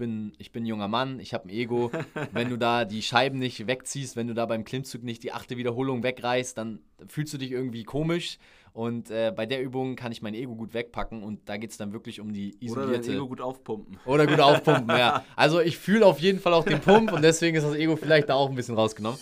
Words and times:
bin, 0.00 0.32
ich 0.38 0.50
bin 0.50 0.64
ein 0.64 0.66
junger 0.66 0.88
Mann, 0.88 1.20
ich 1.20 1.32
habe 1.32 1.46
ein 1.46 1.50
Ego. 1.50 1.92
wenn 2.32 2.48
du 2.48 2.56
da 2.56 2.84
die 2.84 3.02
Scheiben 3.02 3.38
nicht 3.38 3.68
wegziehst, 3.68 4.16
wenn 4.16 4.26
du 4.26 4.34
da 4.34 4.46
beim 4.46 4.64
Klimmzug 4.64 5.04
nicht 5.04 5.22
die 5.22 5.30
achte 5.30 5.56
Wiederholung 5.56 6.02
wegreißt, 6.02 6.58
dann 6.58 6.80
fühlst 7.06 7.32
du 7.34 7.38
dich 7.38 7.52
irgendwie 7.52 7.84
komisch. 7.84 8.38
Und 8.72 9.10
äh, 9.10 9.32
bei 9.34 9.46
der 9.46 9.62
Übung 9.62 9.96
kann 9.96 10.10
ich 10.10 10.22
mein 10.22 10.34
Ego 10.34 10.54
gut 10.54 10.74
wegpacken 10.74 11.22
und 11.22 11.48
da 11.48 11.56
geht 11.56 11.70
es 11.70 11.76
dann 11.76 11.92
wirklich 11.92 12.20
um 12.20 12.32
die 12.32 12.56
isolierte... 12.60 12.94
Oder 12.94 13.00
dein 13.00 13.16
Ego 13.16 13.28
gut 13.28 13.40
aufpumpen. 13.40 13.98
Oder 14.06 14.26
gut 14.26 14.40
aufpumpen, 14.40 14.96
ja. 14.96 15.24
Also 15.36 15.60
ich 15.60 15.76
fühle 15.76 16.06
auf 16.06 16.20
jeden 16.20 16.40
Fall 16.40 16.54
auch 16.54 16.64
den 16.64 16.80
Pump 16.80 17.12
und 17.12 17.22
deswegen 17.22 17.56
ist 17.56 17.64
das 17.64 17.74
Ego 17.74 17.96
vielleicht 17.96 18.28
da 18.28 18.34
auch 18.34 18.48
ein 18.48 18.54
bisschen 18.54 18.76
rausgenommen. 18.76 19.18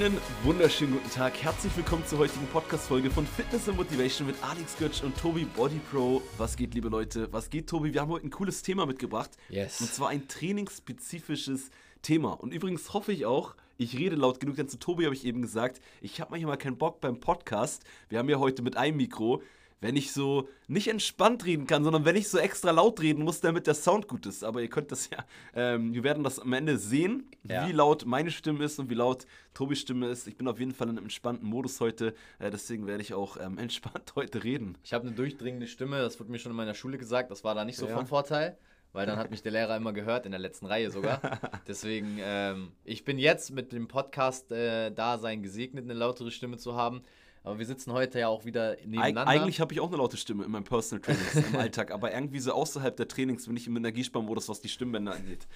Einen 0.00 0.16
wunderschönen 0.44 0.92
guten 0.92 1.10
Tag. 1.10 1.42
Herzlich 1.42 1.76
willkommen 1.76 2.06
zur 2.06 2.20
heutigen 2.20 2.46
Podcast-Folge 2.52 3.10
von 3.10 3.26
Fitness 3.26 3.68
and 3.68 3.78
Motivation 3.78 4.28
mit 4.28 4.36
Alex 4.44 4.78
Götz 4.78 5.02
und 5.02 5.18
Tobi 5.18 5.44
Body 5.44 5.80
Pro. 5.90 6.22
Was 6.36 6.54
geht, 6.54 6.72
liebe 6.74 6.88
Leute? 6.88 7.26
Was 7.32 7.50
geht, 7.50 7.68
Tobi? 7.68 7.92
Wir 7.92 8.02
haben 8.02 8.12
heute 8.12 8.28
ein 8.28 8.30
cooles 8.30 8.62
Thema 8.62 8.86
mitgebracht. 8.86 9.30
Yes. 9.48 9.80
Und 9.80 9.92
zwar 9.92 10.10
ein 10.10 10.28
trainingsspezifisches 10.28 11.70
Thema. 12.00 12.34
Und 12.34 12.54
übrigens 12.54 12.94
hoffe 12.94 13.10
ich 13.10 13.26
auch, 13.26 13.56
ich 13.76 13.98
rede 13.98 14.14
laut 14.14 14.38
genug, 14.38 14.54
denn 14.54 14.68
zu 14.68 14.78
Tobi 14.78 15.04
habe 15.04 15.16
ich 15.16 15.24
eben 15.24 15.42
gesagt, 15.42 15.80
ich 16.00 16.20
habe 16.20 16.30
manchmal 16.30 16.58
keinen 16.58 16.78
Bock 16.78 17.00
beim 17.00 17.18
Podcast. 17.18 17.82
Wir 18.08 18.20
haben 18.20 18.28
ja 18.28 18.38
heute 18.38 18.62
mit 18.62 18.76
einem 18.76 18.98
Mikro 18.98 19.42
wenn 19.80 19.96
ich 19.96 20.12
so 20.12 20.48
nicht 20.66 20.88
entspannt 20.88 21.44
reden 21.44 21.66
kann, 21.66 21.84
sondern 21.84 22.04
wenn 22.04 22.16
ich 22.16 22.28
so 22.28 22.38
extra 22.38 22.70
laut 22.70 23.00
reden 23.00 23.22
muss, 23.22 23.40
damit 23.40 23.66
der 23.66 23.74
Sound 23.74 24.08
gut 24.08 24.26
ist. 24.26 24.44
Aber 24.44 24.60
ihr 24.60 24.68
könnt 24.68 24.90
das 24.92 25.10
ja, 25.10 25.24
ähm, 25.54 25.94
wir 25.94 26.02
werden 26.02 26.24
das 26.24 26.38
am 26.38 26.52
Ende 26.52 26.78
sehen, 26.78 27.30
ja. 27.44 27.66
wie 27.66 27.72
laut 27.72 28.04
meine 28.04 28.30
Stimme 28.30 28.64
ist 28.64 28.78
und 28.78 28.90
wie 28.90 28.94
laut 28.94 29.26
Tobis 29.54 29.80
Stimme 29.80 30.08
ist. 30.08 30.26
Ich 30.26 30.36
bin 30.36 30.48
auf 30.48 30.58
jeden 30.58 30.72
Fall 30.72 30.88
in 30.88 30.96
einem 30.96 31.04
entspannten 31.04 31.48
Modus 31.48 31.80
heute, 31.80 32.14
äh, 32.38 32.50
deswegen 32.50 32.86
werde 32.86 33.02
ich 33.02 33.14
auch 33.14 33.36
ähm, 33.40 33.58
entspannt 33.58 34.12
heute 34.16 34.44
reden. 34.44 34.76
Ich 34.82 34.92
habe 34.92 35.06
eine 35.06 35.14
durchdringende 35.14 35.66
Stimme, 35.66 35.98
das 35.98 36.18
wurde 36.18 36.30
mir 36.30 36.38
schon 36.38 36.50
in 36.50 36.56
meiner 36.56 36.74
Schule 36.74 36.98
gesagt, 36.98 37.30
das 37.30 37.44
war 37.44 37.54
da 37.54 37.64
nicht 37.64 37.76
so 37.76 37.86
ja. 37.86 37.94
von 37.94 38.06
Vorteil 38.06 38.58
weil 38.92 39.06
dann 39.06 39.18
hat 39.18 39.30
mich 39.30 39.42
der 39.42 39.52
Lehrer 39.52 39.76
immer 39.76 39.92
gehört, 39.92 40.26
in 40.26 40.32
der 40.32 40.40
letzten 40.40 40.66
Reihe 40.66 40.90
sogar. 40.90 41.20
Deswegen, 41.68 42.18
ähm, 42.20 42.72
ich 42.84 43.04
bin 43.04 43.18
jetzt 43.18 43.50
mit 43.50 43.72
dem 43.72 43.88
Podcast 43.88 44.50
äh, 44.50 44.90
da 44.90 45.18
sein 45.18 45.42
gesegnet, 45.42 45.84
eine 45.84 45.94
lautere 45.94 46.30
Stimme 46.30 46.56
zu 46.56 46.74
haben. 46.74 47.02
Aber 47.48 47.58
wir 47.58 47.66
sitzen 47.66 47.92
heute 47.92 48.18
ja 48.18 48.28
auch 48.28 48.44
wieder 48.44 48.76
nebeneinander. 48.84 49.26
Eig 49.26 49.40
eigentlich 49.40 49.60
habe 49.60 49.72
ich 49.72 49.80
auch 49.80 49.88
eine 49.88 49.96
laute 49.96 50.18
Stimme 50.18 50.44
in 50.44 50.50
meinem 50.50 50.64
Personal 50.64 51.00
Training 51.00 51.50
im 51.50 51.56
Alltag, 51.58 51.90
aber 51.90 52.12
irgendwie 52.12 52.40
so 52.40 52.52
außerhalb 52.52 52.94
der 52.94 53.08
Trainings 53.08 53.46
bin 53.46 53.56
ich 53.56 53.66
im 53.66 53.76
Energiesparmodus, 53.76 54.50
was 54.50 54.60
die 54.60 54.68
Stimmbänder 54.68 55.12
angeht. 55.12 55.46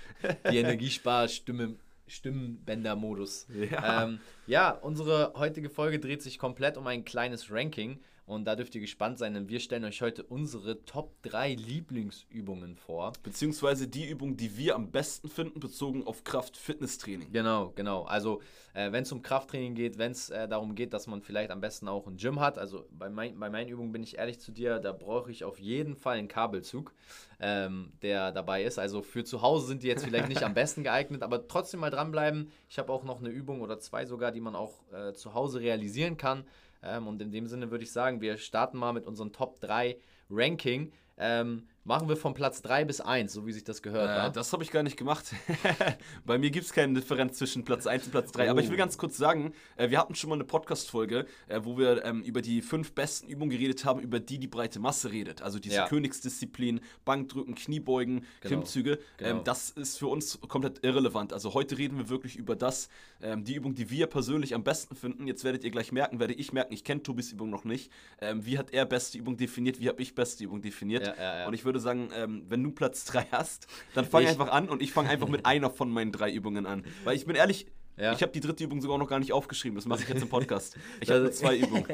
Die 0.50 0.56
Energiesparstimme. 0.56 1.76
Stimmbänder-Modus. 2.06 3.46
Ja. 3.70 4.04
Ähm, 4.04 4.20
ja, 4.46 4.70
unsere 4.70 5.32
heutige 5.36 5.70
Folge 5.70 5.98
dreht 5.98 6.22
sich 6.22 6.38
komplett 6.38 6.76
um 6.76 6.86
ein 6.86 7.04
kleines 7.04 7.50
Ranking 7.50 8.00
und 8.24 8.44
da 8.44 8.54
dürft 8.54 8.74
ihr 8.74 8.80
gespannt 8.80 9.18
sein, 9.18 9.34
denn 9.34 9.48
wir 9.48 9.60
stellen 9.60 9.84
euch 9.84 10.00
heute 10.00 10.22
unsere 10.22 10.84
Top 10.84 11.20
3 11.22 11.54
Lieblingsübungen 11.54 12.76
vor. 12.76 13.12
Beziehungsweise 13.22 13.88
die 13.88 14.08
Übungen, 14.08 14.36
die 14.36 14.56
wir 14.56 14.76
am 14.76 14.90
besten 14.90 15.28
finden, 15.28 15.58
bezogen 15.58 16.06
auf 16.06 16.22
Kraft-Fitness-Training. 16.22 17.32
Genau, 17.32 17.72
genau. 17.74 18.04
Also, 18.04 18.40
äh, 18.74 18.92
wenn 18.92 19.02
es 19.02 19.12
um 19.12 19.22
Krafttraining 19.22 19.74
geht, 19.74 19.98
wenn 19.98 20.12
es 20.12 20.30
äh, 20.30 20.48
darum 20.48 20.74
geht, 20.74 20.94
dass 20.94 21.06
man 21.08 21.20
vielleicht 21.20 21.50
am 21.50 21.60
besten 21.60 21.88
auch 21.88 22.06
ein 22.06 22.16
Gym 22.16 22.38
hat. 22.38 22.58
Also, 22.58 22.86
bei, 22.92 23.10
mein, 23.10 23.38
bei 23.38 23.50
meinen 23.50 23.68
Übungen 23.68 23.92
bin 23.92 24.02
ich 24.02 24.18
ehrlich 24.18 24.38
zu 24.38 24.52
dir, 24.52 24.78
da 24.78 24.92
brauche 24.92 25.30
ich 25.30 25.44
auf 25.44 25.58
jeden 25.58 25.96
Fall 25.96 26.18
einen 26.18 26.28
Kabelzug, 26.28 26.94
ähm, 27.42 27.92
der 28.00 28.32
dabei 28.32 28.62
ist. 28.62 28.78
Also, 28.78 29.02
für 29.02 29.24
zu 29.24 29.42
Hause 29.42 29.66
sind 29.66 29.82
die 29.82 29.88
jetzt 29.88 30.04
vielleicht 30.04 30.28
nicht 30.28 30.42
am 30.42 30.54
besten 30.54 30.84
geeignet, 30.84 31.22
aber 31.22 31.46
trotzdem 31.48 31.80
mal 31.80 31.90
dranbleiben. 31.90 32.50
Ich 32.68 32.78
habe 32.78 32.92
auch 32.92 33.04
noch 33.04 33.18
eine 33.18 33.28
Übung 33.28 33.60
oder 33.60 33.78
zwei 33.80 34.06
sogar, 34.06 34.30
die 34.32 34.40
man 34.40 34.54
auch 34.54 34.80
äh, 34.92 35.12
zu 35.12 35.34
Hause 35.34 35.60
realisieren 35.60 36.16
kann. 36.16 36.44
Ähm, 36.82 37.06
und 37.06 37.20
in 37.20 37.32
dem 37.32 37.46
Sinne 37.46 37.70
würde 37.70 37.84
ich 37.84 37.92
sagen, 37.92 38.20
wir 38.20 38.38
starten 38.38 38.78
mal 38.78 38.92
mit 38.92 39.06
unserem 39.06 39.32
Top 39.32 39.60
3 39.60 39.96
Ranking. 40.32 40.92
Ähm, 41.18 41.68
Machen 41.84 42.08
wir 42.08 42.16
von 42.16 42.32
Platz 42.32 42.62
3 42.62 42.84
bis 42.84 43.00
1, 43.00 43.32
so 43.32 43.44
wie 43.44 43.52
sich 43.52 43.64
das 43.64 43.82
gehört. 43.82 44.30
Äh, 44.30 44.32
das 44.32 44.52
habe 44.52 44.62
ich 44.62 44.70
gar 44.70 44.84
nicht 44.84 44.96
gemacht. 44.96 45.34
Bei 46.24 46.38
mir 46.38 46.52
gibt 46.52 46.66
es 46.66 46.72
keine 46.72 46.94
Differenz 46.94 47.38
zwischen 47.38 47.64
Platz 47.64 47.88
1 47.88 48.04
und 48.04 48.12
Platz 48.12 48.30
3. 48.30 48.46
Oh. 48.46 48.50
Aber 48.52 48.60
ich 48.60 48.68
will 48.68 48.76
oh. 48.76 48.78
ganz 48.78 48.96
kurz 48.96 49.16
sagen, 49.16 49.52
äh, 49.76 49.90
wir 49.90 49.98
hatten 49.98 50.14
schon 50.14 50.30
mal 50.30 50.36
eine 50.36 50.44
Podcast-Folge, 50.44 51.26
äh, 51.48 51.60
wo 51.64 51.76
wir 51.76 52.04
ähm, 52.04 52.22
über 52.22 52.40
die 52.40 52.62
fünf 52.62 52.92
besten 52.92 53.26
Übungen 53.26 53.50
geredet 53.50 53.84
haben, 53.84 53.98
über 53.98 54.20
die 54.20 54.38
die 54.38 54.46
breite 54.46 54.78
Masse 54.78 55.10
redet. 55.10 55.42
Also 55.42 55.58
diese 55.58 55.74
ja. 55.74 55.88
Königsdisziplin, 55.88 56.80
Bankdrücken, 57.04 57.56
Kniebeugen, 57.56 58.20
genau. 58.20 58.28
Klimmzüge. 58.42 59.00
Genau. 59.16 59.38
Ähm, 59.38 59.40
das 59.42 59.70
ist 59.70 59.98
für 59.98 60.06
uns 60.06 60.38
komplett 60.46 60.84
irrelevant. 60.84 61.32
Also 61.32 61.52
heute 61.52 61.78
reden 61.78 61.98
wir 61.98 62.08
wirklich 62.08 62.36
über 62.36 62.54
das, 62.54 62.90
ähm, 63.20 63.42
die 63.42 63.56
Übung, 63.56 63.74
die 63.74 63.90
wir 63.90 64.06
persönlich 64.06 64.54
am 64.54 64.62
besten 64.62 64.94
finden. 64.94 65.26
Jetzt 65.26 65.42
werdet 65.42 65.64
ihr 65.64 65.72
gleich 65.72 65.90
merken, 65.90 66.20
werde 66.20 66.34
ich 66.34 66.52
merken, 66.52 66.72
ich 66.72 66.84
kenne 66.84 67.02
Tobis 67.02 67.32
Übung 67.32 67.50
noch 67.50 67.64
nicht. 67.64 67.90
Ähm, 68.20 68.46
wie 68.46 68.56
hat 68.56 68.72
er 68.72 68.86
beste 68.86 69.18
Übung 69.18 69.36
definiert, 69.36 69.80
wie 69.80 69.88
habe 69.88 70.00
ich 70.00 70.14
beste 70.14 70.21
Übung 70.40 70.62
definiert? 70.62 71.06
Ja, 71.06 71.40
ja, 71.40 71.46
und 71.46 71.54
ich 71.54 71.64
würde 71.64 71.80
sagen, 71.80 72.10
ähm, 72.14 72.44
wenn 72.48 72.62
du 72.62 72.70
Platz 72.70 73.04
3 73.06 73.26
hast, 73.30 73.66
dann 73.94 74.04
fang 74.04 74.22
ich. 74.22 74.28
einfach 74.28 74.50
an 74.50 74.68
und 74.68 74.82
ich 74.82 74.92
fange 74.92 75.08
einfach 75.08 75.28
mit 75.28 75.46
einer 75.46 75.70
von 75.70 75.90
meinen 75.90 76.12
drei 76.12 76.32
Übungen 76.32 76.66
an. 76.66 76.84
Weil 77.04 77.16
ich 77.16 77.26
bin 77.26 77.36
ehrlich, 77.36 77.66
ja. 77.98 78.12
Ich 78.14 78.22
habe 78.22 78.32
die 78.32 78.40
dritte 78.40 78.64
Übung 78.64 78.80
sogar 78.80 78.96
noch 78.96 79.08
gar 79.08 79.18
nicht 79.18 79.32
aufgeschrieben. 79.32 79.76
Das 79.76 79.84
mache 79.84 80.02
ich 80.02 80.08
jetzt 80.08 80.22
im 80.22 80.28
Podcast. 80.28 80.78
Ich 81.00 81.10
habe 81.10 81.20
nur 81.20 81.32
zwei 81.32 81.56
Übungen. 81.58 81.84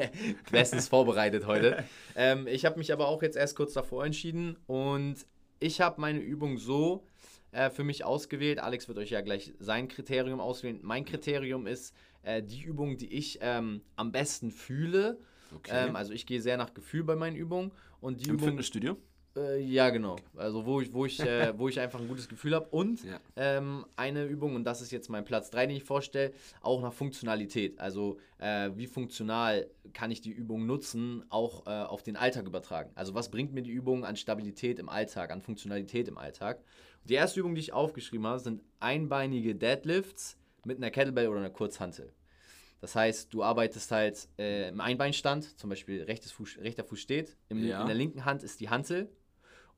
Bestens 0.49 0.87
vorbereitet 0.87 1.45
heute. 1.45 1.83
Ähm, 2.15 2.47
ich 2.47 2.65
habe 2.65 2.77
mich 2.77 2.91
aber 2.91 3.07
auch 3.07 3.21
jetzt 3.21 3.37
erst 3.37 3.55
kurz 3.55 3.71
davor 3.71 4.05
entschieden 4.05 4.57
und 4.67 5.15
ich 5.59 5.79
habe 5.79 6.01
meine 6.01 6.19
Übung 6.19 6.57
so 6.57 7.05
äh, 7.51 7.69
für 7.69 7.85
mich 7.85 8.03
ausgewählt. 8.03 8.59
Alex 8.59 8.89
wird 8.89 8.97
euch 8.97 9.11
ja 9.11 9.21
gleich 9.21 9.53
sein 9.59 9.87
Kriterium 9.87 10.41
auswählen. 10.41 10.79
Mein 10.81 11.05
Kriterium 11.05 11.65
ist 11.65 11.93
äh, 12.23 12.43
die 12.43 12.61
Übung, 12.61 12.97
die 12.97 13.13
ich 13.13 13.39
ähm, 13.41 13.81
am 13.95 14.11
besten 14.11 14.51
fühle. 14.51 15.19
Okay. 15.55 15.87
Ähm, 15.89 15.95
also 15.95 16.13
ich 16.13 16.25
gehe 16.25 16.41
sehr 16.41 16.57
nach 16.57 16.73
Gefühl 16.73 17.03
bei 17.03 17.15
meinen 17.15 17.35
Übungen. 17.35 17.71
Und 18.01 18.21
die 18.21 18.29
Im 18.29 18.35
Übung, 18.35 18.49
Fitnessstudio? 18.49 18.97
Äh, 19.35 19.61
ja, 19.61 19.89
genau. 19.89 20.15
Also 20.35 20.65
wo 20.65 20.81
ich, 20.81 20.91
wo 20.93 21.05
ich, 21.05 21.19
äh, 21.19 21.57
wo 21.57 21.67
ich 21.67 21.79
einfach 21.79 21.99
ein 21.99 22.07
gutes 22.07 22.27
Gefühl 22.27 22.55
habe. 22.55 22.67
Und 22.69 23.03
ja. 23.03 23.19
ähm, 23.35 23.85
eine 23.95 24.25
Übung, 24.25 24.55
und 24.55 24.63
das 24.63 24.81
ist 24.81 24.91
jetzt 24.91 25.09
mein 25.09 25.25
Platz 25.25 25.49
3, 25.51 25.67
den 25.67 25.77
ich 25.77 25.83
vorstelle, 25.83 26.33
auch 26.61 26.81
nach 26.81 26.93
Funktionalität. 26.93 27.79
Also 27.79 28.17
äh, 28.39 28.71
wie 28.75 28.87
funktional 28.87 29.69
kann 29.93 30.11
ich 30.11 30.21
die 30.21 30.31
Übung 30.31 30.65
nutzen, 30.65 31.23
auch 31.29 31.67
äh, 31.67 31.69
auf 31.69 32.03
den 32.03 32.15
Alltag 32.15 32.45
übertragen. 32.45 32.91
Also 32.95 33.13
was 33.13 33.29
bringt 33.29 33.53
mir 33.53 33.61
die 33.61 33.71
Übung 33.71 34.05
an 34.05 34.15
Stabilität 34.15 34.79
im 34.79 34.89
Alltag, 34.89 35.31
an 35.31 35.41
Funktionalität 35.41 36.07
im 36.07 36.17
Alltag. 36.17 36.63
Die 37.05 37.13
erste 37.13 37.39
Übung, 37.39 37.55
die 37.55 37.61
ich 37.61 37.73
aufgeschrieben 37.73 38.27
habe, 38.27 38.39
sind 38.39 38.61
einbeinige 38.79 39.55
Deadlifts 39.55 40.37
mit 40.65 40.77
einer 40.77 40.91
Kettlebell 40.91 41.27
oder 41.27 41.39
einer 41.39 41.49
Kurzhantel. 41.49 42.11
Das 42.81 42.95
heißt, 42.95 43.33
du 43.33 43.43
arbeitest 43.43 43.91
halt 43.91 44.27
äh, 44.37 44.69
im 44.69 44.79
Einbeinstand, 44.79 45.59
zum 45.59 45.69
Beispiel 45.69 46.03
rechtes 46.03 46.31
Fuß, 46.31 46.59
rechter 46.59 46.83
Fuß 46.83 46.99
steht, 46.99 47.37
im, 47.49 47.65
ja. 47.65 47.81
in 47.81 47.87
der 47.87 47.95
linken 47.95 48.25
Hand 48.25 48.43
ist 48.43 48.59
die 48.59 48.69
Hantel 48.69 49.09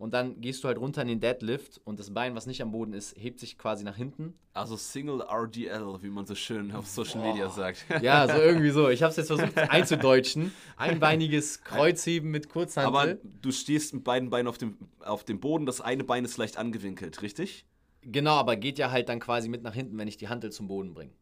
und 0.02 0.16
dann 0.16 0.42
gehst 0.42 0.64
du 0.64 0.68
halt 0.68 0.80
runter 0.80 1.04
in 1.04 1.10
den 1.10 1.20
Deadlift 1.20 1.80
und 1.84 2.00
das 2.00 2.12
Bein, 2.12 2.34
was 2.34 2.48
nicht 2.48 2.64
am 2.64 2.72
Boden 2.72 2.92
ist, 2.94 3.16
hebt 3.16 3.40
sich 3.40 3.60
quasi 3.60 3.84
nach 3.84 3.96
hinten. 3.96 4.34
Also 4.52 4.76
Single 4.76 5.22
RDL, 5.22 6.02
wie 6.02 6.10
man 6.10 6.26
so 6.26 6.34
schön 6.34 6.72
auf 6.72 6.88
Social 6.88 7.22
Media 7.22 7.50
sagt. 7.50 7.86
Ja, 8.02 8.28
so 8.28 8.34
irgendwie 8.42 8.72
so. 8.72 8.90
Ich 8.90 9.04
habe 9.04 9.12
es 9.12 9.18
jetzt 9.18 9.28
versucht 9.28 9.56
einzudeutschen. 9.56 10.52
Einbeiniges 10.76 11.64
Kreuzheben 11.64 12.32
mit 12.32 12.50
Kurzhantel. 12.50 12.88
Aber 12.88 13.14
du 13.44 13.52
stehst 13.52 13.94
mit 13.94 14.04
beiden 14.04 14.32
Beinen 14.32 14.48
auf 14.48 14.58
dem, 14.58 14.76
auf 15.02 15.24
dem 15.24 15.40
Boden, 15.40 15.68
das 15.68 15.82
eine 15.82 16.04
Bein 16.04 16.26
ist 16.26 16.36
leicht 16.38 16.58
angewinkelt, 16.58 17.22
richtig? 17.22 17.68
Genau, 18.02 18.34
aber 18.34 18.56
geht 18.56 18.80
ja 18.80 18.90
halt 18.90 19.08
dann 19.08 19.20
quasi 19.20 19.50
mit 19.50 19.62
nach 19.62 19.76
hinten, 19.76 20.00
wenn 20.00 20.08
ich 20.08 20.18
die 20.18 20.30
Hantel 20.30 20.52
zum 20.52 20.68
Boden 20.68 20.96
bringe. 20.96 21.14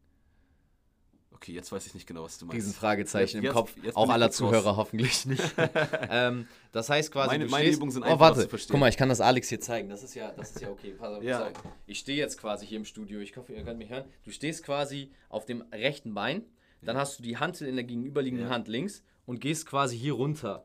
Okay, 1.42 1.52
jetzt 1.52 1.72
weiß 1.72 1.86
ich 1.86 1.94
nicht 1.94 2.06
genau, 2.06 2.24
was 2.24 2.36
du 2.36 2.44
meinst. 2.44 2.58
Riesenfragezeichen 2.58 3.42
jetzt, 3.42 3.48
im 3.48 3.54
Kopf. 3.54 3.74
Jetzt 3.82 3.96
auch 3.96 4.10
aller 4.10 4.30
Zuhörer 4.30 4.62
raus. 4.62 4.76
hoffentlich 4.76 5.24
nicht. 5.24 5.42
ähm, 6.10 6.46
das 6.70 6.90
heißt 6.90 7.10
quasi, 7.10 7.38
meine, 7.38 7.46
meine 7.46 7.70
Übungen 7.70 7.90
sind 7.90 8.02
oh, 8.02 8.06
einfach 8.06 8.20
warte. 8.20 8.42
zu 8.42 8.48
verstehen. 8.50 8.72
Guck 8.74 8.80
mal, 8.80 8.90
ich 8.90 8.98
kann 8.98 9.08
das 9.08 9.22
Alex 9.22 9.48
hier 9.48 9.58
zeigen. 9.58 9.88
Das 9.88 10.02
ist 10.02 10.14
ja, 10.14 10.32
das 10.32 10.50
ist 10.50 10.60
ja 10.60 10.68
okay. 10.68 10.92
Pass 10.98 11.16
auf, 11.16 11.22
ja. 11.22 11.48
Ich 11.86 11.98
stehe 11.98 12.18
jetzt 12.18 12.36
quasi 12.36 12.66
hier 12.66 12.76
im 12.76 12.84
Studio. 12.84 13.20
Ich 13.20 13.34
hoffe, 13.38 13.54
ihr 13.54 13.64
könnt 13.64 13.78
mich 13.78 13.88
hören. 13.88 14.04
Du 14.22 14.30
stehst 14.32 14.64
quasi 14.64 15.12
auf 15.30 15.46
dem 15.46 15.64
rechten 15.72 16.12
Bein. 16.12 16.42
Dann 16.82 16.98
hast 16.98 17.18
du 17.18 17.22
die 17.22 17.38
Hand 17.38 17.58
in 17.62 17.74
der 17.74 17.84
gegenüberliegenden 17.84 18.48
ja. 18.48 18.54
Hand 18.54 18.68
links 18.68 19.02
und 19.24 19.40
gehst 19.40 19.64
quasi 19.64 19.98
hier 19.98 20.12
runter 20.12 20.64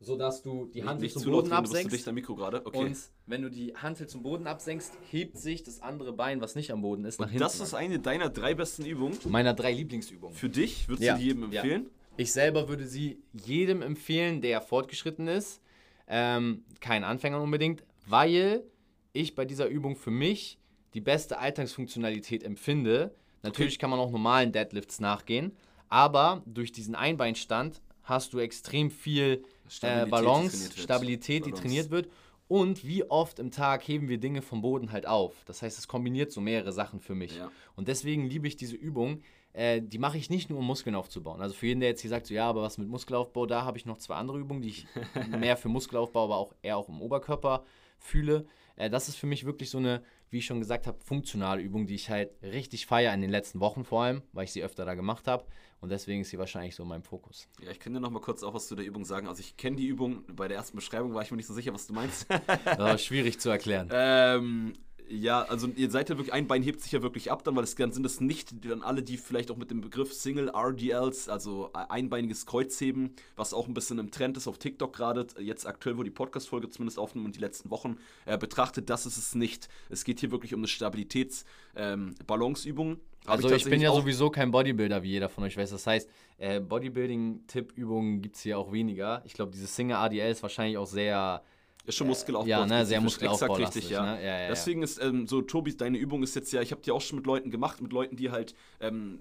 sodass 0.00 0.42
du 0.42 0.66
die 0.66 0.84
Hand 0.84 1.08
zum 1.10 1.30
Boden 1.30 1.52
absenkst. 1.52 2.12
Mikro 2.12 2.34
gerade. 2.34 2.64
Okay. 2.64 2.78
Und 2.78 2.98
wenn 3.26 3.42
du 3.42 3.50
die 3.50 3.74
Hand 3.74 4.08
zum 4.08 4.22
Boden 4.22 4.46
absenkst, 4.46 4.92
hebt 5.10 5.38
sich 5.38 5.62
das 5.62 5.80
andere 5.80 6.12
Bein, 6.12 6.40
was 6.40 6.54
nicht 6.54 6.72
am 6.72 6.82
Boden 6.82 7.04
ist, 7.04 7.20
nach 7.20 7.26
und 7.26 7.32
hinten. 7.32 7.42
Das 7.42 7.60
ist 7.60 7.74
eine 7.74 7.98
deiner 7.98 8.28
drei 8.28 8.54
besten 8.54 8.84
Übungen. 8.84 9.16
Meiner 9.26 9.54
drei 9.54 9.72
Lieblingsübungen. 9.72 10.36
Für 10.36 10.48
dich 10.48 10.88
würdest 10.88 11.06
ja. 11.06 11.14
du 11.14 11.20
die 11.20 11.26
jedem 11.26 11.44
empfehlen? 11.44 11.82
Ja. 11.84 11.90
Ich 12.16 12.32
selber 12.32 12.68
würde 12.68 12.86
sie 12.86 13.22
jedem 13.32 13.82
empfehlen, 13.82 14.40
der 14.40 14.60
fortgeschritten 14.60 15.26
ist. 15.26 15.60
Ähm, 16.06 16.64
kein 16.80 17.02
Anfänger 17.02 17.40
unbedingt, 17.40 17.82
weil 18.06 18.64
ich 19.12 19.34
bei 19.34 19.44
dieser 19.44 19.66
Übung 19.66 19.96
für 19.96 20.10
mich 20.10 20.58
die 20.92 21.00
beste 21.00 21.38
Alltagsfunktionalität 21.38 22.44
empfinde. 22.44 23.14
Natürlich 23.42 23.74
okay. 23.74 23.80
kann 23.80 23.90
man 23.90 23.98
auch 23.98 24.10
normalen 24.10 24.52
Deadlifts 24.52 25.00
nachgehen, 25.00 25.56
aber 25.88 26.42
durch 26.46 26.72
diesen 26.72 26.94
Einbeinstand 26.94 27.80
hast 28.02 28.32
du 28.32 28.38
extrem 28.38 28.90
viel 28.90 29.42
äh, 29.82 30.06
Balance, 30.06 30.70
die 30.70 30.80
Stabilität, 30.80 31.42
Balance. 31.42 31.62
die 31.62 31.68
trainiert 31.68 31.90
wird. 31.90 32.08
Und 32.46 32.86
wie 32.86 33.04
oft 33.04 33.38
im 33.38 33.50
Tag 33.50 33.88
heben 33.88 34.08
wir 34.08 34.18
Dinge 34.18 34.42
vom 34.42 34.60
Boden 34.60 34.92
halt 34.92 35.06
auf. 35.06 35.44
Das 35.46 35.62
heißt, 35.62 35.78
es 35.78 35.88
kombiniert 35.88 36.30
so 36.30 36.40
mehrere 36.40 36.72
Sachen 36.72 37.00
für 37.00 37.14
mich. 37.14 37.36
Ja. 37.36 37.50
Und 37.74 37.88
deswegen 37.88 38.26
liebe 38.26 38.46
ich 38.46 38.56
diese 38.56 38.76
Übung. 38.76 39.22
äh, 39.54 39.80
die 39.80 39.98
mache 39.98 40.18
ich 40.18 40.30
nicht 40.30 40.50
nur, 40.50 40.58
um 40.58 40.66
Muskeln 40.66 40.94
aufzubauen. 40.96 41.40
Also 41.40 41.54
für 41.54 41.66
jeden, 41.66 41.80
der 41.80 41.88
jetzt 41.88 42.00
hier 42.00 42.10
sagt, 42.10 42.26
so, 42.26 42.34
ja, 42.34 42.48
aber 42.48 42.62
was 42.62 42.76
mit 42.76 42.88
Muskelaufbau, 42.88 43.46
da 43.46 43.64
habe 43.64 43.78
ich 43.78 43.86
noch 43.86 43.98
zwei 43.98 44.16
andere 44.16 44.38
Übungen, 44.38 44.62
die 44.62 44.68
ich 44.68 44.86
mehr 45.38 45.56
für 45.56 45.68
Muskelaufbau, 45.68 46.24
aber 46.24 46.36
auch 46.36 46.54
eher 46.60 46.76
auch 46.76 46.88
im 46.88 47.00
Oberkörper 47.00 47.64
fühle. 47.98 48.46
Äh, 48.76 48.90
das 48.90 49.08
ist 49.08 49.16
für 49.16 49.26
mich 49.26 49.46
wirklich 49.46 49.70
so 49.70 49.78
eine, 49.78 50.02
wie 50.30 50.38
ich 50.38 50.46
schon 50.46 50.60
gesagt 50.60 50.86
habe, 50.86 50.98
funktionale 51.02 51.62
Übung, 51.62 51.86
die 51.86 51.94
ich 51.94 52.10
halt 52.10 52.30
richtig 52.42 52.86
feiere 52.86 53.14
in 53.14 53.20
den 53.20 53.30
letzten 53.30 53.60
Wochen 53.60 53.84
vor 53.84 54.02
allem, 54.02 54.22
weil 54.32 54.44
ich 54.44 54.52
sie 54.52 54.62
öfter 54.62 54.84
da 54.84 54.94
gemacht 54.94 55.28
habe. 55.28 55.44
Und 55.80 55.90
deswegen 55.90 56.22
ist 56.22 56.30
sie 56.30 56.38
wahrscheinlich 56.38 56.74
so 56.74 56.84
mein 56.84 57.02
Fokus. 57.02 57.48
Ja, 57.62 57.70
ich 57.70 57.78
kann 57.78 57.92
dir 57.92 58.00
noch 58.00 58.10
mal 58.10 58.20
kurz 58.20 58.42
auch 58.42 58.54
was 58.54 58.68
zu 58.68 58.74
der 58.74 58.86
Übung 58.86 59.04
sagen. 59.04 59.28
Also 59.28 59.40
ich 59.40 59.56
kenne 59.56 59.76
die 59.76 59.86
Übung, 59.86 60.24
bei 60.34 60.48
der 60.48 60.56
ersten 60.56 60.76
Beschreibung 60.76 61.14
war 61.14 61.22
ich 61.22 61.30
mir 61.30 61.36
nicht 61.36 61.46
so 61.46 61.54
sicher, 61.54 61.74
was 61.74 61.86
du 61.86 61.92
meinst. 61.92 62.26
das 62.64 62.78
war 62.78 62.98
schwierig 62.98 63.38
zu 63.38 63.50
erklären. 63.50 63.90
Ähm, 63.92 64.74
ja, 65.08 65.42
also 65.42 65.68
ihr 65.76 65.90
seid 65.90 66.08
ja 66.08 66.16
wirklich, 66.16 66.32
ein 66.32 66.46
Bein 66.46 66.62
hebt 66.62 66.80
sich 66.80 66.92
ja 66.92 67.02
wirklich 67.02 67.30
ab 67.30 67.44
dann, 67.44 67.54
weil 67.56 67.64
es 67.64 67.74
dann 67.74 67.92
sind 67.92 68.06
es 68.06 68.20
nicht 68.20 68.64
dann 68.64 68.80
alle, 68.82 69.02
die 69.02 69.18
vielleicht 69.18 69.50
auch 69.50 69.56
mit 69.56 69.70
dem 69.70 69.82
Begriff 69.82 70.14
Single 70.14 70.48
RDLs, 70.48 71.28
also 71.28 71.70
einbeiniges 71.72 72.46
Kreuzheben, 72.46 73.10
was 73.36 73.52
auch 73.52 73.68
ein 73.68 73.74
bisschen 73.74 73.98
im 73.98 74.10
Trend 74.10 74.38
ist 74.38 74.48
auf 74.48 74.56
TikTok 74.58 74.94
gerade, 74.94 75.26
jetzt 75.38 75.66
aktuell, 75.66 75.98
wo 75.98 76.02
die 76.02 76.10
Podcast-Folge 76.10 76.70
zumindest 76.70 76.98
aufnimmt 76.98 77.26
und 77.26 77.36
die 77.36 77.40
letzten 77.40 77.70
Wochen 77.70 77.98
äh, 78.24 78.38
betrachtet, 78.38 78.88
das 78.88 79.04
ist 79.04 79.18
es 79.18 79.34
nicht. 79.34 79.68
Es 79.90 80.04
geht 80.04 80.20
hier 80.20 80.30
wirklich 80.30 80.54
um 80.54 80.60
eine 80.60 80.68
Stabilitäts-Balanceübung. 80.68 82.92
Ähm, 82.92 83.00
also 83.26 83.50
ich, 83.50 83.64
ich 83.64 83.70
bin 83.70 83.80
ja 83.80 83.92
sowieso 83.92 84.30
kein 84.30 84.50
Bodybuilder, 84.50 85.02
wie 85.02 85.10
jeder 85.10 85.28
von 85.28 85.44
euch 85.44 85.56
weiß. 85.56 85.70
Das 85.70 85.86
heißt, 85.86 86.10
äh, 86.38 86.60
Bodybuilding-Tipp-Übungen 86.60 88.22
gibt 88.22 88.36
es 88.36 88.42
hier 88.42 88.58
auch 88.58 88.72
weniger. 88.72 89.22
Ich 89.24 89.34
glaube, 89.34 89.52
dieses 89.52 89.74
Single 89.74 89.96
RDL 89.96 90.30
ist 90.30 90.42
wahrscheinlich 90.42 90.78
auch 90.78 90.86
sehr 90.86 91.42
ist 91.86 91.96
schon 91.96 92.06
Muskelaufbau. 92.06 92.48
Ja, 92.48 92.66
ne, 92.66 92.86
sehr 92.86 93.00
Muskelaufbau. 93.00 93.56
Exakt 93.56 93.76
richtig, 93.76 93.90
ja. 93.90 94.14
Ne? 94.14 94.24
ja, 94.24 94.40
ja 94.40 94.48
Deswegen 94.48 94.82
ist 94.82 95.02
ähm, 95.02 95.26
so, 95.26 95.42
Tobi, 95.42 95.76
deine 95.76 95.98
Übung 95.98 96.22
ist 96.22 96.34
jetzt 96.34 96.52
ja, 96.52 96.62
ich 96.62 96.70
habe 96.70 96.80
die 96.80 96.90
auch 96.90 97.00
schon 97.00 97.16
mit 97.16 97.26
Leuten 97.26 97.50
gemacht, 97.50 97.80
mit 97.80 97.92
Leuten, 97.92 98.16
die 98.16 98.30
halt 98.30 98.54
ähm, 98.80 99.20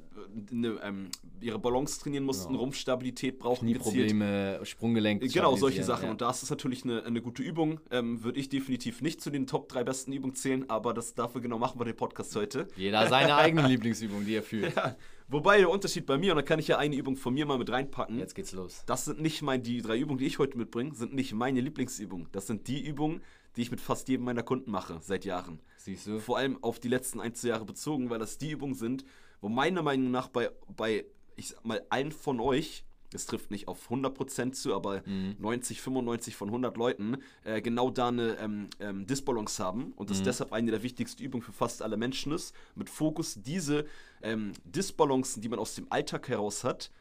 ne, 0.49 0.79
ähm, 0.83 1.09
ihre 1.41 1.59
Balance 1.59 1.99
trainieren 1.99 2.23
mussten, 2.23 2.49
genau. 2.49 2.61
Rumpfstabilität 2.61 3.39
brauchen. 3.39 3.67
Knieprobleme, 3.67 4.59
Sprunggelenk. 4.63 5.21
Genau, 5.33 5.55
solche 5.55 5.83
Sachen. 5.83 6.09
Und 6.09 6.21
da 6.21 6.29
ist 6.29 6.43
es 6.43 6.49
natürlich 6.49 6.83
eine, 6.83 7.03
eine 7.03 7.21
gute 7.21 7.43
Übung. 7.43 7.81
Ähm, 7.91 8.23
Würde 8.23 8.39
ich 8.39 8.49
definitiv 8.49 9.01
nicht 9.01 9.21
zu 9.21 9.29
den 9.29 9.47
Top 9.47 9.67
3 9.69 9.83
besten 9.83 10.13
Übungen 10.13 10.35
zählen, 10.35 10.69
aber 10.69 10.93
das 10.93 11.15
dafür 11.15 11.41
genau 11.41 11.59
machen 11.59 11.79
wir 11.79 11.85
den 11.85 11.95
Podcast 11.95 12.35
heute. 12.35 12.67
Jeder 12.75 13.07
seine 13.07 13.35
eigene 13.35 13.67
Lieblingsübung, 13.67 14.25
die 14.25 14.35
er 14.35 14.43
fühlt. 14.43 14.75
Ja. 14.75 14.95
Wobei 15.27 15.59
der 15.59 15.69
Unterschied 15.69 16.05
bei 16.05 16.17
mir, 16.17 16.31
und 16.31 16.37
da 16.37 16.41
kann 16.41 16.59
ich 16.59 16.67
ja 16.67 16.77
eine 16.77 16.95
Übung 16.95 17.15
von 17.15 17.33
mir 17.33 17.45
mal 17.45 17.57
mit 17.57 17.69
reinpacken. 17.69 18.19
Jetzt 18.19 18.35
geht's 18.35 18.51
los. 18.51 18.83
Das 18.85 19.05
sind 19.05 19.21
nicht 19.21 19.41
meine, 19.41 19.63
die 19.63 19.81
drei 19.81 19.97
Übungen, 19.97 20.19
die 20.19 20.25
ich 20.25 20.39
heute 20.39 20.57
mitbringe, 20.57 20.93
sind 20.93 21.13
nicht 21.13 21.33
meine 21.33 21.61
Lieblingsübungen. 21.61 22.27
Das 22.31 22.47
sind 22.47 22.67
die 22.67 22.85
Übungen, 22.85 23.21
die 23.55 23.61
ich 23.61 23.71
mit 23.71 23.81
fast 23.81 24.07
jedem 24.09 24.25
meiner 24.25 24.43
Kunden 24.43 24.71
mache, 24.71 24.99
seit 25.01 25.25
Jahren. 25.25 25.59
Siehst 25.77 26.07
du? 26.07 26.19
Vor 26.19 26.37
allem 26.37 26.61
auf 26.63 26.79
die 26.79 26.87
letzten 26.87 27.19
ein, 27.19 27.33
zwei 27.35 27.49
Jahre 27.49 27.65
bezogen, 27.65 28.09
weil 28.09 28.19
das 28.19 28.37
die 28.37 28.51
Übungen 28.51 28.75
sind, 28.75 29.05
wo 29.41 29.49
meiner 29.49 29.81
Meinung 29.81 30.11
nach 30.11 30.27
bei, 30.27 30.51
bei 30.75 31.05
ich 31.35 31.49
sag 31.49 31.65
mal, 31.65 31.85
allen 31.89 32.11
von 32.11 32.39
euch 32.39 32.85
es 33.15 33.25
trifft 33.25 33.51
nicht 33.51 33.67
auf 33.67 33.89
100% 33.89 34.53
zu, 34.53 34.73
aber 34.73 35.01
mhm. 35.05 35.35
90, 35.39 35.81
95 35.81 36.35
von 36.35 36.49
100 36.49 36.77
Leuten 36.77 37.17
äh, 37.43 37.61
genau 37.61 37.89
da 37.89 38.09
eine 38.09 38.37
ähm, 38.39 38.69
ähm, 38.79 39.05
Disbalance 39.05 39.63
haben 39.63 39.93
und 39.95 40.09
das 40.09 40.19
mhm. 40.19 40.23
deshalb 40.25 40.53
eine 40.53 40.71
der 40.71 40.83
wichtigsten 40.83 41.23
Übungen 41.23 41.43
für 41.43 41.53
fast 41.53 41.81
alle 41.81 41.97
Menschen 41.97 42.31
ist, 42.31 42.55
mit 42.75 42.89
Fokus 42.89 43.41
diese 43.41 43.85
ähm, 44.21 44.53
Disbalancen, 44.63 45.41
die 45.41 45.49
man 45.49 45.59
aus 45.59 45.75
dem 45.75 45.91
Alltag 45.91 46.29
heraus 46.29 46.63
hat, 46.63 46.91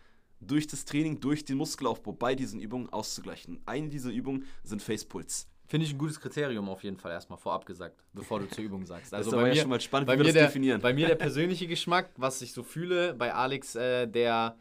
durch 0.40 0.66
das 0.66 0.84
Training, 0.84 1.20
durch 1.20 1.44
den 1.44 1.56
Muskelaufbau 1.56 2.12
bei 2.12 2.34
diesen 2.34 2.60
Übungen 2.60 2.88
auszugleichen. 2.90 3.60
Eine 3.64 3.88
dieser 3.88 4.10
Übungen 4.10 4.46
sind 4.64 4.82
Facepuls. 4.82 5.48
Finde 5.68 5.86
ich 5.86 5.94
ein 5.94 5.98
gutes 5.98 6.20
Kriterium 6.20 6.68
auf 6.68 6.82
jeden 6.82 6.98
Fall 6.98 7.12
erstmal 7.12 7.38
vorab 7.38 7.64
gesagt, 7.64 8.04
bevor 8.12 8.40
du 8.40 8.48
zur 8.48 8.64
Übung 8.64 8.84
sagst. 8.84 9.12
Also 9.14 9.30
das 9.30 9.38
ist 9.38 9.42
bei 9.42 9.48
mir, 9.48 9.54
ja 9.54 9.62
schon 9.62 9.70
mal 9.70 9.80
spannend, 9.80 10.06
bei 10.06 10.18
wie 10.18 10.24
mir 10.24 10.32
der, 10.32 10.46
definieren. 10.46 10.80
Bei 10.82 10.92
mir 10.92 11.06
der 11.06 11.14
persönliche 11.14 11.66
Geschmack, 11.66 12.10
was 12.16 12.42
ich 12.42 12.52
so 12.52 12.62
fühle, 12.62 13.14
bei 13.14 13.32
Alex 13.32 13.74
äh, 13.74 14.06
der 14.06 14.56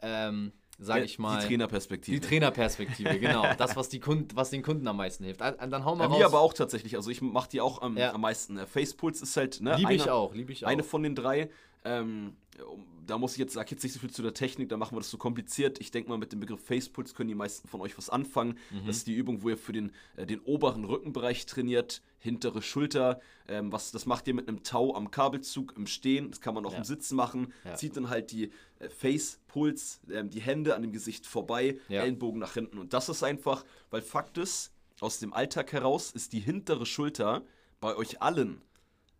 ähm, 0.00 0.52
sage 0.78 1.04
ich 1.04 1.18
mal. 1.18 1.40
Die 1.40 1.46
Trainerperspektive. 1.46 2.20
Die 2.20 2.26
Trainerperspektive, 2.26 3.18
genau. 3.18 3.44
Das, 3.56 3.76
was, 3.76 3.88
die 3.88 4.00
Kund, 4.00 4.36
was 4.36 4.50
den 4.50 4.62
Kunden 4.62 4.86
am 4.88 4.96
meisten 4.96 5.24
hilft. 5.24 5.40
Dann 5.40 5.84
hauen 5.84 5.98
wir 5.98 6.04
ja, 6.04 6.10
raus. 6.10 6.18
Mir 6.18 6.26
aber 6.26 6.40
auch 6.40 6.52
tatsächlich. 6.52 6.96
Also 6.96 7.10
ich 7.10 7.22
mache 7.22 7.48
die 7.48 7.60
auch 7.60 7.82
am, 7.82 7.96
ja. 7.96 8.12
am 8.12 8.20
meisten. 8.20 8.58
Äh, 8.58 8.66
Facepuls 8.66 9.22
ist 9.22 9.36
halt, 9.36 9.60
ne? 9.60 9.76
Liebe 9.76 9.94
ich 9.94 10.10
auch, 10.10 10.34
liebe 10.34 10.52
ich 10.52 10.64
auch. 10.64 10.68
Eine 10.68 10.82
von 10.82 11.02
den 11.02 11.14
drei. 11.14 11.50
Ähm, 11.86 12.36
da 13.06 13.18
muss 13.18 13.32
ich 13.32 13.38
jetzt, 13.38 13.52
sag 13.52 13.70
jetzt 13.70 13.82
nicht 13.84 13.92
so 13.92 14.00
viel 14.00 14.10
zu 14.10 14.22
der 14.22 14.34
Technik, 14.34 14.68
da 14.68 14.76
machen 14.76 14.96
wir 14.96 15.00
das 15.00 15.10
so 15.10 15.18
kompliziert. 15.18 15.80
Ich 15.80 15.90
denke 15.90 16.08
mal, 16.10 16.18
mit 16.18 16.32
dem 16.32 16.40
Begriff 16.40 16.64
Facepuls 16.64 17.14
können 17.14 17.28
die 17.28 17.34
meisten 17.34 17.68
von 17.68 17.80
euch 17.80 17.96
was 17.96 18.10
anfangen. 18.10 18.58
Mhm. 18.70 18.86
Das 18.86 18.98
ist 18.98 19.06
die 19.06 19.14
Übung, 19.14 19.42
wo 19.42 19.50
ihr 19.50 19.56
für 19.56 19.72
den, 19.72 19.92
äh, 20.16 20.26
den 20.26 20.40
oberen 20.40 20.84
Rückenbereich 20.84 21.46
trainiert, 21.46 22.02
hintere 22.18 22.62
Schulter. 22.62 23.20
Ähm, 23.46 23.70
was, 23.72 23.92
das 23.92 24.06
macht 24.06 24.26
ihr 24.26 24.34
mit 24.34 24.48
einem 24.48 24.62
Tau 24.62 24.94
am 24.94 25.10
Kabelzug 25.10 25.74
im 25.76 25.86
Stehen. 25.86 26.30
Das 26.30 26.40
kann 26.40 26.54
man 26.54 26.66
auch 26.66 26.72
ja. 26.72 26.78
im 26.78 26.84
Sitzen 26.84 27.14
machen. 27.14 27.52
Ja. 27.64 27.76
Zieht 27.76 27.96
dann 27.96 28.08
halt 28.08 28.32
die 28.32 28.50
äh, 28.80 28.88
Facepuls, 28.88 30.00
äh, 30.08 30.24
die 30.24 30.40
Hände 30.40 30.74
an 30.74 30.82
dem 30.82 30.92
Gesicht 30.92 31.26
vorbei, 31.26 31.78
ja. 31.88 32.02
Ellenbogen 32.02 32.40
nach 32.40 32.54
hinten. 32.54 32.78
Und 32.78 32.92
das 32.92 33.08
ist 33.08 33.22
einfach, 33.22 33.64
weil 33.90 34.02
Fakt 34.02 34.38
ist, 34.38 34.72
aus 35.00 35.18
dem 35.20 35.32
Alltag 35.32 35.72
heraus 35.72 36.10
ist 36.10 36.32
die 36.32 36.40
hintere 36.40 36.86
Schulter 36.86 37.44
bei 37.80 37.94
euch 37.96 38.22
allen 38.22 38.62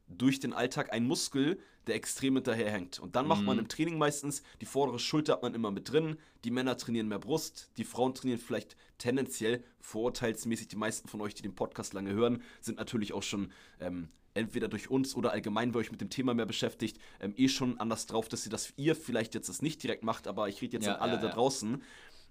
durch 0.08 0.40
den 0.40 0.52
Alltag 0.52 0.92
ein 0.92 1.06
Muskel, 1.06 1.58
der 1.86 1.94
extrem 1.94 2.34
hinterherhängt. 2.34 2.98
Und 2.98 3.16
dann 3.16 3.26
macht 3.26 3.40
mhm. 3.40 3.46
man 3.46 3.58
im 3.58 3.68
Training 3.68 3.98
meistens, 3.98 4.42
die 4.60 4.66
vordere 4.66 4.98
Schulter 4.98 5.34
hat 5.34 5.42
man 5.42 5.54
immer 5.54 5.70
mit 5.70 5.90
drin, 5.90 6.16
die 6.44 6.50
Männer 6.50 6.76
trainieren 6.76 7.08
mehr 7.08 7.18
Brust, 7.18 7.70
die 7.76 7.84
Frauen 7.84 8.14
trainieren 8.14 8.40
vielleicht 8.40 8.76
tendenziell 8.98 9.62
vorurteilsmäßig, 9.80 10.68
die 10.68 10.76
meisten 10.76 11.08
von 11.08 11.20
euch, 11.20 11.34
die 11.34 11.42
den 11.42 11.54
Podcast 11.54 11.92
lange 11.92 12.12
hören, 12.12 12.42
sind 12.60 12.78
natürlich 12.78 13.12
auch 13.12 13.22
schon 13.22 13.52
ähm, 13.80 14.08
entweder 14.34 14.68
durch 14.68 14.90
uns 14.90 15.14
oder 15.14 15.32
allgemein, 15.32 15.74
weil 15.74 15.80
euch 15.80 15.90
mit 15.90 16.00
dem 16.00 16.10
Thema 16.10 16.34
mehr 16.34 16.46
beschäftigt, 16.46 16.98
ähm, 17.20 17.34
eh 17.36 17.48
schon 17.48 17.78
anders 17.80 18.06
drauf, 18.06 18.28
dass 18.28 18.44
ihr 18.44 18.50
das 18.50 18.72
ihr 18.76 18.94
vielleicht 18.94 19.34
jetzt 19.34 19.48
das 19.48 19.62
nicht 19.62 19.82
direkt 19.82 20.04
macht, 20.04 20.26
aber 20.26 20.48
ich 20.48 20.60
rede 20.60 20.74
jetzt 20.76 20.86
ja, 20.86 20.96
an 20.96 21.00
alle 21.00 21.14
ja, 21.14 21.22
da 21.22 21.28
draußen. 21.28 21.82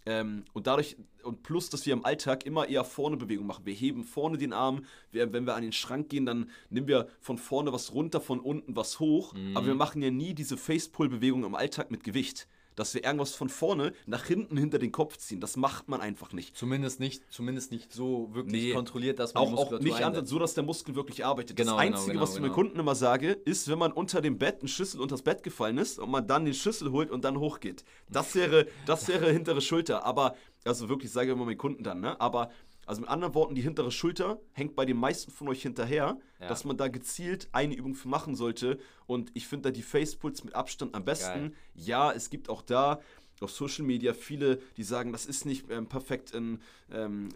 Ähm, 0.06 0.46
und 0.54 0.68
dadurch, 0.68 0.98
und 1.24 1.42
plus, 1.44 1.70
dass 1.70 1.86
wir 1.86 1.94
im 1.94 2.06
Alltag 2.06 2.46
immer 2.46 2.68
eher 2.68 2.84
vorne 2.84 3.18
Bewegung 3.18 3.48
machen. 3.48 3.66
Wir 3.66 3.74
heben 3.74 4.04
vorne 4.04 4.38
den 4.38 4.54
Arm, 4.54 4.86
wir, 5.12 5.34
wenn 5.34 5.46
wir 5.46 5.56
an 5.56 5.64
den 5.64 5.72
Schrank 5.72 6.10
gehen, 6.10 6.26
dann 6.26 6.50
nehmen 6.70 6.88
wir 6.88 7.08
von 7.20 7.38
vorne 7.38 7.74
was 7.74 7.94
runter, 7.94 8.22
von 8.22 8.40
unten 8.40 8.76
was 8.76 9.00
hoch. 9.00 9.34
Mhm. 9.34 9.58
Aber 9.58 9.66
wir 9.66 9.76
machen 9.76 10.02
ja 10.02 10.12
nie 10.12 10.34
diese 10.34 10.58
Face-Pull-Bewegung 10.58 11.44
im 11.44 11.56
Alltag 11.56 11.90
mit 11.90 12.04
Gewicht 12.04 12.48
dass 12.76 12.94
wir 12.94 13.04
irgendwas 13.04 13.34
von 13.36 13.50
vorne 13.50 13.94
nach 14.06 14.26
hinten 14.26 14.58
hinter 14.58 14.80
den 14.80 14.92
Kopf 14.92 15.18
ziehen. 15.18 15.40
Das 15.40 15.58
macht 15.58 15.88
man 15.88 16.02
einfach 16.02 16.34
nicht. 16.34 16.56
Zumindest 16.56 17.00
nicht, 17.00 17.24
zumindest 17.32 17.72
nicht 17.72 17.94
so 17.94 18.30
wirklich 18.34 18.64
nee, 18.64 18.74
kontrolliert, 18.74 19.20
dass 19.20 19.34
man 19.34 19.44
auch, 19.44 19.72
auch 19.72 19.80
nicht 19.80 19.96
einsetzt. 19.96 20.30
so, 20.30 20.40
dass 20.40 20.54
der 20.54 20.64
Muskel 20.64 20.96
wirklich 20.96 21.26
arbeitet. 21.26 21.58
Genau, 21.58 21.78
das 21.78 21.82
genau, 21.84 21.96
Einzige, 21.96 22.12
genau, 22.14 22.24
was 22.24 22.30
ich 22.30 22.36
genau. 22.36 22.48
meinen 22.48 22.56
Kunden 22.56 22.80
immer 22.80 22.96
sage, 22.96 23.32
ist, 23.32 23.68
wenn 23.70 23.80
man 23.80 23.92
unter 23.92 24.22
dem 24.22 24.38
Bett 24.38 24.64
ein 24.64 24.68
Schlüssel 24.68 25.02
unter 25.02 25.16
das 25.16 25.22
Bett 25.22 25.44
gefallen 25.44 25.78
ist 25.78 26.00
und 26.00 26.10
man 26.10 26.28
dann 26.28 26.46
den 26.46 26.54
Schlüssel 26.54 26.92
holt 26.92 27.12
und 27.12 27.24
dann 27.24 27.40
hochgeht. 27.40 27.84
Das 28.10 28.36
wäre, 28.36 28.68
das 28.86 29.08
wäre 29.08 29.32
hintere 29.32 29.62
Schulter. 29.62 30.06
Aber, 30.06 30.36
also 30.64 30.90
wirklich, 30.90 31.12
sage 31.12 31.28
ich 31.28 31.34
immer 31.34 31.46
meinen 31.46 31.58
Kunden 31.58 31.84
dann, 31.84 32.02
ne? 32.02 32.20
Aber 32.20 32.50
also 32.86 33.02
mit 33.02 33.10
anderen 33.10 33.34
Worten, 33.34 33.56
die 33.56 33.62
hintere 33.62 33.92
Schulter 33.92 34.40
hängt 34.54 34.76
bei 34.76 34.86
den 34.86 34.98
meisten 34.98 35.32
von 35.32 35.48
euch 35.48 35.62
hinterher, 35.62 36.18
ja. 36.40 36.48
dass 36.48 36.66
man 36.66 36.78
da 36.78 36.88
gezielt 36.88 37.50
eine 37.52 37.76
Übung 37.76 37.96
für 37.96 38.08
machen 38.08 38.36
sollte. 38.36 38.80
Und 39.08 39.32
ich 39.34 39.48
finde 39.48 39.70
da 39.70 39.72
die 39.72 39.82
Facepulls 39.82 40.44
mit 40.44 40.56
Abstand 40.56 40.96
am 40.96 41.04
besten. 41.04 41.40
Geil. 41.40 41.54
Ja, 41.74 42.12
es 42.12 42.30
gibt 42.30 42.50
auch 42.50 42.62
da 42.62 43.02
auf 43.42 43.52
Social 43.52 43.86
Media 43.86 44.14
viele, 44.14 44.60
die 44.78 44.84
sagen, 44.84 45.12
das 45.12 45.26
ist 45.26 45.46
nicht 45.46 45.70
ähm, 45.70 45.88
perfekt 45.88 46.32
in 46.32 46.60
ähm, 46.92 47.30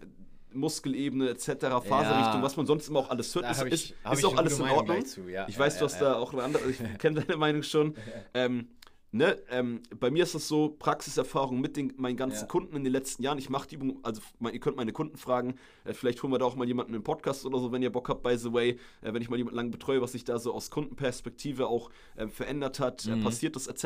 Muskelebene 0.52 1.28
etc., 1.28 1.46
Faserrichtung, 1.46 2.40
ja. 2.40 2.42
was 2.42 2.56
man 2.56 2.66
sonst 2.66 2.88
immer 2.88 3.00
auch 3.00 3.10
alles 3.10 3.34
hört, 3.34 3.50
ist, 3.50 3.62
ich, 3.62 3.72
ist, 3.72 3.94
ist 4.12 4.24
auch 4.24 4.36
alles 4.36 4.58
in 4.58 4.68
Ordnung. 4.68 5.04
Ja, 5.28 5.46
ich 5.48 5.58
weiß, 5.58 5.78
du 5.78 5.84
hast 5.84 6.00
da 6.00 6.14
auch 6.14 6.32
eine 6.32 6.42
andere, 6.42 6.68
ich 6.68 6.78
kenne 6.98 7.22
deine 7.22 7.36
Meinung 7.36 7.62
schon. 7.62 7.94
Ähm, 8.32 8.68
ne, 9.12 9.38
ähm, 9.50 9.82
bei 9.98 10.10
mir 10.10 10.22
ist 10.22 10.34
das 10.34 10.48
so, 10.48 10.68
Praxiserfahrung 10.78 11.60
mit 11.60 11.76
den, 11.76 11.92
meinen 11.96 12.16
ganzen 12.16 12.42
ja. 12.42 12.46
Kunden 12.46 12.76
in 12.76 12.84
den 12.84 12.92
letzten 12.92 13.22
Jahren. 13.22 13.38
Ich 13.38 13.50
mache 13.50 13.68
die 13.68 13.76
Übung, 13.76 13.98
also 14.02 14.20
mein, 14.38 14.54
ihr 14.54 14.60
könnt 14.60 14.76
meine 14.76 14.92
Kunden 14.92 15.16
fragen, 15.16 15.54
äh, 15.84 15.94
vielleicht 15.94 16.22
holen 16.22 16.32
wir 16.32 16.38
da 16.38 16.44
auch 16.44 16.56
mal 16.56 16.66
jemanden 16.66 16.94
im 16.94 17.02
Podcast 17.02 17.44
oder 17.44 17.58
so, 17.58 17.72
wenn 17.72 17.82
ihr 17.82 17.90
Bock 17.90 18.08
habt, 18.08 18.22
by 18.22 18.36
the 18.36 18.52
way, 18.52 18.78
äh, 19.02 19.12
wenn 19.12 19.22
ich 19.22 19.30
mal 19.30 19.36
jemanden 19.36 19.56
lang 19.56 19.70
betreue, 19.70 20.00
was 20.00 20.12
sich 20.12 20.24
da 20.24 20.38
so 20.38 20.52
aus 20.52 20.70
Kundenperspektive 20.70 21.66
auch 21.66 21.90
äh, 22.16 22.28
verändert 22.28 22.80
hat, 22.80 23.06
äh, 23.06 23.16
mhm. 23.16 23.24
passiert 23.24 23.56
ist, 23.56 23.66
etc. 23.66 23.84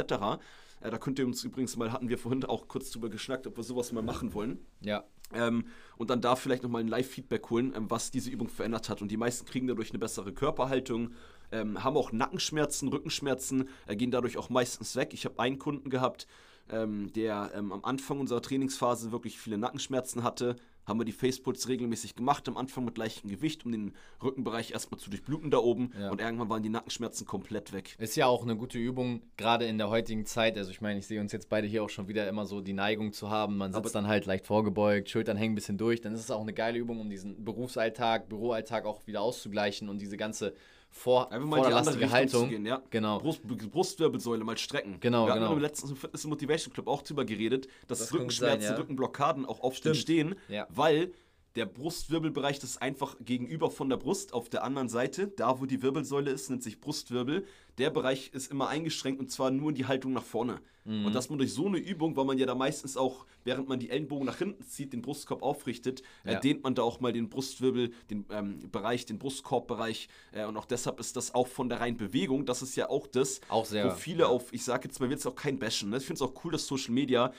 Äh, 0.80 0.90
da 0.90 0.98
könnt 0.98 1.18
ihr 1.18 1.26
uns 1.26 1.42
übrigens 1.44 1.76
mal, 1.76 1.92
hatten 1.92 2.08
wir 2.08 2.18
vorhin 2.18 2.44
auch 2.44 2.68
kurz 2.68 2.90
drüber 2.90 3.08
geschnackt, 3.08 3.46
ob 3.46 3.56
wir 3.56 3.64
sowas 3.64 3.92
mal 3.92 4.02
machen 4.02 4.34
wollen. 4.34 4.64
Ja. 4.80 5.04
Ähm, 5.32 5.64
und 5.96 6.10
dann 6.10 6.20
da 6.20 6.36
vielleicht 6.36 6.62
nochmal 6.62 6.82
ein 6.82 6.88
Live-Feedback 6.88 7.48
holen, 7.50 7.72
ähm, 7.74 7.90
was 7.90 8.10
diese 8.10 8.30
Übung 8.30 8.48
verändert 8.48 8.88
hat. 8.88 9.00
Und 9.00 9.10
die 9.10 9.16
meisten 9.16 9.46
kriegen 9.46 9.66
dadurch 9.66 9.90
eine 9.90 9.98
bessere 9.98 10.32
Körperhaltung, 10.32 11.12
ähm, 11.52 11.82
haben 11.82 11.96
auch 11.96 12.12
Nackenschmerzen, 12.12 12.88
Rückenschmerzen, 12.88 13.68
äh, 13.86 13.96
gehen 13.96 14.10
dadurch 14.10 14.36
auch 14.36 14.50
meistens 14.50 14.96
weg. 14.96 15.10
Ich 15.12 15.24
habe 15.24 15.38
einen 15.38 15.58
Kunden 15.58 15.90
gehabt, 15.90 16.26
ähm, 16.70 17.12
der 17.12 17.52
ähm, 17.54 17.72
am 17.72 17.84
Anfang 17.84 18.20
unserer 18.20 18.42
Trainingsphase 18.42 19.12
wirklich 19.12 19.38
viele 19.38 19.58
Nackenschmerzen 19.58 20.22
hatte. 20.22 20.56
Haben 20.86 21.00
wir 21.00 21.06
die 21.06 21.12
Faceputs 21.12 21.68
regelmäßig 21.68 22.14
gemacht, 22.14 22.46
am 22.46 22.58
Anfang 22.58 22.84
mit 22.84 22.98
leichtem 22.98 23.30
Gewicht, 23.30 23.64
um 23.64 23.72
den 23.72 23.94
Rückenbereich 24.22 24.72
erstmal 24.72 25.00
zu 25.00 25.08
durchbluten 25.08 25.50
da 25.50 25.56
oben. 25.56 25.92
Ja. 25.98 26.10
Und 26.10 26.20
irgendwann 26.20 26.50
waren 26.50 26.62
die 26.62 26.68
Nackenschmerzen 26.68 27.26
komplett 27.26 27.72
weg. 27.72 27.96
Ist 27.98 28.16
ja 28.16 28.26
auch 28.26 28.42
eine 28.42 28.54
gute 28.54 28.78
Übung, 28.78 29.22
gerade 29.38 29.64
in 29.64 29.78
der 29.78 29.88
heutigen 29.88 30.26
Zeit. 30.26 30.58
Also 30.58 30.70
ich 30.70 30.82
meine, 30.82 30.98
ich 30.98 31.06
sehe 31.06 31.22
uns 31.22 31.32
jetzt 31.32 31.48
beide 31.48 31.66
hier 31.66 31.82
auch 31.82 31.88
schon 31.88 32.06
wieder 32.06 32.28
immer 32.28 32.44
so 32.44 32.60
die 32.60 32.74
Neigung 32.74 33.14
zu 33.14 33.30
haben. 33.30 33.56
Man 33.56 33.72
sitzt 33.72 33.78
Aber 33.78 33.90
dann 33.90 34.08
halt 34.08 34.26
leicht 34.26 34.46
vorgebeugt, 34.46 35.08
Schultern 35.08 35.38
hängen 35.38 35.52
ein 35.52 35.54
bisschen 35.54 35.78
durch. 35.78 36.02
Dann 36.02 36.12
ist 36.12 36.20
es 36.20 36.30
auch 36.30 36.42
eine 36.42 36.52
geile 36.52 36.78
Übung, 36.78 37.00
um 37.00 37.08
diesen 37.08 37.46
Berufsalltag, 37.46 38.28
Büroalltag 38.28 38.84
auch 38.84 39.06
wieder 39.06 39.22
auszugleichen 39.22 39.88
und 39.88 40.02
diese 40.02 40.18
ganze 40.18 40.52
vor, 40.96 41.30
Einfach 41.32 41.46
mal 41.48 41.56
in 41.56 41.62
die 41.64 41.72
andere 41.72 41.92
vorderlastige 41.94 42.04
Richtung 42.04 42.28
zu 42.28 42.36
Haltung. 42.36 42.48
gehen, 42.50 42.66
ja. 42.66 42.80
Genau. 42.90 43.18
Brust, 43.18 43.42
Brustwirbelsäule 43.42 44.44
mal 44.44 44.56
strecken. 44.56 44.98
Genau, 45.00 45.26
Wir 45.26 45.34
genau. 45.34 45.52
im 45.52 45.58
letzten 45.58 45.94
Fitness 45.96 46.24
Motivation 46.24 46.72
Club 46.72 46.86
auch 46.86 47.02
drüber 47.02 47.24
geredet, 47.24 47.66
dass 47.88 47.98
Das 47.98 48.12
Rückenschmerzen, 48.14 48.62
sein, 48.62 48.72
ja. 48.74 48.78
Rückenblockaden 48.78 49.44
auch 49.44 49.60
oft 49.60 49.78
Stimmt. 49.78 49.96
entstehen, 49.96 50.34
Ja. 50.48 50.66
weil 50.70 51.12
der 51.56 51.66
Brustwirbelbereich 51.66 52.58
das 52.58 52.70
ist 52.70 52.82
einfach 52.82 53.16
gegenüber 53.20 53.70
von 53.70 53.88
der 53.88 53.96
Brust 53.96 54.32
auf 54.32 54.48
der 54.48 54.64
anderen 54.64 54.88
Seite, 54.88 55.28
da 55.28 55.60
wo 55.60 55.66
die 55.66 55.82
Wirbelsäule 55.82 56.30
ist, 56.30 56.50
nennt 56.50 56.62
sich 56.62 56.80
Brustwirbel. 56.80 57.46
Der 57.78 57.90
Bereich 57.90 58.30
ist 58.32 58.50
immer 58.50 58.68
eingeschränkt 58.68 59.20
und 59.20 59.30
zwar 59.30 59.50
nur 59.50 59.70
in 59.70 59.74
die 59.76 59.86
Haltung 59.86 60.12
nach 60.12 60.24
vorne. 60.24 60.60
Mhm. 60.84 61.06
Und 61.06 61.14
dass 61.14 61.28
man 61.28 61.38
durch 61.38 61.52
so 61.52 61.66
eine 61.66 61.78
Übung, 61.78 62.16
weil 62.16 62.24
man 62.24 62.38
ja 62.38 62.46
da 62.46 62.54
meistens 62.54 62.96
auch, 62.96 63.24
während 63.44 63.68
man 63.68 63.78
die 63.78 63.90
Ellenbogen 63.90 64.26
nach 64.26 64.38
hinten 64.38 64.64
zieht, 64.64 64.92
den 64.92 65.02
Brustkorb 65.02 65.42
aufrichtet, 65.42 66.02
äh, 66.24 66.34
Ja. 66.34 66.40
dehnt 66.40 66.62
man 66.64 66.74
da 66.74 66.82
auch 66.82 67.00
mal 67.00 67.12
den 67.12 67.28
Brustwirbel, 67.28 67.92
den 68.10 68.26
ähm, 68.30 68.70
Bereich, 68.70 69.06
den 69.06 69.18
Brustkorbbereich. 69.18 70.08
Äh, 70.32 70.46
und 70.46 70.56
auch 70.56 70.66
deshalb 70.66 70.98
ist 70.98 71.16
das 71.16 71.34
auch 71.34 71.46
von 71.46 71.68
der 71.68 71.80
reinen 71.80 71.96
Bewegung, 71.96 72.46
das 72.46 72.62
ist 72.62 72.74
ja 72.76 72.90
auch 72.90 73.06
das, 73.06 73.40
Auch 73.48 73.64
sehr, 73.64 73.86
wo 73.86 73.90
viele 73.90 74.28
auf, 74.28 74.52
ich 74.52 74.64
sage 74.64 74.88
jetzt 74.88 74.98
mal, 74.98 75.06
will 75.06 75.14
jetzt 75.14 75.26
auch 75.26 75.36
kein 75.36 75.58
Bashen, 75.58 75.90
ne? 75.90 75.98
ich 75.98 76.04
finde 76.04 76.16
es 76.16 76.22
auch 76.22 76.44
cool, 76.44 76.52
dass 76.52 76.66
Social 76.66 76.92
Media 76.92 77.32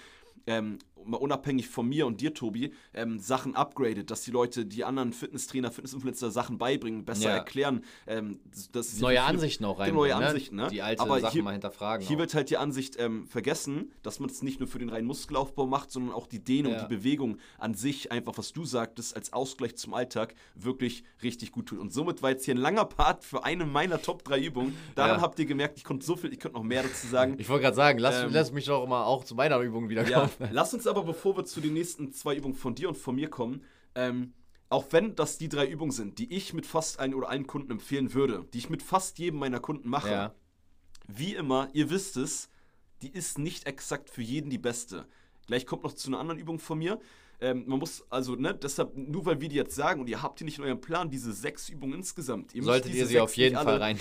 ähm, 0.48 0.78
mal 1.06 1.18
unabhängig 1.18 1.68
von 1.70 1.88
mir 1.88 2.06
und 2.08 2.22
dir, 2.22 2.34
Tobi, 2.34 2.72
ähm, 2.94 3.20
Sachen 3.20 3.56
upgradet, 3.56 4.12
dass 4.12 4.22
die 4.24 4.32
Leute, 4.32 4.66
die 4.66 4.84
anderen 4.84 5.14
Fitnesstrainer, 5.14 5.72
Fitnessinfluencer 5.72 6.32
Sachen 6.32 6.58
beibringen, 6.58 7.06
besser 7.06 7.30
Ja. 7.30 7.36
erklären. 7.38 7.84
Ähm, 8.08 8.40
dass 8.72 9.00
Neue 9.00 9.22
Ansichten 9.24 9.66
auch 9.66 9.80
rein. 9.80 9.94
neue 9.94 10.16
Ansichten, 10.16 10.56
ne? 10.56 10.68
Die 10.72 10.82
alte 10.82 11.02
Aber 11.02 11.20
Sachen 11.20 11.34
hier- 11.34 11.44
mal 11.44 11.52
hinterfragen. 11.52 12.06
Hier 12.06 12.16
auch. 12.18 12.20
wird 12.22 12.34
halt 12.34 12.50
die 12.50 12.58
Ansicht 12.58 12.96
ähm, 13.00 13.28
vergessen, 13.28 13.92
dass 14.04 14.20
man 14.20 14.30
es 14.30 14.42
nicht 14.44 14.60
nur 14.60 14.68
für 14.68 14.80
den 14.80 14.90
reinen 14.90 15.08
Muskelaufbau 15.08 15.66
macht, 15.66 15.92
sondern 15.92 16.14
auch 16.14 16.28
die 16.28 16.44
Dehnung, 16.44 16.74
Ja. 16.74 16.84
die 16.86 16.96
Bewegung 16.96 17.38
an 17.58 17.74
sich, 17.74 18.12
einfach 18.12 18.38
was 18.38 18.54
du 18.54 18.66
sagtest, 18.66 19.16
als 19.16 19.34
Ausgleich 19.34 19.76
zum 19.76 19.94
Alltag 19.94 20.36
wirklich 20.56 21.04
richtig 21.24 21.52
gut 21.52 21.68
tut. 21.68 21.80
Und 21.80 21.94
somit 21.94 22.22
war 22.24 22.32
jetzt 22.32 22.46
hier 22.46 22.56
ein 22.56 22.60
langer 22.60 22.86
Part 22.86 23.24
für 23.24 23.44
eine 23.44 23.66
meiner 23.66 24.02
Top 24.02 24.24
3 24.24 24.40
Übungen. 24.40 24.76
Daran 24.96 25.18
Ja. 25.18 25.22
habt 25.22 25.40
ihr 25.40 25.46
gemerkt, 25.46 25.78
ich 25.78 25.84
konnte 25.84 26.06
so 26.06 26.16
viel, 26.16 26.32
ich 26.34 26.40
könnte 26.40 26.58
noch 26.58 26.64
mehr 26.64 26.84
dazu 26.84 27.08
sagen. 27.08 27.36
ich 27.38 27.50
wollte 27.50 27.64
gerade 27.64 27.76
sagen, 27.76 28.00
lass, 28.00 28.24
Ähm, 28.24 28.30
lass 28.32 28.52
mich 28.52 28.66
doch 28.66 28.86
mal 28.88 29.04
auch 29.04 29.24
zu 29.24 29.36
meiner 29.36 29.60
Übung 29.60 29.90
wieder 29.90 30.08
Ja, 30.08 30.30
lass 30.52 30.74
uns 30.74 30.88
aber, 30.88 30.95
bevor 31.04 31.36
wir 31.38 31.46
zu 31.46 31.62
den 31.62 31.74
nächsten 31.74 32.12
zwei 32.12 32.36
Übungen 32.36 32.56
von 32.56 32.76
dir 32.76 32.88
und 32.90 32.98
von 32.98 33.16
mir 33.16 33.30
kommen, 33.30 33.64
ähm, 33.96 34.34
auch 34.70 34.86
wenn 34.92 35.16
das 35.16 35.38
die 35.38 35.50
drei 35.50 35.68
Übungen 35.68 35.92
sind, 35.92 36.18
die 36.20 36.34
ich 36.34 36.54
mit 36.54 36.66
fast 36.66 37.00
allen 37.00 37.14
oder 37.14 37.30
allen 37.30 37.48
Kunden 37.48 37.72
empfehlen 37.72 38.14
würde, 38.14 38.48
die 38.54 38.58
ich 38.58 38.70
mit 38.70 38.82
fast 38.82 39.20
jedem 39.20 39.40
meiner 39.40 39.60
Kunden 39.60 39.90
mache, 39.90 40.10
Ja. 40.10 40.36
wie 41.08 41.36
immer, 41.36 41.70
ihr 41.74 41.90
wisst 41.90 42.18
es, 42.18 42.50
die 43.02 43.10
ist 43.14 43.38
nicht 43.38 43.68
exakt 43.68 44.10
für 44.10 44.22
jeden 44.24 44.50
die 44.50 44.58
beste. 44.58 45.08
Gleich 45.48 45.66
kommt 45.68 45.84
noch 45.84 45.94
zu 45.94 46.08
einer 46.10 46.20
anderen 46.20 46.40
Übung 46.40 46.58
von 46.60 46.80
mir. 46.80 47.00
Ähm, 47.42 47.66
man 47.68 47.80
muss 47.80 48.04
also, 48.10 48.36
ne, 48.36 48.56
deshalb, 48.56 48.96
nur 48.96 49.26
weil 49.26 49.42
wir 49.42 49.50
die 49.50 49.58
jetzt 49.58 49.76
sagen 49.76 50.00
und 50.02 50.08
ihr 50.08 50.22
habt 50.24 50.40
die 50.40 50.46
nicht 50.46 50.58
in 50.58 50.64
eurem 50.64 50.80
Plan, 50.82 51.10
diese 51.10 51.34
sechs 51.34 51.68
Übungen 51.70 51.94
insgesamt. 51.96 52.54
Ihr 52.56 52.62
müsst 52.62 52.68
Solltet 52.70 52.94
ihr 52.96 53.06
sie 53.06 53.20
auf 53.20 53.36
jeden 53.36 53.56
nicht 53.56 53.64
Fall 53.64 53.74
alle- 53.74 53.82
rein. 53.82 54.00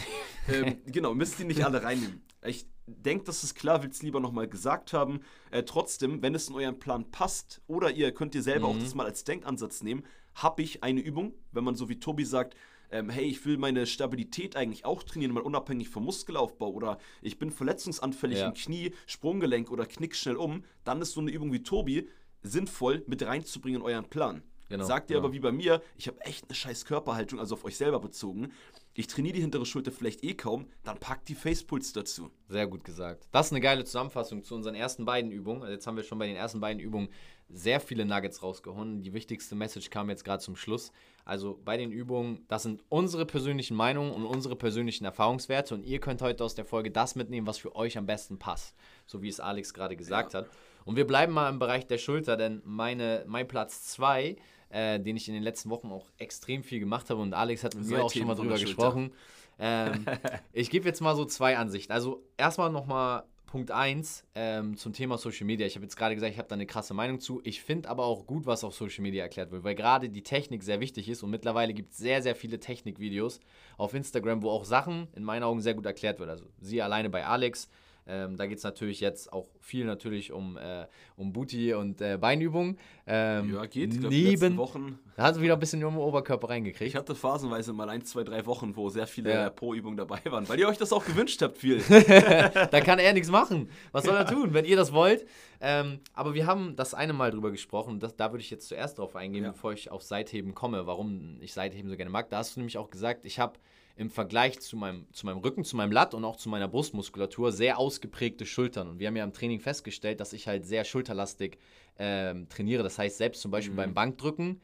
ähm, 0.49 0.77
genau, 0.87 1.15
müsst 1.15 1.39
ihr 1.41 1.45
nicht 1.47 1.65
alle 1.65 1.83
reinnehmen. 1.83 2.23
Ich 2.47 2.67
denke, 2.87 3.25
das 3.25 3.45
ist 3.45 3.55
klar, 3.55 3.83
will 3.83 3.91
es 3.91 4.03
lieber 4.03 4.21
nochmal 4.21 4.49
gesagt 4.49 4.93
haben. 4.93 5.21
Äh, 5.51 5.63
trotzdem, 5.65 6.23
wenn 6.23 6.35
es 6.35 6.49
in 6.49 6.55
euren 6.55 6.79
Plan 6.79 7.11
passt 7.11 7.63
oder 7.67 7.91
ihr 7.91 8.13
könnt 8.13 8.35
ihr 8.35 8.43
selber 8.43 8.69
auch 8.69 8.75
Mhm. 8.75 8.81
das 8.81 8.95
mal 8.95 9.07
als 9.07 9.25
Denkansatz 9.25 9.83
nehmen, 9.83 10.05
habe 10.35 10.63
ich 10.63 10.83
eine 10.83 11.01
Übung, 11.01 11.35
wenn 11.53 11.65
man 11.65 11.75
so 11.77 11.89
wie 11.89 11.99
Tobi 11.99 12.25
sagt, 12.25 12.55
ähm, 12.91 13.09
hey, 13.09 13.25
ich 13.25 13.45
will 13.47 13.57
meine 13.57 13.87
Stabilität 13.87 14.57
eigentlich 14.57 14.85
auch 14.85 15.03
trainieren, 15.03 15.33
mal 15.33 15.41
unabhängig 15.43 15.89
vom 15.89 16.05
Muskelaufbau 16.05 16.71
oder 16.71 16.99
ich 17.23 17.39
bin 17.39 17.51
verletzungsanfällig 17.51 18.39
Ja. 18.39 18.49
im 18.49 18.55
Knie, 18.55 18.93
Sprunggelenk 19.07 19.71
oder 19.71 19.87
knick 19.87 20.15
schnell 20.15 20.37
um, 20.37 20.65
dann 20.85 21.01
ist 21.01 21.13
so 21.13 21.21
eine 21.21 21.31
Übung 21.31 21.53
wie 21.53 21.63
Tobi 21.63 22.09
sinnvoll 22.43 23.03
mit 23.07 23.23
reinzubringen 23.25 23.81
in 23.81 23.87
euren 23.87 24.05
Plan. 24.11 24.43
Genau, 24.69 24.85
Sagt 24.85 25.11
ihr 25.11 25.17
genau. 25.17 25.27
aber 25.27 25.35
wie 25.35 25.41
bei 25.41 25.53
mir, 25.53 25.83
ich 25.97 26.09
habe 26.09 26.21
echt 26.23 26.45
eine 26.49 26.55
scheiß 26.55 26.85
Körperhaltung, 26.85 27.39
also 27.39 27.55
auf 27.55 27.65
euch 27.65 27.77
selber 27.77 28.01
bezogen. 28.01 28.53
Ich 28.97 29.09
trainiere 29.09 29.35
die 29.35 29.41
hintere 29.41 29.67
Schulter 29.67 29.91
vielleicht 29.91 30.23
eh 30.23 30.35
kaum, 30.35 30.67
dann 30.85 30.99
packt 30.99 31.29
die 31.29 31.35
Facepuls 31.35 31.93
dazu. 31.93 32.31
Sehr 32.49 32.69
gut 32.69 32.85
gesagt. 32.85 33.27
Das 33.33 33.47
ist 33.47 33.53
eine 33.53 33.61
geile 33.61 33.85
Zusammenfassung 33.85 34.45
zu 34.45 34.55
unseren 34.55 34.77
ersten 34.77 35.05
beiden 35.05 35.33
Übungen. 35.33 35.63
Also 35.63 35.73
Jetzt 35.73 35.89
haben 35.89 35.97
wir 35.97 36.05
schon 36.05 36.19
bei 36.19 36.29
den 36.29 36.37
ersten 36.37 36.61
beiden 36.61 36.81
Übungen 36.81 37.09
sehr 37.49 37.81
viele 37.81 38.05
Nuggets 38.05 38.43
rausgehauen. 38.43 39.03
Die 39.03 39.13
wichtigste 39.13 39.57
Message 39.57 39.91
kam 39.91 40.11
jetzt 40.11 40.25
gerade 40.25 40.43
zum 40.43 40.55
Schluss. 40.55 40.93
Also 41.25 41.61
bei 41.65 41.77
den 41.77 41.91
Übungen, 41.91 42.45
das 42.47 42.63
sind 42.63 42.85
unsere 42.89 43.27
persönlichen 43.27 43.77
Meinungen 43.77 44.13
und 44.13 44.27
unsere 44.27 44.55
persönlichen 44.55 45.05
Erfahrungswerte 45.05 45.75
und 45.75 45.85
ihr 45.85 45.99
könnt 45.99 46.23
heute 46.23 46.45
aus 46.45 46.55
der 46.55 46.65
Folge 46.65 46.93
das 46.93 47.17
mitnehmen, 47.17 47.49
was 47.49 47.59
für 47.59 47.75
euch 47.75 47.99
am 47.99 48.07
besten 48.07 48.39
passt. 48.39 48.77
So 49.07 49.23
wie 49.23 49.29
es 49.29 49.41
Alex 49.41 49.75
gerade 49.75 49.97
gesagt 49.97 50.35
hat. 50.35 50.49
Und 50.85 50.97
wir 50.97 51.07
bleiben 51.07 51.33
mal 51.33 51.49
im 51.49 51.59
Bereich 51.59 51.87
der 51.87 51.99
Schulter, 51.99 52.37
denn 52.37 52.63
meine, 52.65 53.25
mein 53.27 53.49
Platz 53.49 53.85
2, 53.89 54.37
äh, 54.75 54.99
den 54.99 55.17
ich 55.17 55.29
in 55.29 55.35
den 55.35 55.45
letzten 55.45 55.71
Wochen 55.71 55.93
auch 55.93 56.11
extrem 56.19 56.65
viel 56.65 56.81
gemacht 56.81 57.09
habe 57.09 57.21
und 57.23 57.33
Alex 57.33 57.63
hat 57.63 57.77
mit 57.77 57.87
mir 57.87 58.03
auch 58.03 58.13
schon 58.13 58.27
mal 58.27 58.35
drüber 58.35 58.59
gesprochen. 58.59 59.13
Ähm, 59.59 60.05
ich 60.53 60.69
gebe 60.69 60.87
jetzt 60.87 61.01
mal 61.01 61.15
so 61.15 61.25
zwei 61.25 61.57
Ansichten. 61.57 61.93
Also 61.93 62.25
erstmal 62.37 62.71
nochmal 62.71 63.23
Punkt 63.47 63.71
1 63.71 64.25
ähm, 64.35 64.77
zum 64.77 64.93
Thema 64.93 65.17
Social 65.17 65.47
Media. 65.47 65.65
Ich 65.65 65.77
habe 65.77 65.85
jetzt 65.85 65.95
gerade 65.97 66.17
gesagt, 66.17 66.33
ich 66.33 66.39
habe 66.39 66.49
da 66.49 66.57
eine 66.57 66.67
krasse 66.67 66.93
Meinung 66.93 67.21
zu. 67.21 67.41
Ich 67.45 67.63
finde 67.63 67.89
aber 67.89 68.05
auch 68.05 68.27
gut, 68.27 68.47
was 68.47 68.65
auf 68.65 68.75
Social 68.75 69.03
Media 69.03 69.23
erklärt 69.23 69.53
wird, 69.53 69.63
weil 69.63 69.77
gerade 69.77 70.09
die 70.09 70.25
Technik 70.25 70.65
sehr 70.65 70.81
wichtig 70.81 71.09
ist 71.09 71.23
und 71.23 71.31
mittlerweile 71.31 71.73
gibt 71.73 71.93
es 71.93 71.99
sehr, 71.99 72.21
sehr 72.21 72.35
viele 72.35 72.59
Technikvideos 72.59 73.39
auf 73.77 73.95
Instagram, 73.95 74.43
wo 74.43 74.51
auch 74.51 74.65
Sachen 74.65 75.07
in 75.15 75.23
meinen 75.23 75.45
Augen 75.45 75.61
sehr 75.61 75.75
gut 75.75 75.87
erklärt 75.87 76.19
wird. 76.19 76.31
Also 76.31 76.47
sie 76.61 76.83
alleine 76.83 77.11
bei 77.11 77.25
Alex. 77.25 77.69
Ähm, 78.07 78.37
da 78.37 78.47
geht 78.47 78.59
es 78.59 78.65
natürlich 78.65 79.01
jetzt 79.01 79.33
auch 79.33 79.47
viel 79.61 79.87
natürlich 79.87 80.31
um, 80.31 80.59
äh, 80.59 80.87
um 81.17 81.33
Booty 81.33 81.73
und 81.73 82.01
äh, 82.03 82.19
Beinübungen. 82.21 82.77
Ähm, 83.07 83.55
Ja, 83.55 83.65
geht. 83.65 83.95
Ich 83.95 84.01
glaub, 84.01 84.11
Neben, 84.13 84.57
Wochen. 84.59 84.99
da 85.17 85.23
hat 85.25 85.37
sie 85.37 85.41
wieder 85.41 85.55
ein 85.55 85.59
bisschen 85.61 85.83
um 85.85 85.95
den 85.95 86.03
Oberkörper 86.03 86.51
reingekriegt. 86.51 86.89
Ich 86.89 86.97
hatte 86.97 87.15
phasenweise 87.15 87.73
mal 87.73 87.89
ein, 87.89 88.05
zwei, 88.05 88.23
drei 88.25 88.45
Wochen, 88.45 88.77
wo 88.77 88.91
sehr 88.91 89.07
viele 89.07 89.33
Ja. 89.33 89.49
Po-Übungen 89.51 89.97
dabei 89.97 90.21
waren, 90.27 90.47
weil 90.51 90.59
ihr 90.61 90.69
euch 90.69 90.77
das 90.77 90.93
auch 90.93 91.07
gewünscht 91.07 91.41
habt, 91.41 91.57
viel. 91.57 91.79
da 91.89 92.81
kann 92.81 92.99
er 92.99 93.13
nichts 93.15 93.31
machen. 93.31 93.71
Was 93.93 94.05
soll 94.05 94.17
er 94.17 94.27
tun, 94.27 94.53
wenn 94.55 94.65
ihr 94.67 94.77
das 94.77 94.93
wollt? 94.93 95.27
Ähm, 95.61 96.01
aber 96.13 96.35
wir 96.35 96.47
haben 96.47 96.77
das 96.77 96.93
eine 96.93 97.15
Mal 97.15 97.31
drüber 97.31 97.51
gesprochen. 97.51 98.01
Das, 98.01 98.15
da 98.17 98.33
würde 98.33 98.43
ich 98.43 98.51
jetzt 98.51 98.69
zuerst 98.69 98.99
drauf 98.99 99.17
eingehen, 99.17 99.45
Ja. 99.45 99.53
bevor 99.53 99.73
ich 99.73 99.91
auf 99.91 100.03
Seitheben 100.03 100.55
komme, 100.55 100.87
warum 100.87 101.39
ich 101.41 101.55
Seitheben 101.55 101.89
so 101.89 101.97
gerne 101.97 102.11
mag. 102.11 102.29
Da 102.29 102.39
hast 102.39 102.57
du 102.57 102.61
nämlich 102.61 102.77
auch 102.77 102.91
gesagt, 102.91 103.25
ich 103.25 103.39
habe 103.39 103.59
im 103.97 104.11
Vergleich 104.11 104.59
zu 104.61 104.77
meinem, 104.77 105.07
zu 105.13 105.25
meinem 105.27 105.39
Rücken, 105.39 105.65
zu 105.65 105.77
meinem 105.77 105.93
Latt 105.93 106.15
und 106.15 106.25
auch 106.25 106.37
zu 106.37 106.49
meiner 106.49 106.67
Brustmuskulatur 106.69 107.53
sehr 107.53 107.79
ausgeprägte 107.79 108.45
Schultern. 108.47 108.89
Und 108.89 108.99
wir 108.99 109.07
haben 109.07 109.17
ja 109.17 109.23
im 109.25 109.33
Training 109.33 109.61
festgestellt, 109.61 110.19
dass 110.21 110.33
ich 110.33 110.49
halt 110.49 110.67
sehr 110.67 110.85
schulterlastig 110.85 111.59
ähm, 111.99 112.49
trainiere. 112.49 112.83
Das 112.83 112.99
heißt, 112.99 113.17
selbst 113.19 113.41
zum 113.41 113.51
Beispiel 113.53 113.73
Mhm. 113.73 113.77
beim 113.77 113.95
Bankdrücken, 113.95 114.61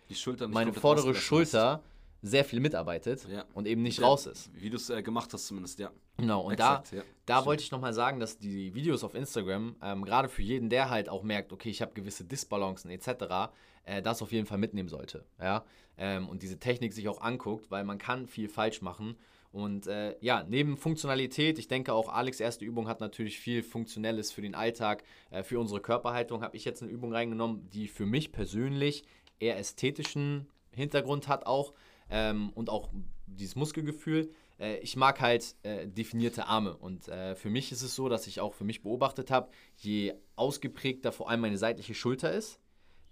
meine 0.48 0.72
vordere 0.72 1.14
Schulter 1.14 1.82
sehr 2.22 2.44
viel 2.44 2.60
mitarbeitet 2.60 3.26
Ja. 3.30 3.44
und 3.54 3.66
eben 3.66 3.82
nicht 3.82 4.00
Ja, 4.00 4.06
raus 4.08 4.26
ist. 4.26 4.50
Wie 4.54 4.68
du 4.68 4.76
es 4.76 4.90
äh, 4.90 5.02
gemacht 5.02 5.32
hast 5.32 5.46
zumindest, 5.46 5.78
ja. 5.78 5.90
Genau, 6.18 6.42
und 6.42 6.52
Exakt, 6.54 6.92
da, 6.92 6.96
ja. 6.96 7.02
da 7.24 7.34
Stimmt. 7.36 7.46
wollte 7.46 7.62
ich 7.62 7.70
nochmal 7.70 7.94
sagen, 7.94 8.20
dass 8.20 8.36
die 8.36 8.74
Videos 8.74 9.04
auf 9.04 9.14
Instagram, 9.14 9.76
ähm, 9.82 10.04
gerade 10.04 10.28
für 10.28 10.42
jeden, 10.42 10.68
der 10.68 10.90
halt 10.90 11.08
auch 11.08 11.22
merkt, 11.22 11.50
okay, 11.52 11.70
ich 11.70 11.80
habe 11.80 11.92
gewisse 11.94 12.24
Disbalancen 12.24 12.90
etc., 12.90 13.50
äh, 13.90 14.02
das 14.02 14.22
auf 14.22 14.32
jeden 14.32 14.46
Fall 14.46 14.58
mitnehmen 14.58 14.88
sollte. 14.88 15.24
Ja? 15.40 15.64
Ähm, 15.98 16.28
und 16.28 16.42
diese 16.42 16.58
Technik 16.58 16.92
sich 16.92 17.08
auch 17.08 17.20
anguckt, 17.20 17.70
weil 17.70 17.84
man 17.84 17.98
kann 17.98 18.26
viel 18.26 18.48
falsch 18.48 18.82
machen. 18.82 19.16
Und 19.52 19.88
äh, 19.88 20.16
ja, 20.20 20.44
neben 20.48 20.76
Funktionalität, 20.76 21.58
ich 21.58 21.66
denke 21.66 21.92
auch 21.92 22.08
Alex' 22.08 22.38
erste 22.38 22.64
Übung 22.64 22.86
hat 22.86 23.00
natürlich 23.00 23.40
viel 23.40 23.64
Funktionelles 23.64 24.30
für 24.30 24.42
den 24.42 24.54
Alltag, 24.54 25.02
äh, 25.30 25.42
für 25.42 25.58
unsere 25.58 25.80
Körperhaltung, 25.80 26.42
habe 26.42 26.56
ich 26.56 26.64
jetzt 26.64 26.82
eine 26.82 26.92
Übung 26.92 27.12
reingenommen, 27.12 27.68
die 27.70 27.88
für 27.88 28.06
mich 28.06 28.30
persönlich 28.30 29.02
eher 29.40 29.58
ästhetischen 29.58 30.46
Hintergrund 30.70 31.26
hat 31.26 31.46
auch 31.46 31.74
ähm, 32.10 32.50
und 32.54 32.70
auch 32.70 32.90
dieses 33.26 33.56
Muskelgefühl. 33.56 34.30
Äh, 34.60 34.76
ich 34.78 34.94
mag 34.94 35.20
halt 35.20 35.56
äh, 35.64 35.88
definierte 35.88 36.46
Arme 36.46 36.76
und 36.76 37.08
äh, 37.08 37.34
für 37.34 37.50
mich 37.50 37.72
ist 37.72 37.82
es 37.82 37.96
so, 37.96 38.08
dass 38.08 38.28
ich 38.28 38.40
auch 38.40 38.54
für 38.54 38.64
mich 38.64 38.82
beobachtet 38.82 39.32
habe, 39.32 39.50
je 39.78 40.14
ausgeprägter 40.36 41.10
vor 41.10 41.28
allem 41.28 41.40
meine 41.40 41.58
seitliche 41.58 41.94
Schulter 41.94 42.32
ist, 42.32 42.60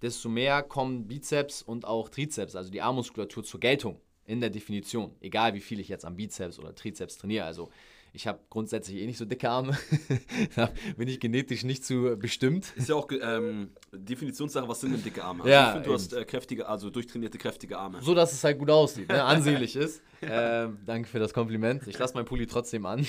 desto 0.03 0.29
mehr 0.29 0.63
kommen 0.63 1.07
Bizeps 1.07 1.63
und 1.63 1.85
auch 1.85 2.09
Trizeps, 2.09 2.57
also 2.57 2.71
die 2.71 2.83
Armmuskulatur 2.83 3.45
zur 3.45 3.61
Geltung 3.61 4.01
in 4.25 4.41
der 4.41 4.51
Definition, 4.51 5.17
egal 5.21 5.55
wie 5.55 5.61
viel 5.61 5.81
ich 5.81 5.89
jetzt 5.89 6.05
am 6.05 6.17
Bizeps 6.17 6.59
oder 6.59 6.75
Trizeps 6.75 7.17
trainiere. 7.17 7.45
Also 7.45 7.71
ich 8.13 8.27
habe 8.27 8.41
grundsätzlich 8.51 8.99
eh 8.99 9.07
nicht 9.07 9.19
so 9.19 9.25
dicke 9.25 9.49
Arme, 9.49 9.77
da 10.57 10.71
bin 10.97 11.09
ich 11.09 11.21
genetisch 11.21 11.65
nicht 11.65 11.85
zu 11.85 12.17
bestimmt. 12.19 12.73
Ist 12.77 12.89
ja 12.89 12.95
auch 12.95 13.09
ähm, 13.11 13.71
Definitionssache, 13.93 14.69
was 14.69 14.81
sind 14.81 14.93
denn 14.93 15.03
dicke 15.03 15.25
Arme? 15.25 15.45
Also 15.45 15.51
Ja, 15.53 15.67
ich 15.67 15.73
finde, 15.73 15.85
du 15.85 15.91
eben. 15.91 16.01
hast 16.01 16.13
äh, 16.13 16.25
kräftige, 16.25 16.69
also 16.69 16.91
durchtrainierte, 16.91 17.39
kräftige 17.39 17.79
Arme. 17.79 18.03
So, 18.03 18.15
dass 18.15 18.33
es 18.33 18.43
halt 18.45 18.59
gut 18.59 18.71
aussieht, 18.71 19.09
ne? 19.09 19.23
ansehnlich 19.25 19.77
ist. 19.77 20.03
Ähm, 20.21 20.79
danke 20.85 21.09
für 21.09 21.19
das 21.19 21.33
Kompliment. 21.33 21.87
Ich 21.87 21.99
lasse 21.99 22.15
meinen 22.15 22.25
Pulli 22.25 22.47
trotzdem 22.47 22.87
an. 22.87 23.07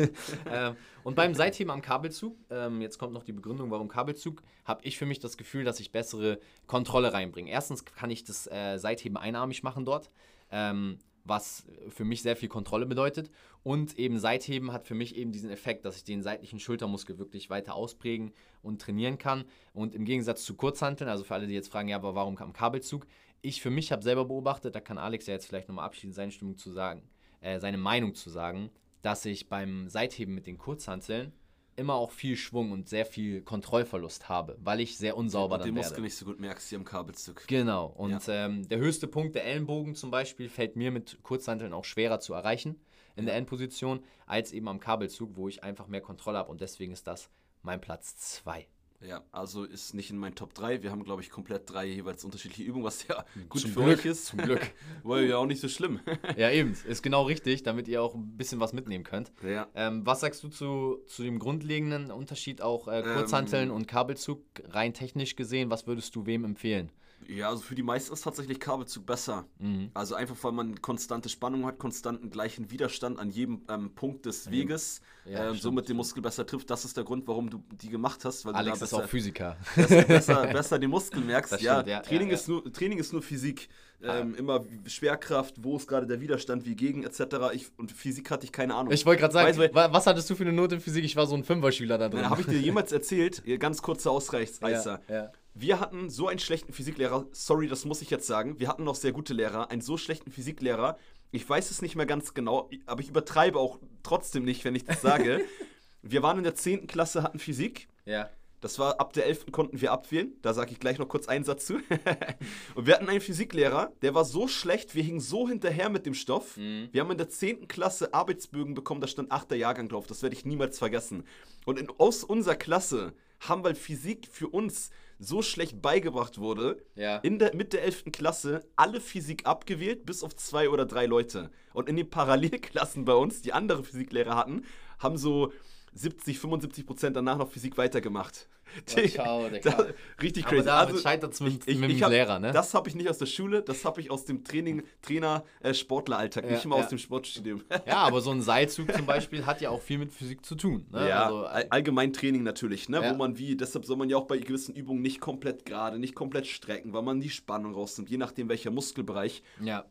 ähm, 0.50 0.76
und 1.04 1.14
beim 1.14 1.34
Seitheben 1.34 1.70
am 1.70 1.82
Kabelzug, 1.82 2.36
ähm, 2.50 2.80
jetzt 2.80 2.98
kommt 2.98 3.12
noch 3.12 3.22
die 3.22 3.32
Begründung, 3.32 3.70
warum 3.70 3.88
Kabelzug, 3.88 4.42
habe 4.64 4.80
ich 4.84 4.98
für 4.98 5.06
mich 5.06 5.20
das 5.20 5.36
Gefühl, 5.36 5.64
dass 5.64 5.80
ich 5.80 5.92
bessere 5.92 6.40
Kontrolle 6.66 7.12
reinbringe. 7.12 7.50
Erstens 7.50 7.84
kann 7.84 8.10
ich 8.10 8.24
das 8.24 8.46
äh, 8.48 8.76
Seitheben 8.78 9.16
einarmig 9.16 9.62
machen 9.62 9.84
dort. 9.84 10.10
Ähm, 10.50 10.98
was 11.28 11.66
für 11.88 12.04
mich 12.04 12.22
sehr 12.22 12.36
viel 12.36 12.48
Kontrolle 12.48 12.86
bedeutet. 12.86 13.30
Und 13.62 13.98
eben 13.98 14.18
Seitheben 14.18 14.72
hat 14.72 14.86
für 14.86 14.94
mich 14.94 15.16
eben 15.16 15.32
diesen 15.32 15.50
Effekt, 15.50 15.84
dass 15.84 15.96
ich 15.96 16.04
den 16.04 16.22
seitlichen 16.22 16.60
Schultermuskel 16.60 17.18
wirklich 17.18 17.50
weiter 17.50 17.74
ausprägen 17.74 18.32
und 18.62 18.80
trainieren 18.80 19.18
kann. 19.18 19.44
Und 19.72 19.94
im 19.94 20.04
Gegensatz 20.04 20.44
zu 20.44 20.54
Kurzhanteln, 20.54 21.10
also 21.10 21.24
für 21.24 21.34
alle, 21.34 21.46
die 21.46 21.54
jetzt 21.54 21.70
fragen, 21.70 21.88
ja, 21.88 21.96
aber 21.96 22.14
warum 22.14 22.36
am 22.38 22.52
Kabelzug? 22.52 23.06
Ich 23.42 23.62
für 23.62 23.70
mich 23.70 23.92
habe 23.92 24.02
selber 24.02 24.24
beobachtet, 24.24 24.74
da 24.74 24.80
kann 24.80 24.98
Alex 24.98 25.26
ja 25.26 25.34
jetzt 25.34 25.46
vielleicht 25.46 25.68
nochmal 25.68 25.84
abschließend 25.84 26.14
seine 26.14 26.32
Stimmung 26.32 26.56
zu 26.56 26.72
sagen. 26.72 27.02
äh, 27.40 27.60
seine 27.60 27.78
Meinung 27.78 28.14
zu 28.14 28.30
sagen, 28.30 28.70
dass 29.02 29.24
ich 29.24 29.48
beim 29.48 29.88
Seitheben 29.88 30.34
mit 30.34 30.46
den 30.46 30.58
Kurzhanteln 30.58 31.32
immer 31.78 31.94
auch 31.94 32.10
viel 32.10 32.36
Schwung 32.36 32.72
und 32.72 32.88
sehr 32.88 33.06
viel 33.06 33.40
Kontrollverlust 33.42 34.28
habe, 34.28 34.56
weil 34.60 34.80
ich 34.80 34.98
sehr 34.98 35.16
unsauber 35.16 35.54
und 35.54 35.60
dann 35.60 35.68
den 35.68 35.76
werde. 35.76 35.88
Muskel 35.88 36.02
nicht 36.02 36.16
so 36.16 36.24
gut 36.24 36.40
merkst 36.40 36.68
hier 36.68 36.78
am 36.78 36.84
Kabelzug. 36.84 37.46
Genau. 37.46 37.86
Und 37.86 38.26
ja. 38.26 38.46
ähm, 38.46 38.68
der 38.68 38.78
höchste 38.78 39.06
Punkt, 39.06 39.34
der 39.34 39.44
Ellenbogen 39.44 39.94
zum 39.94 40.10
Beispiel, 40.10 40.48
fällt 40.48 40.76
mir 40.76 40.90
mit 40.90 41.22
Kurzhanteln 41.22 41.72
auch 41.72 41.84
schwerer 41.84 42.20
zu 42.20 42.34
erreichen 42.34 42.80
in 43.16 43.26
der 43.26 43.34
Endposition, 43.34 44.04
als 44.26 44.52
eben 44.52 44.68
am 44.68 44.80
Kabelzug, 44.80 45.36
wo 45.36 45.48
ich 45.48 45.64
einfach 45.64 45.88
mehr 45.88 46.00
Kontrolle 46.00 46.38
habe. 46.38 46.50
Und 46.50 46.60
deswegen 46.60 46.92
ist 46.92 47.06
das 47.06 47.30
mein 47.62 47.80
Platz 47.80 48.16
2. 48.16 48.66
Ja, 49.00 49.22
also 49.30 49.62
ist 49.62 49.94
nicht 49.94 50.10
in 50.10 50.18
meinen 50.18 50.34
Top 50.34 50.54
3. 50.54 50.82
Wir 50.82 50.90
haben, 50.90 51.04
glaube 51.04 51.22
ich, 51.22 51.30
komplett 51.30 51.70
drei 51.70 51.86
jeweils 51.86 52.24
unterschiedliche 52.24 52.64
Übungen, 52.64 52.84
was 52.84 53.06
ja 53.06 53.24
gut 53.48 53.60
Zum 53.60 53.70
für 53.70 53.84
Glück, 53.84 53.98
euch 54.00 54.04
ist. 54.06 54.26
Zum 54.26 54.40
Glück. 54.40 54.72
Weil 55.04 55.28
ja 55.28 55.36
auch 55.36 55.46
nicht 55.46 55.60
so 55.60 55.68
schlimm. 55.68 56.00
ja, 56.36 56.50
eben. 56.50 56.76
Ist 56.86 57.02
genau 57.02 57.22
richtig, 57.22 57.62
damit 57.62 57.86
ihr 57.86 58.02
auch 58.02 58.14
ein 58.16 58.36
bisschen 58.36 58.58
was 58.58 58.72
mitnehmen 58.72 59.04
könnt. 59.04 59.32
Ja. 59.42 59.68
Ähm, 59.74 60.04
was 60.04 60.20
sagst 60.20 60.42
du 60.42 60.48
zu, 60.48 60.98
zu 61.06 61.22
dem 61.22 61.38
grundlegenden 61.38 62.10
Unterschied 62.10 62.60
auch 62.60 62.88
äh, 62.88 63.02
Kurzhanteln 63.02 63.68
Ähm. 63.68 63.74
und 63.76 63.86
Kabelzug 63.86 64.42
rein 64.70 64.94
technisch 64.94 65.36
gesehen? 65.36 65.70
Was 65.70 65.86
würdest 65.86 66.16
du 66.16 66.26
wem 66.26 66.44
empfehlen? 66.44 66.90
Ja, 67.26 67.48
also 67.50 67.62
für 67.62 67.74
die 67.74 67.82
meisten 67.82 68.12
ist 68.12 68.22
tatsächlich 68.22 68.58
Kabelzug 68.60 69.04
besser. 69.04 69.44
Mhm. 69.58 69.90
Also 69.92 70.14
einfach, 70.14 70.36
weil 70.42 70.52
man 70.52 70.80
konstante 70.80 71.28
Spannung 71.28 71.66
hat, 71.66 71.78
konstanten 71.78 72.30
gleichen 72.30 72.70
Widerstand 72.70 73.18
an 73.18 73.30
jedem 73.30 73.62
ähm, 73.68 73.94
Punkt 73.94 74.24
des 74.24 74.50
Weges, 74.50 75.00
Ja, 75.24 75.40
ähm, 75.40 75.44
stimmt, 75.48 75.62
somit 75.62 75.82
den 75.82 75.86
stimmt. 75.86 75.96
Muskel 75.98 76.22
besser 76.22 76.46
trifft. 76.46 76.70
Das 76.70 76.84
ist 76.84 76.96
der 76.96 77.04
Grund, 77.04 77.26
warum 77.28 77.50
du 77.50 77.62
die 77.82 77.88
gemacht 77.90 78.24
hast, 78.24 78.46
weil 78.46 78.54
Alex 78.54 78.78
du 78.78 78.84
ist 78.84 78.92
da 78.92 78.96
auch 78.96 79.00
besser, 79.00 79.08
Physiker. 79.10 79.56
besser, 79.76 80.02
besser, 80.04 80.46
besser 80.52 80.78
den 80.78 80.90
Muskel 80.90 81.20
merkst. 81.22 81.52
Das 81.52 81.60
ja, 81.60 81.74
stimmt, 81.74 81.88
ja, 81.88 82.00
Training, 82.00 82.28
ja, 82.28 82.34
Ist 82.34 82.48
nur, 82.48 82.72
Training 82.72 82.98
ist 82.98 83.12
nur 83.12 83.22
Physik. 83.22 83.68
Ähm, 84.00 84.36
Immer 84.36 84.64
Schwerkraft, 84.86 85.56
wo 85.58 85.76
ist 85.76 85.88
gerade 85.88 86.06
der 86.06 86.20
Widerstand, 86.20 86.64
wie 86.64 86.76
gegen, 86.76 87.02
etc. 87.02 87.20
Ich, 87.52 87.66
und 87.78 87.90
Physik 87.90 88.30
hatte 88.30 88.44
ich 88.44 88.52
keine 88.52 88.74
Ahnung. 88.76 88.92
Ich 88.92 89.04
wollte 89.04 89.20
gerade 89.20 89.32
sagen, 89.34 89.58
Weißt 89.58 89.74
was 89.74 90.06
hattest 90.06 90.30
du 90.30 90.36
für 90.36 90.44
eine 90.44 90.52
Note 90.52 90.76
in 90.76 90.80
Physik? 90.80 91.04
Ich 91.04 91.16
war 91.16 91.26
so 91.26 91.34
ein 91.34 91.42
Fünfer-Schüler 91.42 91.98
da 91.98 92.08
drin. 92.08 92.30
Habe 92.30 92.40
ich 92.40 92.46
dir 92.46 92.60
jemals 92.60 92.92
erzählt? 92.92 93.42
Ganz 93.58 93.82
kurzer 93.82 94.12
Ausreißer. 94.12 94.70
ja, 94.70 95.00
ja. 95.08 95.32
Wir 95.54 95.80
hatten 95.80 96.08
so 96.08 96.28
einen 96.28 96.38
schlechten 96.38 96.72
Physiklehrer, 96.72 97.26
sorry, 97.32 97.68
das 97.68 97.84
muss 97.84 98.02
ich 98.02 98.10
jetzt 98.10 98.26
sagen. 98.26 98.58
Wir 98.60 98.68
hatten 98.68 98.84
noch 98.84 98.94
sehr 98.94 99.12
gute 99.12 99.34
Lehrer, 99.34 99.70
einen 99.70 99.80
so 99.80 99.96
schlechten 99.96 100.30
Physiklehrer. 100.30 100.98
Ich 101.30 101.48
weiß 101.48 101.70
es 101.70 101.82
nicht 101.82 101.96
mehr 101.96 102.06
ganz 102.06 102.32
genau, 102.32 102.70
aber 102.86 103.00
ich 103.00 103.08
übertreibe 103.08 103.58
auch 103.58 103.78
trotzdem 104.02 104.44
nicht, 104.44 104.64
wenn 104.64 104.74
ich 104.74 104.84
das 104.84 105.02
sage. 105.02 105.44
wir 106.02 106.22
waren 106.22 106.38
in 106.38 106.44
der 106.44 106.54
10. 106.54 106.86
Klasse, 106.86 107.22
hatten 107.22 107.38
Physik. 107.38 107.88
ja. 108.04 108.30
Das 108.60 108.78
war 108.78 108.98
ab 108.98 109.12
der 109.12 109.26
11. 109.26 109.52
konnten 109.52 109.80
wir 109.80 109.92
abwählen. 109.92 110.32
Da 110.42 110.52
sage 110.52 110.72
ich 110.72 110.80
gleich 110.80 110.98
noch 110.98 111.08
kurz 111.08 111.28
einen 111.28 111.44
Satz 111.44 111.66
zu. 111.66 111.74
und 112.74 112.86
wir 112.86 112.94
hatten 112.94 113.08
einen 113.08 113.20
Physiklehrer, 113.20 113.92
der 114.02 114.14
war 114.14 114.24
so 114.24 114.48
schlecht, 114.48 114.96
wir 114.96 115.02
hingen 115.02 115.20
so 115.20 115.48
hinterher 115.48 115.88
mit 115.88 116.06
dem 116.06 116.14
Stoff. 116.14 116.56
Mhm. 116.56 116.88
Wir 116.90 117.02
haben 117.02 117.10
in 117.10 117.18
der 117.18 117.28
10. 117.28 117.68
Klasse 117.68 118.12
Arbeitsbögen 118.12 118.74
bekommen, 118.74 119.00
da 119.00 119.06
stand 119.06 119.30
8. 119.30 119.52
Jahrgang 119.52 119.88
drauf. 119.88 120.06
Das 120.06 120.22
werde 120.22 120.34
ich 120.34 120.44
niemals 120.44 120.78
vergessen. 120.78 121.24
Und 121.66 121.78
in, 121.78 121.88
aus 121.98 122.24
unserer 122.24 122.56
Klasse 122.56 123.12
haben, 123.40 123.62
weil 123.62 123.76
Physik 123.76 124.26
für 124.28 124.48
uns 124.48 124.90
so 125.18 125.42
schlecht 125.42 125.82
beigebracht 125.82 126.38
wurde, 126.38 126.82
Ja. 126.94 127.16
in 127.18 127.38
der, 127.38 127.54
mit 127.54 127.72
der 127.72 127.82
11. 127.84 128.04
Klasse 128.12 128.64
alle 128.76 129.00
Physik 129.00 129.46
abgewählt, 129.46 130.06
bis 130.06 130.22
auf 130.22 130.36
zwei 130.36 130.68
oder 130.70 130.86
drei 130.86 131.06
Leute. 131.06 131.50
Und 131.72 131.88
in 131.88 131.96
den 131.96 132.08
Parallelklassen 132.10 133.04
bei 133.04 133.14
uns, 133.14 133.42
die 133.42 133.52
andere 133.52 133.82
Physiklehrer 133.84 134.36
hatten, 134.36 134.64
haben 134.98 135.16
so 135.16 135.52
70, 135.98 136.38
75 136.38 136.86
Prozent 136.86 137.16
danach 137.16 137.36
noch 137.38 137.50
Physik 137.50 137.76
weitergemacht. 137.76 138.48
Ja, 138.94 139.06
ciao, 139.08 139.48
Digga. 139.50 139.70
Da- 139.70 139.86
richtig 140.22 140.44
Aber 140.44 140.54
crazy. 140.56 140.66
da 140.66 140.78
Also, 140.80 140.98
scheitert 140.98 141.32
es 141.32 141.40
mit, 141.40 141.66
mit 141.66 141.68
dem 141.82 141.84
ich 141.90 142.02
hab, 142.02 142.10
Lehrer, 142.10 142.38
ne? 142.38 142.52
Das 142.52 142.74
habe 142.74 142.88
ich 142.88 142.94
nicht 142.94 143.08
aus 143.08 143.16
der 143.18 143.24
Schule, 143.26 143.62
das 143.62 143.84
habe 143.86 144.00
ich 144.00 144.10
aus 144.10 144.26
dem 144.26 144.44
Training, 144.44 144.82
Trainer, 145.00 145.44
äh, 145.60 145.72
Sportleralltag, 145.72 146.44
Ja, 146.44 146.50
nicht 146.52 146.64
immer 146.66 146.76
ja. 146.76 146.82
aus 146.82 146.88
dem 146.90 146.98
Sportstudium. 146.98 147.62
ja, 147.86 147.96
aber 147.96 148.20
so 148.20 148.30
ein 148.30 148.42
Seilzug 148.42 148.92
zum 148.94 149.06
Beispiel 149.06 149.46
hat 149.46 149.60
ja 149.62 149.70
auch 149.70 149.80
viel 149.80 149.96
mit 149.98 150.12
Physik 150.12 150.44
zu 150.44 150.54
tun. 150.54 150.86
Ne? 150.92 151.08
Ja, 151.08 151.24
also, 151.24 151.46
all- 151.46 151.66
allgemein 151.70 152.12
Training 152.12 152.42
natürlich, 152.42 152.88
ne? 152.90 153.02
Wo 153.10 153.14
man 153.16 153.38
wie, 153.38 153.56
deshalb 153.56 153.86
soll 153.86 153.96
man 153.96 154.10
ja 154.10 154.18
auch 154.18 154.26
bei 154.26 154.36
gewissen 154.38 154.74
Übungen 154.74 155.00
nicht 155.00 155.20
komplett 155.20 155.64
gerade, 155.64 155.98
nicht 155.98 156.14
komplett 156.14 156.46
strecken, 156.46 156.92
weil 156.92 157.02
man 157.02 157.20
die 157.20 157.30
Spannung 157.30 157.72
rausnimmt, 157.74 158.10
je 158.10 158.18
nachdem 158.18 158.48
welcher 158.50 158.70
Muskelbereich. 158.70 159.42
ja. 159.64 159.84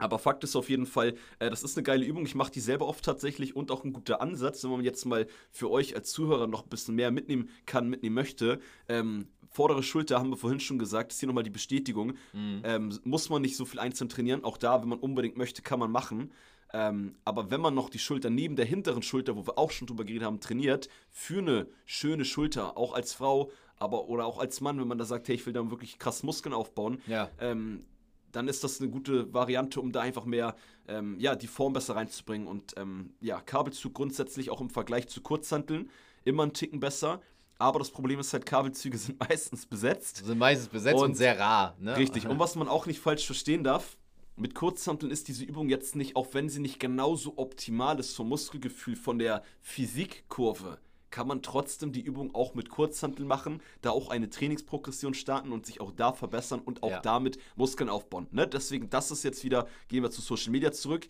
Aber 0.00 0.18
Fakt 0.18 0.42
ist 0.44 0.56
auf 0.56 0.68
jeden 0.70 0.86
Fall, 0.86 1.14
äh, 1.38 1.50
das 1.50 1.62
ist 1.62 1.76
eine 1.76 1.84
geile 1.84 2.04
Übung. 2.04 2.24
Ich 2.26 2.34
mache 2.34 2.50
die 2.50 2.60
selber 2.60 2.86
oft 2.88 3.04
tatsächlich 3.04 3.54
und 3.54 3.70
auch 3.70 3.84
ein 3.84 3.92
guter 3.92 4.20
Ansatz, 4.20 4.64
wenn 4.64 4.70
man 4.70 4.82
jetzt 4.84 5.04
mal 5.04 5.26
für 5.50 5.70
euch 5.70 5.94
als 5.94 6.10
Zuhörer 6.10 6.46
noch 6.46 6.64
ein 6.64 6.68
bisschen 6.68 6.94
mehr 6.94 7.10
mitnehmen 7.10 7.48
kann, 7.66 7.88
mitnehmen 7.88 8.14
möchte. 8.14 8.60
Ähm, 8.88 9.28
vordere 9.48 9.82
Schulter 9.82 10.18
haben 10.18 10.30
wir 10.30 10.36
vorhin 10.36 10.60
schon 10.60 10.78
gesagt, 10.78 11.12
ist 11.12 11.20
hier 11.20 11.26
nochmal 11.28 11.44
die 11.44 11.50
Bestätigung. 11.50 12.14
Ähm, 12.34 12.98
muss 13.04 13.28
man 13.30 13.42
nicht 13.42 13.56
so 13.56 13.64
viel 13.64 13.78
einzeln 13.80 14.08
trainieren. 14.08 14.44
Auch 14.44 14.56
da, 14.56 14.80
wenn 14.82 14.88
man 14.88 14.98
unbedingt 14.98 15.36
möchte, 15.36 15.62
kann 15.62 15.78
man 15.78 15.90
machen. 15.90 16.32
Ähm, 16.72 17.14
aber 17.24 17.50
wenn 17.50 17.60
man 17.60 17.74
noch 17.74 17.90
die 17.90 17.98
Schulter 17.98 18.30
neben 18.30 18.54
der 18.54 18.64
hinteren 18.64 19.02
Schulter, 19.02 19.34
wo 19.36 19.44
wir 19.46 19.58
auch 19.58 19.72
schon 19.72 19.88
drüber 19.88 20.04
geredet 20.04 20.24
haben, 20.26 20.38
trainiert, 20.40 20.88
für 21.10 21.38
eine 21.38 21.66
schöne 21.84 22.24
Schulter, 22.24 22.76
auch 22.76 22.94
als 22.94 23.12
Frau, 23.12 23.50
aber 23.76 24.08
oder 24.08 24.24
auch 24.24 24.38
als 24.38 24.60
Mann, 24.60 24.78
wenn 24.78 24.86
man 24.86 24.98
da 24.98 25.04
sagt, 25.04 25.26
hey, 25.28 25.34
ich 25.34 25.44
will 25.46 25.52
da 25.52 25.68
wirklich 25.70 25.98
krass 25.98 26.22
Muskeln 26.22 26.52
aufbauen, 26.52 27.00
Ja. 27.08 27.28
ähm, 27.40 27.84
dann 28.32 28.48
ist 28.48 28.64
das 28.64 28.80
eine 28.80 28.90
gute 28.90 29.32
Variante, 29.32 29.80
um 29.80 29.92
da 29.92 30.00
einfach 30.00 30.24
mehr, 30.24 30.54
ähm, 30.88 31.16
ja, 31.18 31.34
die 31.34 31.46
Form 31.46 31.72
besser 31.72 31.96
reinzubringen. 31.96 32.46
Und 32.46 32.74
ähm, 32.76 33.14
ja, 33.20 33.40
Kabelzug 33.40 33.94
grundsätzlich 33.94 34.50
auch 34.50 34.60
im 34.60 34.70
Vergleich 34.70 35.08
zu 35.08 35.20
Kurzhanteln 35.20 35.90
immer 36.24 36.42
einen 36.44 36.52
Ticken 36.52 36.80
besser. 36.80 37.20
Aber 37.58 37.78
das 37.78 37.90
Problem 37.90 38.18
ist 38.20 38.32
halt, 38.32 38.46
Kabelzüge 38.46 38.96
sind 38.98 39.20
meistens 39.20 39.66
besetzt. 39.66 40.24
Sind 40.24 40.38
meistens 40.38 40.68
besetzt 40.68 40.96
und, 40.96 41.10
Und- 41.10 41.14
sehr 41.16 41.38
rar. 41.38 41.76
Ne? 41.78 41.96
Richtig. 41.96 42.26
Und 42.28 42.38
was 42.38 42.56
man 42.56 42.68
auch 42.68 42.86
nicht 42.86 43.00
falsch 43.00 43.26
verstehen 43.26 43.64
darf, 43.64 43.96
mit 44.36 44.54
Kurzhanteln 44.54 45.12
ist 45.12 45.28
diese 45.28 45.44
Übung 45.44 45.68
jetzt 45.68 45.96
nicht, 45.96 46.16
auch 46.16 46.28
wenn 46.32 46.48
sie 46.48 46.60
nicht 46.60 46.80
genauso 46.80 47.34
optimal 47.36 47.98
ist 48.00 48.16
vom 48.16 48.28
Muskelgefühl, 48.30 48.96
von 48.96 49.18
der 49.18 49.42
Physikkurve, 49.60 50.78
kann 51.10 51.26
man 51.26 51.42
trotzdem 51.42 51.92
die 51.92 52.00
Übung 52.00 52.34
auch 52.34 52.54
mit 52.54 52.68
Kurzhanteln 52.70 53.26
machen, 53.28 53.62
da 53.82 53.90
auch 53.90 54.10
eine 54.10 54.30
Trainingsprogression 54.30 55.14
starten 55.14 55.52
und 55.52 55.66
sich 55.66 55.80
auch 55.80 55.92
da 55.92 56.12
verbessern 56.12 56.60
und 56.60 56.82
auch 56.82 56.90
Ja. 56.90 57.00
damit 57.00 57.38
Muskeln 57.56 57.88
aufbauen. 57.90 58.26
Ne? 58.30 58.46
Deswegen, 58.46 58.88
das 58.90 59.10
ist 59.10 59.22
jetzt 59.24 59.44
wieder, 59.44 59.66
gehen 59.88 60.02
wir 60.02 60.10
zu 60.10 60.20
Social 60.20 60.50
Media 60.52 60.72
zurück. 60.72 61.08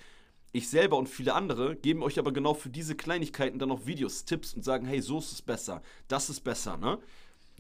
Ich 0.53 0.69
selber 0.69 0.97
und 0.97 1.09
viele 1.09 1.35
andere 1.35 1.77
geben 1.77 2.03
euch 2.03 2.19
aber 2.19 2.33
genau 2.33 2.55
für 2.55 2.71
diese 2.71 2.97
Kleinigkeiten 2.97 3.59
dann 3.59 3.69
noch 3.69 3.87
Videos, 3.87 4.25
Tipps 4.25 4.53
und 4.55 4.65
sagen, 4.65 4.85
hey, 4.87 5.01
so 5.01 5.19
ist 5.19 5.33
es 5.33 5.43
besser, 5.43 5.81
das 6.09 6.29
ist 6.29 6.41
besser, 6.41 6.77
ne? 6.77 6.99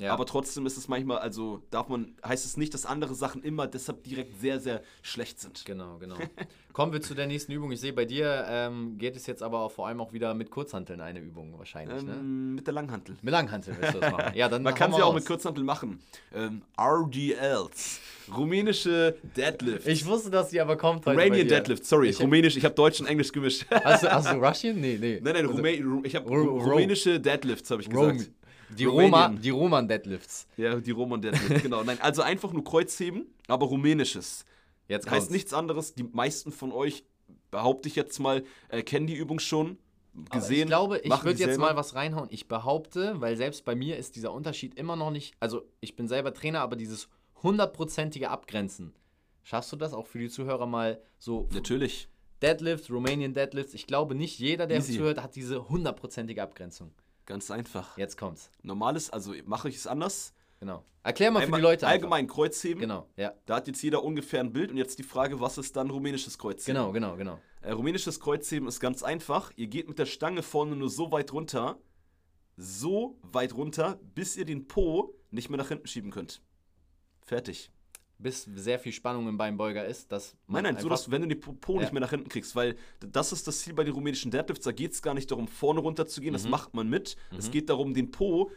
Ja. 0.00 0.12
Aber 0.14 0.24
trotzdem 0.26 0.64
ist 0.66 0.76
es 0.78 0.88
manchmal, 0.88 1.18
also 1.18 1.62
darf 1.70 1.88
man, 1.88 2.14
heißt 2.26 2.44
es 2.46 2.56
nicht, 2.56 2.72
dass 2.74 2.86
andere 2.86 3.14
Sachen 3.14 3.42
immer 3.42 3.66
deshalb 3.66 4.02
direkt 4.02 4.40
sehr, 4.40 4.58
sehr 4.58 4.82
schlecht 5.02 5.38
sind. 5.38 5.64
Genau, 5.66 5.98
genau. 5.98 6.16
Kommen 6.72 6.92
wir 6.92 7.00
zu 7.02 7.14
der 7.14 7.26
nächsten 7.26 7.52
Übung. 7.52 7.70
Ich 7.72 7.80
sehe, 7.80 7.92
bei 7.92 8.04
dir 8.06 8.44
ähm, 8.48 8.96
geht 8.96 9.14
es 9.16 9.26
jetzt 9.26 9.42
aber 9.42 9.68
vor 9.70 9.88
allem 9.88 10.00
auch 10.00 10.12
wieder 10.12 10.32
mit 10.34 10.50
Kurzhanteln 10.50 11.00
eine 11.00 11.18
Übung 11.18 11.58
wahrscheinlich, 11.58 12.02
ne? 12.04 12.12
Ähm, 12.14 12.54
mit 12.54 12.66
der 12.66 12.72
Langhantel. 12.74 13.16
Mit 13.20 13.32
Langhanteln 13.32 13.76
willst 13.78 13.94
du 13.94 13.98
das 14.00 14.10
machen. 14.12 14.32
Ja, 14.36 14.48
dann 14.48 14.62
Man 14.62 14.74
kann 14.74 14.92
sie 14.92 15.02
auch 15.02 15.12
mit 15.14 15.26
Kurzhantel 15.26 15.64
machen. 15.64 16.00
Ähm, 16.34 16.62
RDLs. 16.78 18.00
Rumänische 18.36 19.16
Deadlift. 19.36 19.86
Ich 19.86 20.06
wusste, 20.06 20.30
dass 20.30 20.50
die 20.50 20.60
aber 20.60 20.76
kommt 20.76 21.06
heute 21.06 21.20
Romanian. 21.20 21.48
Deadlift, 21.48 21.84
sorry. 21.84 22.08
Ich- 22.10 22.20
Rumänisch, 22.20 22.56
ich 22.56 22.64
habe 22.64 22.74
Deutsch 22.74 23.00
und 23.00 23.06
Englisch 23.06 23.32
gemischt. 23.32 23.66
Hast 23.70 24.04
du, 24.04 24.10
hast 24.12 24.30
du 24.30 24.36
Russian? 24.36 24.80
Nee, 24.80 24.96
nee. 25.00 25.20
nein, 25.22 25.34
nein, 25.34 25.46
Also, 25.46 25.56
Rumä 25.56 25.80
Ru 25.82 26.00
ich 26.04 26.14
habe 26.14 26.28
Ru- 26.30 26.44
Ru- 26.46 26.70
rumänische 26.70 27.18
Deadlifts, 27.20 27.70
habe 27.70 27.82
ich 27.82 27.90
gesagt. 27.90 28.30
Die, 28.78 28.85
Roma, 28.85 29.28
die 29.28 29.50
Roman 29.50 29.87
Deadlifts. 29.88 30.46
Ja, 30.56 30.76
die 30.76 30.90
Roman 30.90 31.20
Deadlift, 31.20 31.62
genau. 31.62 31.83
Nein, 31.83 31.98
also 32.00 32.22
einfach 32.22 32.52
nur 32.52 32.64
Kreuzheben, 32.64 33.26
aber 33.48 33.66
rumänisches. 33.66 34.44
Jetzt 34.88 35.09
Heißt 35.11 35.30
nichts 35.30 35.54
anderes. 35.54 35.94
Die 35.94 36.02
meisten 36.02 36.50
von 36.50 36.72
euch, 36.72 37.04
behaupte 37.50 37.88
ich 37.88 37.96
jetzt 37.96 38.18
mal, 38.18 38.42
äh, 38.68 38.83
kennen 38.83 39.06
die 39.06 39.14
Übung 39.14 39.38
schon. 39.38 39.78
Aber 40.14 40.40
Gesehen. 40.40 40.62
Ich 40.62 40.66
glaube, 40.66 40.98
ich 40.98 41.24
würde 41.24 41.38
jetzt 41.38 41.59
mal 41.59 41.76
was 41.76 41.94
reinhauen. 41.94 42.28
Ich 42.33 42.48
behaupte, 42.48 43.20
weil 43.20 43.37
selbst 43.37 43.64
bei 43.64 43.76
mir 43.76 43.96
ist 43.96 44.16
dieser 44.16 44.33
Unterschied 44.33 44.74
immer 44.74 44.96
noch 44.96 45.12
nicht. 45.12 45.35
Also, 45.38 45.62
ich 45.80 45.94
bin 45.94 46.09
selber 46.09 46.35
Trainer, 46.35 46.61
aber 46.61 46.74
dieses 46.74 47.09
hundertprozentige 47.42 48.28
Abgrenzen. 48.30 48.92
Schaffst 49.44 49.72
du 49.72 49.76
das 49.76 49.92
auch 49.92 50.06
für 50.06 50.18
die 50.18 50.28
Zuhörer 50.28 50.66
mal 50.66 51.00
so? 51.18 51.48
Natürlich. 51.52 52.09
Deadlifts, 52.42 52.90
Romanian 52.90 53.35
Deadlifts. 53.35 53.74
Ich 53.74 53.87
glaube 53.87 54.14
nicht 54.14 54.38
jeder, 54.38 54.66
der 54.66 54.78
Easy. 54.78 54.96
zuhört, 54.96 55.22
hat 55.22 55.37
diese 55.37 55.68
hundertprozentige 55.68 56.42
Abgrenzung. 56.42 56.92
Ganz 57.30 57.48
einfach. 57.52 57.96
Jetzt 57.96 58.18
kommt's. 58.18 58.50
Normales, 58.62 59.08
also 59.10 59.32
mache 59.44 59.68
ich 59.68 59.76
es 59.76 59.86
anders. 59.86 60.34
Genau. 60.58 60.84
Erklär 61.04 61.30
mal 61.30 61.38
für 61.38 61.44
Einmal 61.44 61.60
die 61.60 61.62
Leute. 61.62 61.86
einfach. 61.86 61.92
allgemein 61.92 62.26
Kreuzheben. 62.26 62.80
Genau, 62.80 63.08
ja. 63.16 63.32
Da 63.46 63.54
hat 63.54 63.68
jetzt 63.68 63.80
jeder 63.82 64.02
ungefähr 64.02 64.40
ein 64.40 64.52
Bild 64.52 64.72
und 64.72 64.76
jetzt 64.76 64.98
die 64.98 65.04
Frage, 65.04 65.38
was 65.38 65.56
ist 65.56 65.76
dann 65.76 65.90
rumänisches 65.90 66.38
Kreuzheben? 66.38 66.74
Genau, 66.74 66.90
genau, 66.90 67.16
genau. 67.16 67.38
Äh, 67.62 67.70
rumänisches 67.70 68.18
Kreuzheben 68.18 68.66
ist 68.66 68.80
ganz 68.80 69.04
einfach. 69.04 69.52
Ihr 69.54 69.68
geht 69.68 69.88
mit 69.88 70.00
der 70.00 70.06
Stange 70.06 70.42
vorne 70.42 70.74
nur 70.74 70.90
so 70.90 71.12
weit 71.12 71.32
runter, 71.32 71.78
so 72.56 73.16
weit 73.22 73.54
runter, 73.54 74.00
bis 74.16 74.36
ihr 74.36 74.44
den 74.44 74.66
Po 74.66 75.14
nicht 75.30 75.50
mehr 75.50 75.58
nach 75.58 75.68
hinten 75.68 75.86
schieben 75.86 76.10
könnt. 76.10 76.42
Fertig. 77.22 77.70
Bis 78.22 78.44
sehr 78.44 78.78
viel 78.78 78.92
Spannung 78.92 79.26
im 79.28 79.38
Beinbeuger 79.38 79.85
ist, 79.87 80.12
dass 80.12 80.37
man 80.46 80.62
Nein, 80.62 80.74
nein, 80.74 80.83
so 80.83 80.88
dass 80.90 81.11
wenn 81.11 81.22
du 81.22 81.28
den 81.28 81.40
Po 81.40 81.52
Po 81.54 81.74
Ja. 81.76 81.80
nicht 81.80 81.92
mehr 81.92 82.00
nach 82.00 82.11
hinten 82.11 82.28
kriegst, 82.28 82.54
weil 82.54 82.76
das 83.00 83.33
ist 83.33 83.46
das 83.46 83.61
Ziel 83.61 83.72
bei 83.72 83.83
den 83.85 83.94
rumänischen 83.94 84.30
Deadlifts. 84.30 84.64
Da 84.64 84.72
geht 84.72 84.92
es 84.92 85.00
gar 85.00 85.14
nicht 85.14 85.30
darum, 85.30 85.48
vorne 85.48 85.80
runter 85.80 86.06
zu 86.06 86.20
gehen, 86.20 86.33
das 86.35 86.44
Mhm. 86.44 86.50
macht 86.50 86.74
man 86.74 86.88
mit. 86.88 87.16
Es 87.38 87.50
geht 87.50 87.70
darum, 87.70 87.94
den 87.94 88.11
Po, 88.11 88.50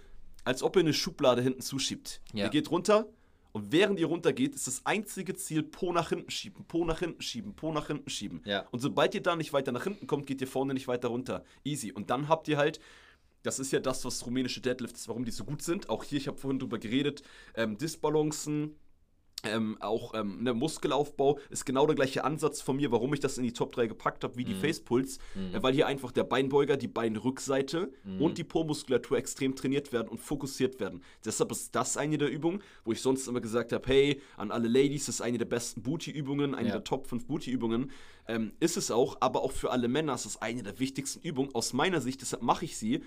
als 0.43 0.63
ob 0.63 0.76
ihr 0.76 0.82
eine 0.82 0.93
Schublade 0.93 1.41
hinten 1.41 1.62
zuschiebt. 1.62 2.21
Ja. 2.34 2.45
Ihr 2.45 2.49
geht 2.49 2.69
runter 2.71 3.08
Und 3.56 3.71
während 3.71 3.99
ihr 3.99 4.08
runtergeht, 4.08 4.56
ist 4.56 4.65
das 4.65 4.84
einzige 4.84 5.36
Ziel 5.36 5.62
Po 5.62 5.93
nach 5.93 6.10
hinten 6.10 6.32
schieben, 6.32 6.65
Po 6.65 6.84
nach 6.86 6.97
hinten 6.97 7.21
schieben, 7.21 7.54
Po 7.56 7.71
nach 7.71 7.86
hinten 7.86 8.10
schieben. 8.10 8.41
Ja. 8.45 8.65
Und 8.71 8.80
sobald 8.80 9.13
ihr 9.13 9.21
da 9.21 9.36
nicht 9.36 9.54
weiter 9.54 9.71
nach 9.71 9.84
hinten 9.84 10.08
kommt, 10.08 10.26
geht 10.26 10.41
ihr 10.41 10.47
vorne 10.47 10.73
nicht 10.73 10.88
weiter 10.88 11.10
runter. 11.10 11.43
Easy. 11.63 11.91
Und 11.91 12.10
dann 12.10 12.28
habt 12.30 12.47
ihr 12.47 12.58
halt, 12.58 12.80
das 13.43 13.60
ist 13.60 13.71
ja 13.71 13.80
das, 13.80 14.04
was 14.06 14.26
rumänische 14.26 14.60
Deadlifts, 14.60 15.08
warum 15.08 15.23
die 15.23 15.30
so 15.30 15.43
gut 15.45 15.62
sind. 15.62 15.88
Auch 15.89 16.04
hier, 16.04 16.17
ich 16.17 16.28
habe 16.28 16.39
vorhin 16.39 16.58
drüber 16.58 16.80
geredet, 16.80 17.21
ähm, 17.54 17.78
Disbalancen, 17.78 18.76
ähm, 19.43 19.77
auch 19.82 20.13
ähm, 20.13 20.43
der 20.45 20.53
Muskelaufbau 20.53 21.38
ist 21.49 21.65
genau 21.65 21.86
der 21.86 21.95
gleiche 21.95 22.23
Ansatz 22.23 22.62
von 22.62 22.77
mir, 22.77 22.91
warum 22.91 23.13
ich 23.13 23.19
das 23.19 23.38
in 23.38 23.43
die 23.43 23.51
Top 23.53 23.73
3 23.73 23.88
gepackt 23.88 24.23
habe, 24.23 24.38
wie 24.38 24.45
die 24.45 24.53
Facepulse, 24.56 25.19
äh, 25.53 25.62
weil 25.62 25.73
hier 25.73 25.86
einfach 25.88 26.12
der 26.12 26.23
Beinbeuger, 26.23 26.77
die 26.77 26.88
Beinrückseite 26.88 27.91
und 28.19 28.38
die 28.38 28.43
Po-Muskulatur 28.43 29.17
extrem 29.17 29.56
trainiert 29.56 29.91
werden 29.91 30.08
und 30.08 30.19
fokussiert 30.19 30.79
werden. 30.79 31.01
Deshalb 31.25 31.51
ist 31.51 31.75
das 31.75 31.97
eine 31.97 32.17
der 32.17 32.29
Übungen, 32.32 32.62
wo 32.86 32.91
ich 32.93 33.01
sonst 33.01 33.27
immer 33.27 33.41
gesagt 33.41 33.73
habe, 33.73 33.86
hey, 33.88 34.21
an 34.38 34.51
alle 34.51 34.67
Ladies, 34.67 35.06
das 35.08 35.15
ist 35.15 35.21
eine 35.21 35.38
der 35.38 35.45
besten 35.45 35.82
Booty-Übungen, 35.84 36.56
eine 36.56 36.69
Ja. 36.69 36.73
der 36.75 36.84
Top 36.84 37.08
5 37.08 37.25
Booty-Übungen. 37.25 37.91
Ähm, 38.27 38.53
ist 38.62 38.77
es 38.77 38.91
auch, 38.91 39.17
aber 39.19 39.41
auch 39.41 39.51
für 39.51 39.71
alle 39.71 39.88
Männer 39.89 40.13
ist 40.13 40.25
es 40.25 40.41
eine 40.41 40.63
der 40.63 40.79
wichtigsten 40.79 41.19
Übungen 41.27 41.53
aus 41.53 41.73
meiner 41.73 41.99
Sicht, 41.99 42.21
deshalb 42.21 42.41
mache 42.43 42.63
ich 42.65 42.77
sie 42.77 43.01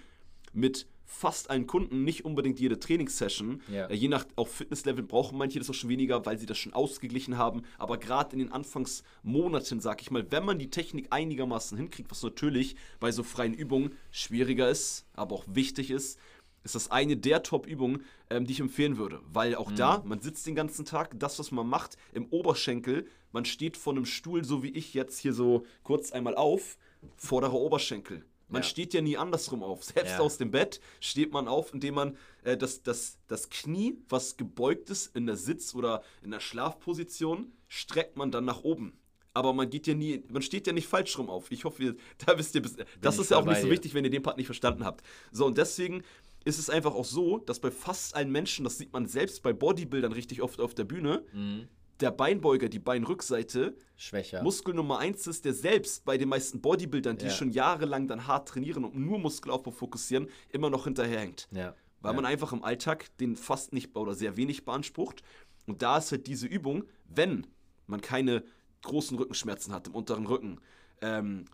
mit 0.53 0.87
fast 1.07 1.49
allen 1.51 1.67
Kunden, 1.67 2.05
nicht 2.05 2.25
unbedingt 2.25 2.61
jede 2.61 2.79
Trainingssession. 2.79 3.63
Ja. 3.73 3.87
Äh, 3.87 3.95
je 3.95 4.09
nach 4.09 4.27
auch 4.37 4.49
Fitnesslevel 4.49 5.05
brauchen 5.05 5.39
manche 5.39 5.59
das 5.59 5.71
auch 5.71 5.75
schon 5.75 5.89
weniger, 5.89 6.27
weil 6.27 6.39
sie 6.39 6.47
das 6.47 6.59
schon 6.59 6.75
ausgeglichen 6.75 7.39
haben. 7.39 7.63
Aber 7.79 7.97
gerade 7.97 8.33
in 8.33 8.41
den 8.41 8.53
Anfangsmonaten, 8.53 9.81
sag 9.81 10.03
ich 10.03 10.11
mal, 10.11 10.27
wenn 10.31 10.45
man 10.45 10.59
die 10.59 10.71
Technik 10.71 11.07
einigermaßen 11.11 11.79
hinkriegt, 11.79 12.11
was 12.11 12.23
natürlich 12.23 12.77
bei 13.01 13.13
so 13.13 13.23
freien 13.23 13.55
Übungen 13.55 13.93
schwieriger 14.11 14.69
ist, 14.69 15.07
aber 15.15 15.37
auch 15.37 15.45
wichtig 15.47 15.91
ist, 15.91 16.19
ist 16.65 16.75
das 16.75 16.91
eine 16.91 17.17
der 17.17 17.45
Top-Übungen, 17.45 18.03
ähm, 18.29 18.45
die 18.45 18.53
ich 18.53 18.61
empfehlen 18.61 18.99
würde. 18.99 19.21
Weil 19.33 19.55
auch 19.55 19.71
da, 19.71 20.03
man 20.05 20.21
sitzt 20.21 20.47
den 20.47 20.57
ganzen 20.57 20.85
Tag, 20.85 21.19
das, 21.19 21.39
was 21.39 21.53
man 21.53 21.69
macht, 21.69 21.97
im 22.13 22.27
Oberschenkel, 22.27 23.07
man 23.33 23.45
steht 23.45 23.77
vor 23.77 23.93
einem 23.93 24.05
Stuhl, 24.05 24.45
so 24.45 24.63
wie 24.65 24.71
ich 24.71 24.93
jetzt 24.93 25.19
hier 25.19 25.33
so 25.33 25.65
kurz 25.85 26.11
einmal 26.11 26.35
auf, 26.35 26.77
vorderer 27.17 27.55
Oberschenkel. 27.55 28.25
Man 28.49 28.63
Ja. 28.63 28.69
steht 28.69 28.95
ja 28.95 29.01
nie 29.01 29.17
andersrum 29.17 29.63
auf. 29.63 29.83
Selbst 29.85 30.13
Ja. 30.13 30.19
aus 30.21 30.39
dem 30.39 30.51
Bett 30.51 30.81
steht 31.01 31.33
man 31.33 31.49
auf, 31.49 31.75
indem 31.75 31.95
man 31.95 32.17
äh, 32.45 32.57
das, 32.57 32.83
das, 32.83 33.19
das 33.27 33.49
Knie, 33.51 33.99
was 34.09 34.37
gebeugt 34.37 34.91
ist 34.91 35.15
in 35.17 35.27
der 35.27 35.37
Sitz- 35.37 35.75
oder 35.75 36.03
in 36.23 36.31
der 36.31 36.41
Schlafposition, 36.41 37.53
streckt 37.69 38.17
man 38.17 38.31
dann 38.31 38.45
nach 38.45 38.63
oben. 38.63 38.99
Aber 39.35 39.53
man 39.53 39.69
geht 39.69 39.87
ja 39.87 39.95
nie, 39.95 40.23
man 40.31 40.41
steht 40.43 40.67
ja 40.67 40.73
nicht 40.73 40.87
falsch 40.89 41.19
rum 41.19 41.29
auf. 41.29 41.51
Ich 41.51 41.65
hoffe, 41.65 41.83
ihr, 41.83 41.97
da 42.27 42.39
wisst 42.39 42.55
ihr, 42.55 42.63
bis- 42.63 42.77
das 43.01 43.19
ist 43.19 43.31
ja 43.31 43.37
auch 43.39 43.45
nicht 43.45 43.61
so 43.61 43.71
wichtig, 43.71 43.93
wenn 43.95 44.05
ihr 44.05 44.11
den 44.11 44.23
Part 44.23 44.37
nicht 44.37 44.47
verstanden 44.47 44.85
habt. 44.85 45.05
So, 45.33 45.45
und 45.47 45.59
deswegen 45.59 46.03
ist 46.45 46.59
es 46.61 46.71
einfach 46.71 46.95
auch 46.95 47.05
so, 47.05 47.39
dass 47.39 47.59
bei 47.59 47.73
fast 47.73 48.15
allen 48.15 48.31
Menschen, 48.31 48.63
das 48.65 48.79
sieht 48.79 48.93
man 48.93 49.07
selbst 49.07 49.43
bei 49.43 49.53
Bodybuildern 49.53 50.13
richtig 50.13 50.41
oft 50.43 50.61
auf 50.61 50.75
der 50.75 50.85
Bühne, 50.85 51.25
Mhm. 51.33 51.67
Der 52.01 52.11
Beinbeuger, 52.11 52.69
die 52.69 52.79
Beinrückseite, 52.79 53.77
Schwächer. 53.97 54.43
Muskel 54.43 54.75
Nummer 54.75 54.99
eins 54.99 55.27
ist, 55.27 55.45
der 55.45 55.55
selbst 55.55 56.05
bei 56.05 56.19
den 56.19 56.29
meisten 56.29 56.61
Bodybuildern, 56.61 57.17
die 57.17 57.27
Ja. 57.27 57.31
schon 57.31 57.51
jahrelang 57.51 58.09
dann 58.09 58.27
hart 58.27 58.49
trainieren 58.49 58.85
und 58.85 58.95
nur 58.95 59.19
Muskelaufbau 59.19 59.71
fokussieren, 59.71 60.29
immer 60.51 60.71
noch 60.71 60.85
hinterherhängt. 60.85 61.49
ja. 61.53 61.75
Weil 62.03 62.13
ja. 62.13 62.17
man 62.17 62.27
einfach 62.27 62.53
im 62.53 62.63
Alltag 62.63 63.07
den 63.19 63.37
fast 63.37 63.73
nicht 63.73 63.97
oder 63.97 64.15
sehr 64.15 64.37
wenig 64.37 64.65
beansprucht. 64.67 65.23
Und 65.67 65.81
da 65.83 65.97
ist 65.99 66.13
halt 66.13 66.27
diese 66.27 66.47
Übung, 66.47 66.85
wenn 67.09 67.47
man 67.87 68.01
keine 68.03 68.45
großen 68.83 69.17
Rückenschmerzen 69.17 69.73
hat 69.73 69.89
im 69.89 69.95
unteren 69.95 70.27
Rücken, 70.27 70.61
ähm, 71.01 71.47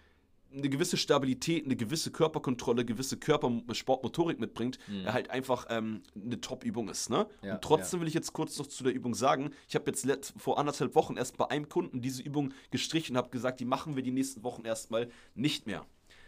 eine 0.54 0.68
gewisse 0.68 0.96
Stabilität, 0.96 1.64
eine 1.64 1.76
gewisse 1.76 2.10
Körperkontrolle, 2.10 2.84
gewisse 2.84 3.16
Körpersportmotorik 3.16 4.38
mitbringt, 4.38 4.78
er 5.04 5.12
halt 5.12 5.30
einfach 5.30 5.66
ähm, 5.70 6.02
eine 6.14 6.40
Top-Übung 6.40 6.88
ist. 6.88 7.10
Ne? 7.10 7.26
Mhm. 7.40 7.48
Ja, 7.48 7.54
und 7.54 7.62
trotzdem 7.62 8.00
will 8.00 8.08
ich 8.08 8.14
jetzt 8.14 8.32
kurz 8.32 8.58
noch 8.58 8.66
zu 8.66 8.84
der 8.84 8.92
Übung 8.92 9.14
sagen, 9.14 9.50
ich 9.68 9.74
habe 9.74 9.84
jetzt 9.86 10.04
let- 10.04 10.32
vor 10.36 10.58
anderthalb 10.58 10.94
Wochen 10.94 11.16
erst 11.16 11.36
bei 11.36 11.50
einem 11.50 11.68
Kunden 11.68 12.00
diese 12.00 12.22
Übung 12.22 12.52
gestrichen 12.70 13.14
und 13.16 13.18
habe 13.18 13.30
gesagt, 13.30 13.60
die 13.60 13.64
machen 13.64 13.96
wir 13.96 14.02
die 14.02 14.10
nächsten 14.10 14.42
Wochen 14.44 14.64
erstmal 14.64 15.08
nicht 15.34 15.66
mehr. 15.66 15.86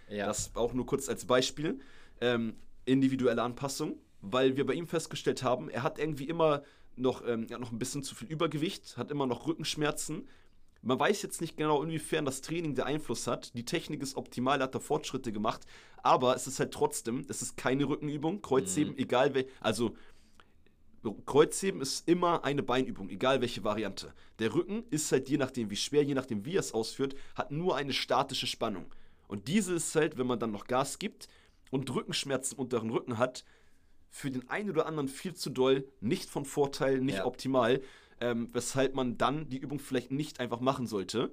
Ja. 0.09 0.27
Das 0.27 0.55
auch 0.55 0.73
nur 0.73 0.87
kurz 0.87 1.09
als 1.09 1.25
Beispiel. 1.25 1.81
Ähm, 2.21 2.55
individuelle 2.87 3.43
Anpassung, 3.43 3.99
weil 4.21 4.57
wir 4.57 4.67
bei 4.67 4.75
ihm 4.75 4.87
festgestellt 4.87 5.43
haben, 5.43 5.69
er 5.69 5.83
hat 5.83 5.99
irgendwie 5.99 6.25
immer 6.25 6.63
noch, 6.97 7.27
ähm, 7.27 7.47
noch 7.59 7.73
ein 7.73 7.79
bisschen 7.79 8.03
zu 8.03 8.15
viel 8.15 8.29
Übergewicht, 8.29 8.97
hat 8.97 9.11
immer 9.11 9.27
noch 9.27 9.47
Rückenschmerzen. 9.47 10.29
Man 10.85 10.99
weiß 10.99 11.23
jetzt 11.23 11.41
nicht 11.41 11.57
genau, 11.57 11.83
inwiefern 11.83 12.25
das 12.27 12.43
Training 12.43 12.75
der 12.75 12.87
Einfluss 12.87 13.27
hat. 13.27 13.55
Die 13.55 13.65
Technik 13.65 14.03
ist 14.03 14.17
optimal, 14.17 14.61
er 14.61 14.65
hat 14.65 14.75
da 14.75 14.81
Fortschritte 14.81 15.33
gemacht, 15.33 15.63
aber 16.03 16.37
es 16.37 16.47
ist 16.47 16.61
halt 16.61 16.73
trotzdem, 16.73 17.25
es 17.29 17.41
ist 17.43 17.57
keine 17.57 17.89
Rückenübung, 17.89 18.43
Kreuzheben, 18.43 18.97
egal 18.99 19.35
wel, 19.35 19.47
also 19.61 19.97
Kreuzheben 21.27 21.81
ist 21.83 22.09
immer 22.09 22.45
eine 22.45 22.63
Beinübung, 22.63 23.11
egal 23.11 23.41
welche 23.41 23.63
Variante. 23.63 24.15
Der 24.39 24.55
Rücken 24.55 24.85
ist 24.91 25.13
halt 25.13 25.29
je 25.29 25.37
nachdem, 25.37 25.71
wie 25.71 25.77
schwer, 25.77 26.03
je 26.03 26.15
nachdem, 26.15 26.45
wie 26.45 26.57
er 26.57 26.61
es 26.61 26.73
ausführt, 26.73 27.15
hat 27.35 27.51
nur 27.51 27.77
eine 27.77 27.93
statische 27.93 28.47
Spannung. 28.47 28.87
Und 29.29 29.49
diese 29.49 29.75
ist 29.75 29.95
halt, 29.95 30.17
wenn 30.17 30.27
man 30.27 30.39
dann 30.39 30.51
noch 30.53 30.67
Gas 30.67 30.99
gibt 30.99 31.29
und 31.71 31.95
Rückenschmerzen 31.95 32.57
im 32.57 32.63
unteren 32.63 32.91
Rücken 32.91 33.19
hat, 33.19 33.45
für 34.11 34.31
den 34.31 34.49
einen 34.49 34.71
oder 34.71 34.87
anderen 34.87 35.09
viel 35.09 35.35
zu 35.35 35.51
doll, 35.51 35.89
nicht 36.01 36.31
von 36.31 36.45
Vorteil, 36.45 37.01
nicht 37.01 37.19
Ja. 37.19 37.27
optimal, 37.27 37.83
ähm, 38.21 38.49
weshalb 38.53 38.95
man 38.95 39.19
dann 39.19 39.49
die 39.49 39.59
Übung 39.59 39.79
vielleicht 39.79 40.11
nicht 40.11 40.41
einfach 40.41 40.61
machen 40.61 40.87
sollte 40.87 41.33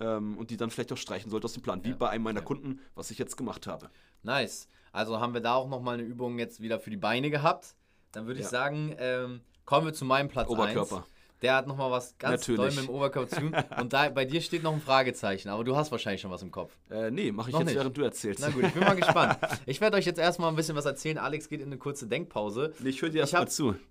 ähm, 0.00 0.36
und 0.38 0.50
die 0.50 0.56
dann 0.56 0.70
vielleicht 0.70 0.92
auch 0.92 0.96
streichen 0.96 1.30
sollte 1.30 1.46
aus 1.46 1.52
dem 1.52 1.62
Plan, 1.62 1.84
wie 1.84 1.90
Ja. 1.90 1.96
bei 1.96 2.10
einem 2.10 2.24
meiner 2.24 2.40
Ja. 2.40 2.46
Kunden, 2.46 2.80
was 2.94 3.10
ich 3.10 3.18
jetzt 3.18 3.36
gemacht 3.36 3.66
habe. 3.66 3.90
Nice. 4.22 4.68
Also 4.92 5.20
haben 5.20 5.34
wir 5.34 5.40
da 5.40 5.54
auch 5.54 5.68
nochmal 5.68 5.94
eine 5.94 6.02
Übung 6.02 6.38
jetzt 6.38 6.60
wieder 6.60 6.80
für 6.80 6.90
die 6.90 6.96
Beine 6.96 7.30
gehabt. 7.30 7.74
Dann 8.12 8.26
würde 8.26 8.40
ich 8.40 8.46
sagen, 8.48 8.94
ähm, 8.98 9.40
kommen 9.64 9.86
wir 9.86 9.92
zu 9.94 10.04
meinem 10.04 10.28
Platz 10.28 10.48
Oberkörper. 10.48 10.96
1. 10.98 11.06
Der 11.42 11.54
hat 11.54 11.66
nochmal 11.66 11.90
was 11.90 12.18
ganz 12.18 12.46
Natürlich. 12.46 12.74
doll 12.74 12.82
mit 12.82 12.90
dem 12.90 12.94
Oberkörper 12.94 13.28
zu 13.28 13.40
tun. 13.40 13.56
Und 13.80 13.92
da, 13.92 14.08
bei 14.10 14.24
dir 14.26 14.40
steht 14.42 14.62
noch 14.62 14.74
ein 14.74 14.80
Fragezeichen, 14.80 15.48
aber 15.48 15.64
du 15.64 15.74
hast 15.74 15.90
wahrscheinlich 15.90 16.20
schon 16.20 16.30
was 16.30 16.42
im 16.42 16.50
Kopf. 16.50 16.76
Äh, 16.90 17.10
nee, 17.10 17.32
mache 17.32 17.48
ich 17.48 17.52
Noch 17.54 17.60
jetzt, 17.60 17.68
nicht. 17.68 17.76
während 17.76 17.96
du 17.96 18.02
erzählst. 18.02 18.40
Na 18.40 18.50
gut, 18.50 18.64
ich 18.64 18.72
bin 18.72 18.82
mal 18.82 18.96
gespannt. 18.96 19.38
Ich 19.66 19.80
werde 19.80 19.96
euch 19.96 20.06
jetzt 20.06 20.18
erstmal 20.18 20.48
ein 20.50 20.56
bisschen 20.56 20.76
was 20.76 20.84
erzählen. 20.84 21.18
Alex 21.18 21.48
geht 21.48 21.60
in 21.60 21.66
eine 21.66 21.78
kurze 21.78 22.06
Denkpause. 22.06 22.72
Ich 22.84 23.00
höre 23.02 23.10
dir 23.10 23.20
erstmal 23.20 23.48
zu. 23.48 23.74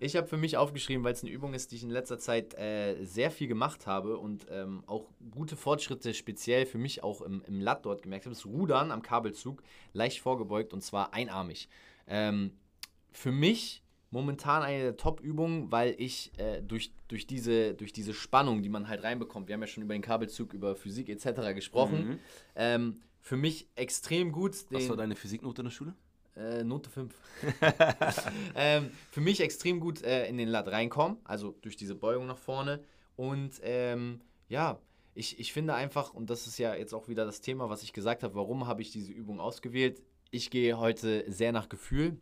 Ich 0.00 0.16
habe 0.16 0.26
für 0.26 0.36
mich 0.36 0.56
aufgeschrieben, 0.56 1.04
weil 1.04 1.12
es 1.12 1.22
eine 1.22 1.30
Übung 1.30 1.54
ist, 1.54 1.70
die 1.70 1.76
ich 1.76 1.84
in 1.84 1.90
letzter 1.90 2.18
Zeit 2.18 2.54
äh, 2.54 3.04
sehr 3.04 3.30
viel 3.30 3.46
gemacht 3.46 3.86
habe 3.86 4.18
und 4.18 4.46
ähm, 4.50 4.82
auch 4.86 5.08
gute 5.30 5.56
Fortschritte 5.56 6.14
speziell 6.14 6.66
für 6.66 6.78
mich 6.78 7.04
auch 7.04 7.22
im, 7.22 7.42
im 7.46 7.60
Lat 7.60 7.86
dort 7.86 8.02
gemerkt 8.02 8.26
habe. 8.26 8.34
Das 8.34 8.44
Rudern 8.44 8.90
am 8.90 9.02
Kabelzug, 9.02 9.62
leicht 9.92 10.20
vorgebeugt 10.20 10.72
und 10.74 10.82
zwar 10.82 11.14
einarmig. 11.14 11.68
Ähm, 12.08 12.52
für 13.12 13.30
mich 13.30 13.83
momentan 14.14 14.62
eine 14.62 14.82
der 14.84 14.96
Top-Übungen, 14.96 15.70
weil 15.72 15.94
ich 15.98 16.30
äh, 16.38 16.62
durch, 16.62 16.92
durch, 17.08 17.26
diese, 17.26 17.74
durch 17.74 17.92
diese 17.92 18.14
Spannung, 18.14 18.62
die 18.62 18.68
man 18.68 18.88
halt 18.88 19.02
reinbekommt, 19.02 19.48
wir 19.48 19.54
haben 19.54 19.60
ja 19.60 19.66
schon 19.66 19.82
über 19.82 19.92
den 19.94 20.02
Kabelzug, 20.02 20.54
über 20.54 20.76
Physik 20.76 21.08
etc. 21.08 21.52
gesprochen, 21.54 22.08
Mhm. 22.08 22.18
ähm, 22.54 23.02
für 23.20 23.36
mich 23.36 23.68
extrem 23.74 24.30
gut. 24.32 24.52
Was 24.70 24.82
den- 24.82 24.88
war 24.90 24.96
deine 24.96 25.16
Physiknote 25.16 25.62
in 25.62 25.66
der 25.66 25.72
Schule? 25.72 25.94
äh, 26.36 26.62
Note 26.64 26.90
5. 26.90 27.14
ähm, 28.56 28.90
für 29.10 29.20
mich 29.20 29.40
extrem 29.40 29.80
gut 29.80 30.02
äh, 30.02 30.26
in 30.28 30.36
den 30.38 30.48
Lat 30.48 30.68
reinkommen, 30.68 31.18
also 31.24 31.54
durch 31.62 31.76
diese 31.76 31.94
Beugung 31.94 32.26
nach 32.26 32.38
vorne. 32.38 32.80
Und 33.16 33.52
ähm, 33.62 34.20
ja, 34.48 34.78
ich, 35.14 35.38
ich 35.38 35.52
finde 35.52 35.74
einfach, 35.74 36.12
und 36.14 36.30
das 36.30 36.46
ist 36.46 36.58
ja 36.58 36.74
jetzt 36.74 36.92
auch 36.92 37.08
wieder 37.08 37.24
das 37.24 37.40
Thema, 37.40 37.68
was 37.70 37.82
ich 37.82 37.92
gesagt 37.92 38.22
habe, 38.22 38.34
warum 38.34 38.66
habe 38.66 38.82
ich 38.82 38.90
diese 38.90 39.12
Übung 39.12 39.38
ausgewählt? 39.40 40.02
Ich 40.30 40.50
gehe 40.50 40.76
heute 40.78 41.24
sehr 41.30 41.52
nach 41.52 41.68
Gefühl. 41.68 42.16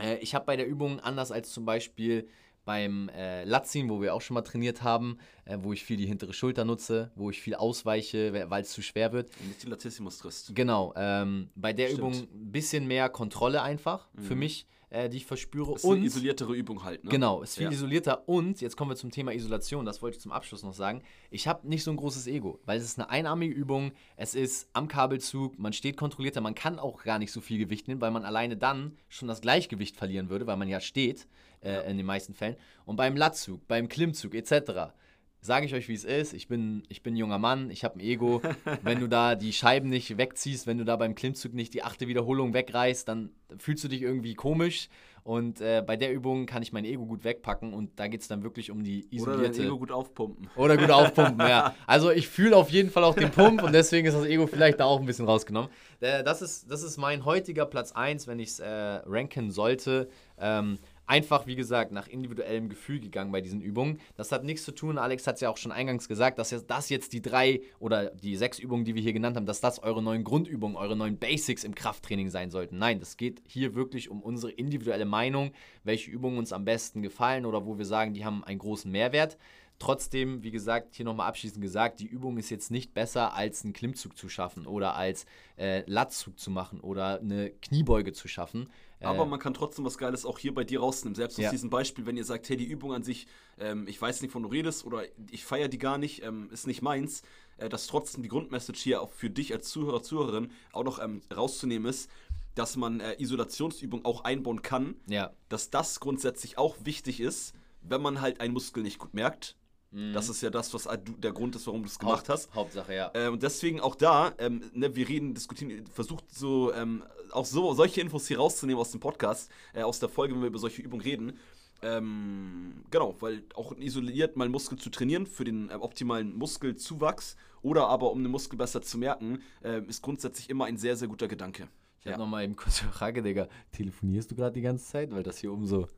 Äh, 0.00 0.16
ich 0.18 0.34
habe 0.34 0.44
bei 0.46 0.56
der 0.56 0.66
Übung, 0.66 1.00
anders 1.00 1.32
als 1.32 1.50
zum 1.52 1.64
Beispiel 1.64 2.28
beim 2.64 3.08
äh, 3.16 3.44
Latziehen, 3.44 3.88
wo 3.88 4.02
wir 4.02 4.14
auch 4.14 4.20
schon 4.20 4.34
mal 4.34 4.42
trainiert 4.42 4.82
haben, 4.82 5.16
äh, 5.46 5.56
wo 5.60 5.72
ich 5.72 5.84
viel 5.84 5.96
die 5.96 6.04
hintere 6.06 6.34
Schulter 6.34 6.66
nutze, 6.66 7.10
wo 7.14 7.30
ich 7.30 7.40
viel 7.40 7.54
ausweiche, 7.54 8.50
weil 8.50 8.62
es 8.62 8.70
zu 8.72 8.82
schwer 8.82 9.12
wird, 9.12 9.30
Nicht 9.46 9.62
die 9.62 9.68
Latissimus 9.68 10.18
drisst. 10.18 10.54
Genau, 10.54 10.92
ähm, 10.96 11.48
bei 11.54 11.72
der 11.72 11.86
Stimmt. 11.86 11.98
Übung 12.00 12.12
ein 12.14 12.52
bisschen 12.52 12.86
mehr 12.86 13.08
Kontrolle 13.08 13.62
einfach 13.62 14.08
für 14.18 14.34
Mhm. 14.34 14.40
mich, 14.40 14.66
äh, 14.90 15.08
die 15.08 15.18
ich 15.18 15.26
verspüre. 15.26 15.72
Das 15.72 15.82
ist 15.82 15.84
eine 15.90 15.94
und 16.00 16.04
isoliertere 16.04 16.54
Übung 16.54 16.84
halt, 16.84 17.04
ne? 17.04 17.10
genau, 17.10 17.42
ist 17.42 17.56
viel 17.56 17.64
Ja. 17.64 17.70
isolierter. 17.70 18.28
Und 18.28 18.60
jetzt 18.60 18.76
kommen 18.76 18.90
wir 18.90 18.96
zum 18.96 19.10
Thema 19.10 19.32
Isolation, 19.32 19.84
das 19.84 20.00
wollte 20.02 20.16
ich 20.16 20.22
zum 20.22 20.32
Abschluss 20.32 20.62
noch 20.62 20.74
sagen. 20.74 21.02
Ich 21.30 21.46
habe 21.46 21.68
nicht 21.68 21.84
so 21.84 21.90
ein 21.90 21.96
großes 21.96 22.26
Ego, 22.26 22.58
weil 22.64 22.78
es 22.78 22.84
ist 22.84 22.98
eine 22.98 23.10
einarmige 23.10 23.54
Übung, 23.54 23.92
es 24.16 24.34
ist 24.34 24.68
am 24.72 24.88
Kabelzug, 24.88 25.58
man 25.58 25.72
steht 25.72 25.96
kontrollierter, 25.96 26.40
man 26.40 26.54
kann 26.54 26.78
auch 26.78 27.02
gar 27.04 27.18
nicht 27.18 27.32
so 27.32 27.40
viel 27.40 27.58
Gewicht 27.58 27.88
nehmen, 27.88 28.00
weil 28.00 28.10
man 28.10 28.24
alleine 28.24 28.56
dann 28.56 28.96
schon 29.08 29.28
das 29.28 29.40
Gleichgewicht 29.40 29.96
verlieren 29.96 30.28
würde, 30.30 30.46
weil 30.46 30.56
man 30.56 30.68
ja 30.68 30.80
steht 30.80 31.26
äh, 31.60 31.90
in 31.90 31.96
den 31.96 32.06
meisten 32.06 32.34
Fällen. 32.34 32.56
Und 32.84 32.96
beim 32.96 33.16
Latzug, 33.16 33.66
beim 33.68 33.88
Klimmzug 33.88 34.34
etc. 34.34 34.92
Sage 35.40 35.66
ich 35.66 35.74
euch, 35.74 35.88
wie 35.88 35.94
es 35.94 36.04
ist. 36.04 36.32
Ich 36.32 36.48
bin, 36.48 36.82
ich 36.88 37.02
bin 37.02 37.14
ein 37.14 37.16
junger 37.16 37.38
Mann, 37.38 37.70
ich 37.70 37.84
habe 37.84 37.98
ein 37.98 38.00
Ego. 38.00 38.42
wenn 38.82 39.00
du 39.00 39.08
da 39.08 39.34
die 39.34 39.52
Scheiben 39.52 39.88
nicht 39.88 40.18
wegziehst, 40.18 40.66
wenn 40.66 40.78
du 40.78 40.84
da 40.84 40.96
beim 40.96 41.14
Klimmzug 41.14 41.54
nicht 41.54 41.74
die 41.74 41.84
achte 41.84 42.08
Wiederholung 42.08 42.54
wegreißt, 42.54 43.06
dann 43.08 43.30
fühlst 43.58 43.84
du 43.84 43.88
dich 43.88 44.02
irgendwie 44.02 44.34
komisch. 44.34 44.88
Und 45.28 45.60
äh, 45.60 45.82
bei 45.86 45.98
der 45.98 46.10
Übung 46.10 46.46
kann 46.46 46.62
ich 46.62 46.72
mein 46.72 46.86
Ego 46.86 47.04
gut 47.04 47.22
wegpacken 47.22 47.74
und 47.74 48.00
da 48.00 48.06
geht 48.06 48.22
es 48.22 48.28
dann 48.28 48.42
wirklich 48.42 48.70
um 48.70 48.82
die 48.82 49.00
Oder 49.00 49.10
dein 49.10 49.18
isolierte. 49.18 49.62
Ego 49.64 49.78
gut 49.78 49.92
aufpumpen. 49.92 50.48
Oder 50.56 50.78
gut 50.78 50.90
aufpumpen, 50.90 51.46
ja. 51.46 51.74
Also 51.86 52.10
ich 52.10 52.28
fühle 52.28 52.56
auf 52.56 52.70
jeden 52.70 52.88
Fall 52.88 53.04
auch 53.04 53.14
den 53.14 53.30
Pump 53.30 53.62
und 53.62 53.74
deswegen 53.74 54.06
ist 54.06 54.14
das 54.14 54.24
Ego 54.24 54.46
vielleicht 54.46 54.80
da 54.80 54.86
auch 54.86 55.00
ein 55.00 55.04
bisschen 55.04 55.26
rausgenommen. 55.26 55.70
Äh, 56.00 56.24
das, 56.24 56.40
ist, 56.40 56.70
das 56.70 56.82
ist 56.82 56.96
mein 56.96 57.26
heutiger 57.26 57.66
Platz 57.66 57.92
1, 57.92 58.26
wenn 58.26 58.38
ich 58.38 58.48
es 58.48 58.60
äh, 58.60 58.66
ranken 58.66 59.50
sollte. 59.50 60.08
Ähm, 60.38 60.78
einfach, 61.08 61.46
wie 61.46 61.56
gesagt, 61.56 61.90
nach 61.90 62.06
individuellem 62.06 62.68
Gefühl 62.68 63.00
gegangen 63.00 63.32
bei 63.32 63.40
diesen 63.40 63.60
Übungen. 63.60 63.98
Das 64.16 64.30
hat 64.30 64.44
nichts 64.44 64.64
zu 64.64 64.72
tun, 64.72 64.98
Alex 64.98 65.26
hat 65.26 65.36
es 65.36 65.40
ja 65.40 65.50
auch 65.50 65.56
schon 65.56 65.72
eingangs 65.72 66.08
gesagt, 66.08 66.38
dass 66.38 66.54
das 66.66 66.88
jetzt 66.90 67.12
die 67.12 67.22
drei 67.22 67.62
oder 67.80 68.10
die 68.10 68.36
sechs 68.36 68.58
Übungen, 68.58 68.84
die 68.84 68.94
wir 68.94 69.02
hier 69.02 69.12
genannt 69.12 69.36
haben, 69.36 69.46
dass 69.46 69.60
das 69.60 69.82
eure 69.82 70.02
neuen 70.02 70.22
Grundübungen, 70.22 70.76
eure 70.76 70.96
neuen 70.96 71.18
Basics 71.18 71.64
im 71.64 71.74
Krafttraining 71.74 72.30
sein 72.30 72.50
sollten. 72.50 72.78
Nein, 72.78 73.00
das 73.00 73.16
geht 73.16 73.42
hier 73.46 73.74
wirklich 73.74 74.10
um 74.10 74.22
unsere 74.22 74.52
individuelle 74.52 75.06
Meinung, 75.06 75.52
welche 75.82 76.10
Übungen 76.10 76.38
uns 76.38 76.52
am 76.52 76.64
besten 76.64 77.02
gefallen 77.02 77.46
oder 77.46 77.66
wo 77.66 77.78
wir 77.78 77.86
sagen, 77.86 78.12
die 78.12 78.24
haben 78.24 78.44
einen 78.44 78.58
großen 78.58 78.90
Mehrwert. 78.90 79.38
Trotzdem, 79.78 80.42
wie 80.42 80.50
gesagt, 80.50 80.96
hier 80.96 81.04
nochmal 81.04 81.28
abschließend 81.28 81.62
gesagt, 81.62 82.00
die 82.00 82.06
Übung 82.06 82.36
ist 82.36 82.50
jetzt 82.50 82.72
nicht 82.72 82.94
besser, 82.94 83.34
als 83.34 83.62
einen 83.62 83.72
Klimmzug 83.72 84.16
zu 84.16 84.28
schaffen 84.28 84.66
oder 84.66 84.96
als 84.96 85.24
äh, 85.56 85.88
Latzug 85.88 86.38
zu 86.38 86.50
machen 86.50 86.80
oder 86.80 87.20
eine 87.20 87.50
Kniebeuge 87.50 88.12
zu 88.12 88.26
schaffen. 88.26 88.68
Aber 89.00 89.22
äh, 89.24 89.26
man 89.26 89.38
kann 89.38 89.54
trotzdem 89.54 89.84
was 89.84 89.98
Geiles 89.98 90.24
auch 90.24 90.38
hier 90.38 90.54
bei 90.54 90.64
dir 90.64 90.80
rausnehmen. 90.80 91.14
Selbst 91.14 91.38
aus 91.38 91.44
ja. 91.44 91.50
diesem 91.50 91.70
Beispiel, 91.70 92.06
wenn 92.06 92.16
ihr 92.16 92.24
sagt, 92.24 92.48
hey, 92.48 92.56
die 92.56 92.64
Übung 92.64 92.92
an 92.92 93.02
sich, 93.02 93.26
ähm, 93.58 93.86
ich 93.86 94.00
weiß 94.00 94.22
nicht, 94.22 94.32
von 94.32 94.42
du 94.42 94.48
redest 94.48 94.84
oder 94.84 95.02
ich 95.30 95.44
feiere 95.44 95.68
die 95.68 95.78
gar 95.78 95.98
nicht, 95.98 96.22
ähm, 96.22 96.48
ist 96.50 96.66
nicht 96.66 96.82
meins, 96.82 97.22
äh, 97.58 97.68
dass 97.68 97.86
trotzdem 97.86 98.22
die 98.22 98.28
Grundmessage 98.28 98.80
hier 98.80 99.02
auch 99.02 99.12
für 99.12 99.30
dich 99.30 99.52
als 99.52 99.68
Zuhörer, 99.68 100.02
Zuhörerin 100.02 100.50
auch 100.72 100.84
noch 100.84 101.02
ähm, 101.02 101.22
rauszunehmen 101.34 101.88
ist, 101.88 102.10
dass 102.54 102.76
man 102.76 103.00
äh, 103.00 103.14
Isolationsübungen 103.18 104.04
auch 104.04 104.24
einbauen 104.24 104.62
kann. 104.62 104.96
Ja. 105.06 105.32
Dass 105.48 105.70
das 105.70 106.00
grundsätzlich 106.00 106.58
auch 106.58 106.76
wichtig 106.82 107.20
ist, 107.20 107.54
wenn 107.82 108.02
man 108.02 108.20
halt 108.20 108.40
einen 108.40 108.52
Muskel 108.52 108.82
nicht 108.82 108.98
gut 108.98 109.14
merkt 109.14 109.56
Mhm. 109.90 110.12
Das 110.12 110.28
ist 110.28 110.42
ja 110.42 110.50
das, 110.50 110.74
was 110.74 110.88
der 111.18 111.32
Grund 111.32 111.56
ist, 111.56 111.66
warum 111.66 111.82
du 111.82 111.88
es 111.88 111.98
gemacht 111.98 112.20
Haupt, 112.20 112.28
hast. 112.28 112.54
Hauptsache, 112.54 112.94
ja. 112.94 113.10
Äh, 113.14 113.28
und 113.28 113.42
deswegen 113.42 113.80
auch 113.80 113.94
da, 113.94 114.32
ähm, 114.38 114.70
ne, 114.74 114.94
wir 114.94 115.08
reden, 115.08 115.34
diskutieren, 115.34 115.86
versucht 115.86 116.24
so, 116.30 116.72
ähm, 116.74 117.02
auch 117.32 117.44
so 117.44 117.72
solche 117.74 118.00
Infos 118.00 118.28
hier 118.28 118.38
rauszunehmen 118.38 118.80
aus 118.80 118.90
dem 118.90 119.00
Podcast, 119.00 119.50
äh, 119.74 119.82
aus 119.82 119.98
der 119.98 120.08
Folge, 120.08 120.34
wenn 120.34 120.42
wir 120.42 120.48
über 120.48 120.58
solche 120.58 120.82
Übungen 120.82 121.02
reden. 121.02 121.38
Ähm, 121.80 122.84
genau, 122.90 123.14
weil 123.20 123.44
auch 123.54 123.76
isoliert 123.76 124.36
mal 124.36 124.48
Muskel 124.48 124.78
zu 124.78 124.90
trainieren 124.90 125.26
für 125.26 125.44
den 125.44 125.70
äh, 125.70 125.74
optimalen 125.74 126.36
Muskelzuwachs 126.36 127.36
oder 127.62 127.86
aber 127.86 128.10
um 128.10 128.22
den 128.22 128.32
Muskel 128.32 128.58
besser 128.58 128.82
zu 128.82 128.98
merken, 128.98 129.42
äh, 129.62 129.82
ist 129.86 130.02
grundsätzlich 130.02 130.50
immer 130.50 130.64
ein 130.64 130.76
sehr, 130.76 130.96
sehr 130.96 131.08
guter 131.08 131.28
Gedanke. 131.28 131.68
Ich 132.00 132.06
ja. 132.06 132.12
habe 132.12 132.22
nochmal 132.22 132.44
eben 132.44 132.56
kurz 132.56 132.82
eine 132.82 132.92
Frage, 132.92 133.22
Digga. 133.22 133.48
Telefonierst 133.72 134.30
du 134.30 134.34
gerade 134.34 134.54
die 134.54 134.62
ganze 134.62 134.86
Zeit? 134.86 135.10
Weil 135.10 135.22
das 135.22 135.38
hier 135.38 135.52
oben 135.52 135.66
so. 135.66 135.88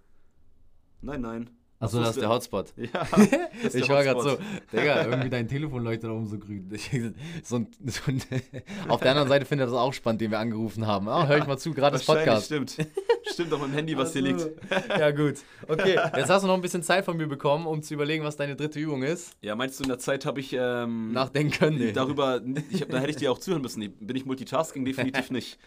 Nein, 1.02 1.22
nein. 1.22 1.50
Achso, 1.80 1.98
das 1.98 2.10
ist 2.10 2.20
der 2.20 2.28
Hotspot. 2.28 2.66
Ja. 2.76 3.06
ich 3.72 3.88
war 3.88 4.04
gerade 4.04 4.22
so, 4.22 4.38
Digga, 4.72 5.04
irgendwie 5.06 5.30
dein 5.30 5.48
Telefon 5.48 5.82
leuchtet 5.82 6.04
da 6.04 6.10
oben 6.10 6.26
so 6.26 6.38
grün. 6.38 6.70
so 7.42 7.56
ein, 7.56 7.68
so 7.86 8.00
ein 8.06 8.22
auf 8.88 9.00
der 9.00 9.10
anderen 9.10 9.28
Seite 9.28 9.46
findet 9.46 9.68
er 9.68 9.70
das 9.72 9.80
auch 9.80 9.92
spannend, 9.92 10.20
den 10.20 10.30
wir 10.30 10.38
angerufen 10.38 10.86
haben. 10.86 11.08
Oh, 11.08 11.26
hör 11.26 11.38
ich 11.38 11.46
mal 11.46 11.58
zu, 11.58 11.72
gerade 11.72 11.94
das 11.94 12.04
Podcast. 12.04 12.46
Stimmt. 12.46 12.76
Stimmt 13.30 13.52
auf 13.52 13.60
meinem 13.60 13.72
Handy, 13.72 13.96
was 13.96 14.14
also, 14.14 14.26
hier 14.26 14.36
liegt. 14.36 14.50
ja, 14.88 15.10
gut. 15.10 15.36
Okay, 15.68 15.98
jetzt 16.16 16.28
hast 16.28 16.42
du 16.42 16.48
noch 16.48 16.54
ein 16.54 16.60
bisschen 16.60 16.82
Zeit 16.82 17.04
von 17.04 17.16
mir 17.16 17.26
bekommen, 17.26 17.66
um 17.66 17.82
zu 17.82 17.94
überlegen, 17.94 18.24
was 18.24 18.36
deine 18.36 18.56
dritte 18.56 18.78
Übung 18.78 19.02
ist. 19.02 19.36
Ja, 19.40 19.54
meinst 19.54 19.78
du, 19.78 19.84
in 19.84 19.88
der 19.88 19.98
Zeit 19.98 20.26
habe 20.26 20.40
ich. 20.40 20.54
Ähm, 20.58 21.12
Nachdenken 21.12 21.52
können? 21.52 21.78
Nee. 21.78 21.92
Darüber, 21.92 22.40
ich, 22.70 22.86
da 22.86 22.98
hätte 22.98 23.10
ich 23.10 23.16
dir 23.16 23.32
auch 23.32 23.38
zuhören 23.38 23.62
müssen. 23.62 23.80
Bin 24.00 24.16
ich 24.16 24.26
Multitasking? 24.26 24.84
Definitiv 24.84 25.30
nicht. 25.30 25.58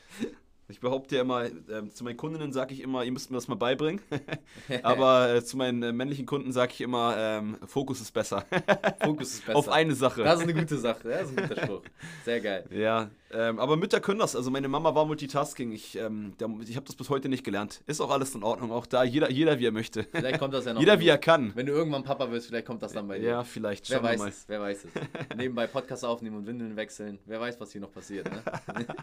Ich 0.73 0.79
behaupte 0.79 1.17
ja 1.17 1.21
immer, 1.21 1.45
äh, 1.45 1.87
zu 1.93 2.03
meinen 2.03 2.17
Kundinnen 2.17 2.51
sage 2.51 2.73
ich 2.73 2.81
immer, 2.81 3.03
ihr 3.03 3.11
müsst 3.11 3.29
mir 3.29 3.37
das 3.37 3.47
mal 3.47 3.53
beibringen. 3.53 4.01
Aber 4.81 5.35
äh, 5.35 5.43
zu 5.43 5.55
meinen 5.55 5.83
äh, 5.83 5.91
männlichen 5.91 6.25
Kunden 6.25 6.51
sage 6.51 6.71
ich 6.73 6.81
immer, 6.81 7.13
ähm, 7.15 7.57
Fokus 7.63 8.01
ist 8.01 8.11
besser. 8.11 8.43
Fokus 9.03 9.35
ist 9.35 9.45
besser. 9.45 9.55
Auf 9.55 9.69
eine 9.69 9.93
Sache. 9.93 10.23
Das 10.23 10.39
ist 10.39 10.43
eine 10.43 10.55
gute 10.55 10.79
Sache, 10.79 11.07
das 11.07 11.29
ist 11.29 11.37
ein 11.37 11.47
guter 11.47 11.61
Spruch. 11.61 11.81
Sehr 12.25 12.41
geil. 12.41 12.65
Ja, 12.71 13.11
ähm, 13.31 13.59
aber 13.59 13.77
Mütter 13.77 13.99
können 13.99 14.17
das. 14.17 14.35
Also 14.35 14.49
meine 14.49 14.67
Mama 14.67 14.95
war 14.95 15.05
Multitasking. 15.05 15.73
Ich, 15.73 15.95
ähm, 15.95 16.33
ich 16.67 16.75
habe 16.75 16.87
das 16.87 16.95
bis 16.95 17.11
heute 17.11 17.29
nicht 17.29 17.43
gelernt. 17.43 17.83
Ist 17.85 18.01
auch 18.01 18.09
alles 18.09 18.33
in 18.33 18.41
Ordnung. 18.41 18.71
Auch 18.71 18.87
da, 18.87 19.03
jeder, 19.03 19.29
jeder 19.29 19.59
wie 19.59 19.67
er 19.67 19.71
möchte. 19.71 20.07
Vielleicht 20.11 20.39
kommt 20.39 20.55
das 20.55 20.65
ja 20.65 20.73
noch. 20.73 20.79
jeder 20.79 20.99
wie 20.99 21.07
er 21.07 21.19
kann. 21.19 21.51
Wenn 21.55 21.67
du 21.67 21.71
irgendwann 21.73 22.03
Papa 22.03 22.31
wirst, 22.31 22.47
vielleicht 22.47 22.65
kommt 22.65 22.81
das 22.81 22.93
dann 22.93 23.07
bei 23.07 23.19
dir. 23.19 23.29
Ja, 23.29 23.43
vielleicht. 23.43 23.91
Wer 23.91 24.01
weiß 24.01 24.21
es, 24.21 24.45
wer 24.47 24.59
weiß 24.59 24.85
es. 24.85 25.37
Nebenbei 25.37 25.67
Podcast 25.67 26.03
aufnehmen 26.03 26.37
und 26.37 26.47
Windeln 26.47 26.75
wechseln. 26.75 27.19
Wer 27.25 27.39
weiß, 27.39 27.59
was 27.59 27.71
hier 27.71 27.81
noch 27.81 27.91
passiert. 27.91 28.27
Ne? 28.31 28.41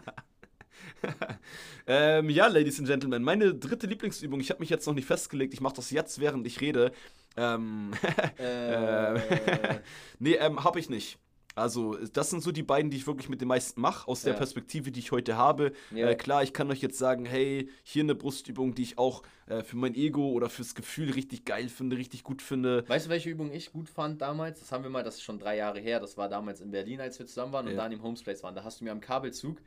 ähm, 1.87 2.29
ja, 2.29 2.47
Ladies 2.47 2.79
and 2.79 2.87
Gentlemen, 2.87 3.23
meine 3.23 3.53
dritte 3.53 3.87
Lieblingsübung, 3.87 4.39
ich 4.39 4.49
habe 4.49 4.59
mich 4.59 4.69
jetzt 4.69 4.85
noch 4.85 4.93
nicht 4.93 5.05
festgelegt, 5.05 5.53
ich 5.53 5.61
mache 5.61 5.75
das 5.75 5.91
jetzt, 5.91 6.19
während 6.19 6.45
ich 6.47 6.61
rede. 6.61 6.91
Ähm, 7.37 7.91
äh. 8.37 9.13
nee, 10.19 10.33
ähm, 10.35 10.63
habe 10.63 10.79
ich 10.79 10.89
nicht. 10.89 11.17
Also, 11.53 11.97
das 12.13 12.29
sind 12.29 12.41
so 12.41 12.51
die 12.51 12.63
beiden, 12.63 12.91
die 12.91 12.97
ich 12.97 13.07
wirklich 13.07 13.27
mit 13.27 13.41
den 13.41 13.49
meisten 13.49 13.81
mache, 13.81 14.07
aus 14.07 14.21
der 14.21 14.33
ja. 14.33 14.37
Perspektive, 14.37 14.91
die 14.91 15.01
ich 15.01 15.11
heute 15.11 15.35
habe. 15.35 15.73
Ja. 15.93 16.09
Äh, 16.09 16.15
klar, 16.15 16.43
ich 16.43 16.53
kann 16.53 16.71
euch 16.71 16.81
jetzt 16.81 16.97
sagen, 16.97 17.25
hey, 17.25 17.69
hier 17.83 18.03
eine 18.03 18.15
Brustübung, 18.15 18.73
die 18.73 18.83
ich 18.83 18.97
auch 18.97 19.23
äh, 19.47 19.61
für 19.61 19.75
mein 19.75 19.93
Ego 19.93 20.29
oder 20.29 20.49
fürs 20.49 20.75
Gefühl 20.75 21.11
richtig 21.11 21.43
geil 21.43 21.67
finde, 21.67 21.97
richtig 21.97 22.23
gut 22.23 22.41
finde. 22.41 22.87
Weißt 22.87 23.07
du, 23.07 23.09
welche 23.09 23.29
Übung 23.29 23.51
ich 23.51 23.73
gut 23.73 23.89
fand 23.89 24.21
damals? 24.21 24.61
Das 24.61 24.71
haben 24.71 24.83
wir 24.83 24.89
mal, 24.89 25.03
das 25.03 25.15
ist 25.15 25.23
schon 25.23 25.39
drei 25.39 25.57
Jahre 25.57 25.79
her, 25.79 25.99
das 25.99 26.15
war 26.15 26.29
damals 26.29 26.61
in 26.61 26.71
Berlin, 26.71 27.01
als 27.01 27.19
wir 27.19 27.25
zusammen 27.25 27.51
waren 27.51 27.67
und 27.67 27.73
ja. 27.73 27.79
da 27.79 27.93
im 27.93 28.01
Homespace 28.01 28.43
waren. 28.43 28.55
Da 28.55 28.63
hast 28.63 28.79
du 28.79 28.85
mir 28.85 28.91
am 28.91 29.01
Kabelzug 29.01 29.57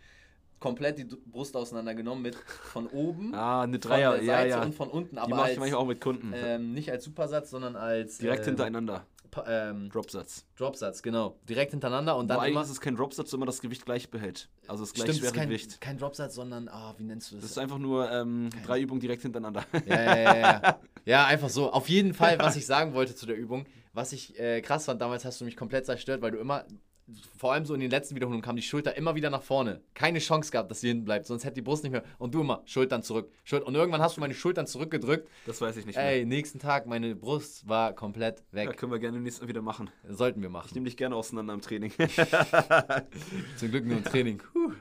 komplett 0.60 0.98
die 0.98 1.04
Brust 1.04 1.56
auseinandergenommen 1.56 2.22
mit 2.22 2.36
von 2.36 2.86
oben, 2.86 3.34
ah, 3.34 3.62
eine 3.62 3.78
Dreier, 3.78 4.12
von 4.12 4.24
der 4.24 4.34
Seite 4.34 4.48
ja, 4.50 4.56
ja. 4.58 4.62
und 4.64 4.74
von 4.74 4.88
unten. 4.88 5.18
Aber 5.18 5.28
die 5.28 5.34
mache 5.34 5.52
ich 5.52 5.58
manchmal 5.58 5.80
auch 5.80 5.86
mit 5.86 6.00
Kunden. 6.00 6.32
Ähm, 6.34 6.72
nicht 6.72 6.90
als 6.90 7.04
Supersatz, 7.04 7.50
sondern 7.50 7.76
als 7.76 8.18
direkt 8.18 8.40
ähm, 8.40 8.50
hintereinander. 8.50 9.06
Ähm, 9.46 9.90
Dropsatz. 9.90 10.46
Dropsatz, 10.56 11.02
genau. 11.02 11.38
Direkt 11.48 11.72
hintereinander 11.72 12.16
und 12.16 12.28
dann. 12.28 12.36
Aber 12.36 12.46
eigentlich 12.46 12.62
ist 12.62 12.70
es 12.70 12.80
kein 12.80 12.96
Dropsatz, 12.96 13.32
wenn 13.32 13.40
man 13.40 13.46
das 13.46 13.60
Gewicht 13.60 13.84
gleich 13.84 14.10
behält. 14.10 14.48
Also 14.68 14.84
das 14.84 14.92
gleich 14.92 15.06
Stimmt, 15.06 15.20
schwere 15.20 15.32
kein, 15.32 15.48
Gewicht. 15.48 15.80
Kein 15.80 15.98
Dropsatz, 15.98 16.34
sondern, 16.34 16.70
oh, 16.72 16.92
wie 16.98 17.04
nennst 17.04 17.30
du 17.30 17.36
das? 17.36 17.42
Das 17.42 17.50
ist 17.52 17.58
einfach 17.58 17.78
nur 17.78 18.10
ähm, 18.10 18.50
drei 18.64 18.80
Übungen 18.80 19.00
direkt 19.00 19.22
hintereinander. 19.22 19.64
Ja, 19.86 20.02
ja, 20.02 20.16
ja, 20.16 20.36
ja. 20.36 20.78
ja, 21.04 21.26
einfach 21.26 21.48
so. 21.48 21.72
Auf 21.72 21.88
jeden 21.88 22.14
Fall, 22.14 22.38
was 22.38 22.56
ich 22.56 22.66
sagen 22.66 22.94
wollte 22.94 23.14
zu 23.14 23.26
der 23.26 23.36
Übung, 23.36 23.66
was 23.92 24.12
ich 24.12 24.38
äh, 24.38 24.60
krass 24.60 24.84
fand, 24.84 25.00
damals 25.00 25.24
hast 25.24 25.40
du 25.40 25.44
mich 25.44 25.56
komplett 25.56 25.86
zerstört, 25.86 26.22
weil 26.22 26.30
du 26.30 26.38
immer 26.38 26.64
vor 27.36 27.52
allem 27.52 27.66
so 27.66 27.74
in 27.74 27.80
den 27.80 27.90
letzten 27.90 28.14
Wiederholungen 28.14 28.42
kam 28.42 28.56
die 28.56 28.62
Schulter 28.62 28.96
immer 28.96 29.14
wieder 29.14 29.28
nach 29.28 29.42
vorne. 29.42 29.80
Keine 29.92 30.18
Chance 30.20 30.50
gehabt, 30.50 30.70
dass 30.70 30.80
sie 30.80 30.88
hinten 30.88 31.04
bleibt, 31.04 31.26
sonst 31.26 31.44
hätte 31.44 31.56
die 31.56 31.62
Brust 31.62 31.82
nicht 31.82 31.92
mehr. 31.92 32.02
Und 32.18 32.34
du 32.34 32.40
immer, 32.40 32.62
Schultern 32.64 33.02
zurück. 33.02 33.30
Und 33.50 33.74
irgendwann 33.74 34.00
hast 34.00 34.16
du 34.16 34.20
meine 34.20 34.34
Schultern 34.34 34.66
zurückgedrückt. 34.66 35.28
Das 35.46 35.60
weiß 35.60 35.76
ich 35.76 35.86
nicht 35.86 35.96
mehr. 35.96 36.06
Ey, 36.06 36.24
nächsten 36.24 36.58
Tag, 36.58 36.86
meine 36.86 37.14
Brust 37.14 37.68
war 37.68 37.92
komplett 37.92 38.42
weg. 38.52 38.66
Ja, 38.66 38.72
können 38.72 38.92
wir 38.92 38.98
gerne 38.98 39.20
nächstes 39.20 39.42
Mal 39.42 39.48
wieder 39.48 39.62
machen. 39.62 39.90
Sollten 40.08 40.40
wir 40.40 40.48
machen. 40.48 40.66
Ich 40.68 40.74
nehme 40.74 40.86
dich 40.86 40.96
gerne 40.96 41.14
auseinander 41.16 41.52
im 41.52 41.60
Training. 41.60 41.92
Zum 43.56 43.70
Glück 43.70 43.84
nur 43.84 43.98
im 43.98 44.04
Training. 44.04 44.38
Puh. 44.38 44.72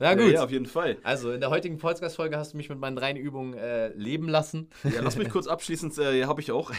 Na 0.00 0.14
gut. 0.14 0.26
Ja, 0.26 0.30
ja, 0.30 0.44
auf 0.44 0.50
jeden 0.52 0.66
Fall. 0.66 0.96
Also, 1.02 1.32
in 1.32 1.40
der 1.40 1.50
heutigen 1.50 1.78
Podcast-Folge 1.78 2.36
hast 2.36 2.52
du 2.52 2.56
mich 2.56 2.68
mit 2.68 2.78
meinen 2.78 2.94
drei 2.94 3.12
Übungen 3.12 3.54
äh, 3.54 3.88
leben 3.94 4.28
lassen. 4.28 4.68
Ja, 4.84 5.00
lass 5.02 5.16
mich 5.16 5.28
kurz 5.32 5.48
abschließend, 5.48 5.98
äh, 5.98 6.24
habe 6.24 6.40
ich 6.40 6.52
auch. 6.52 6.70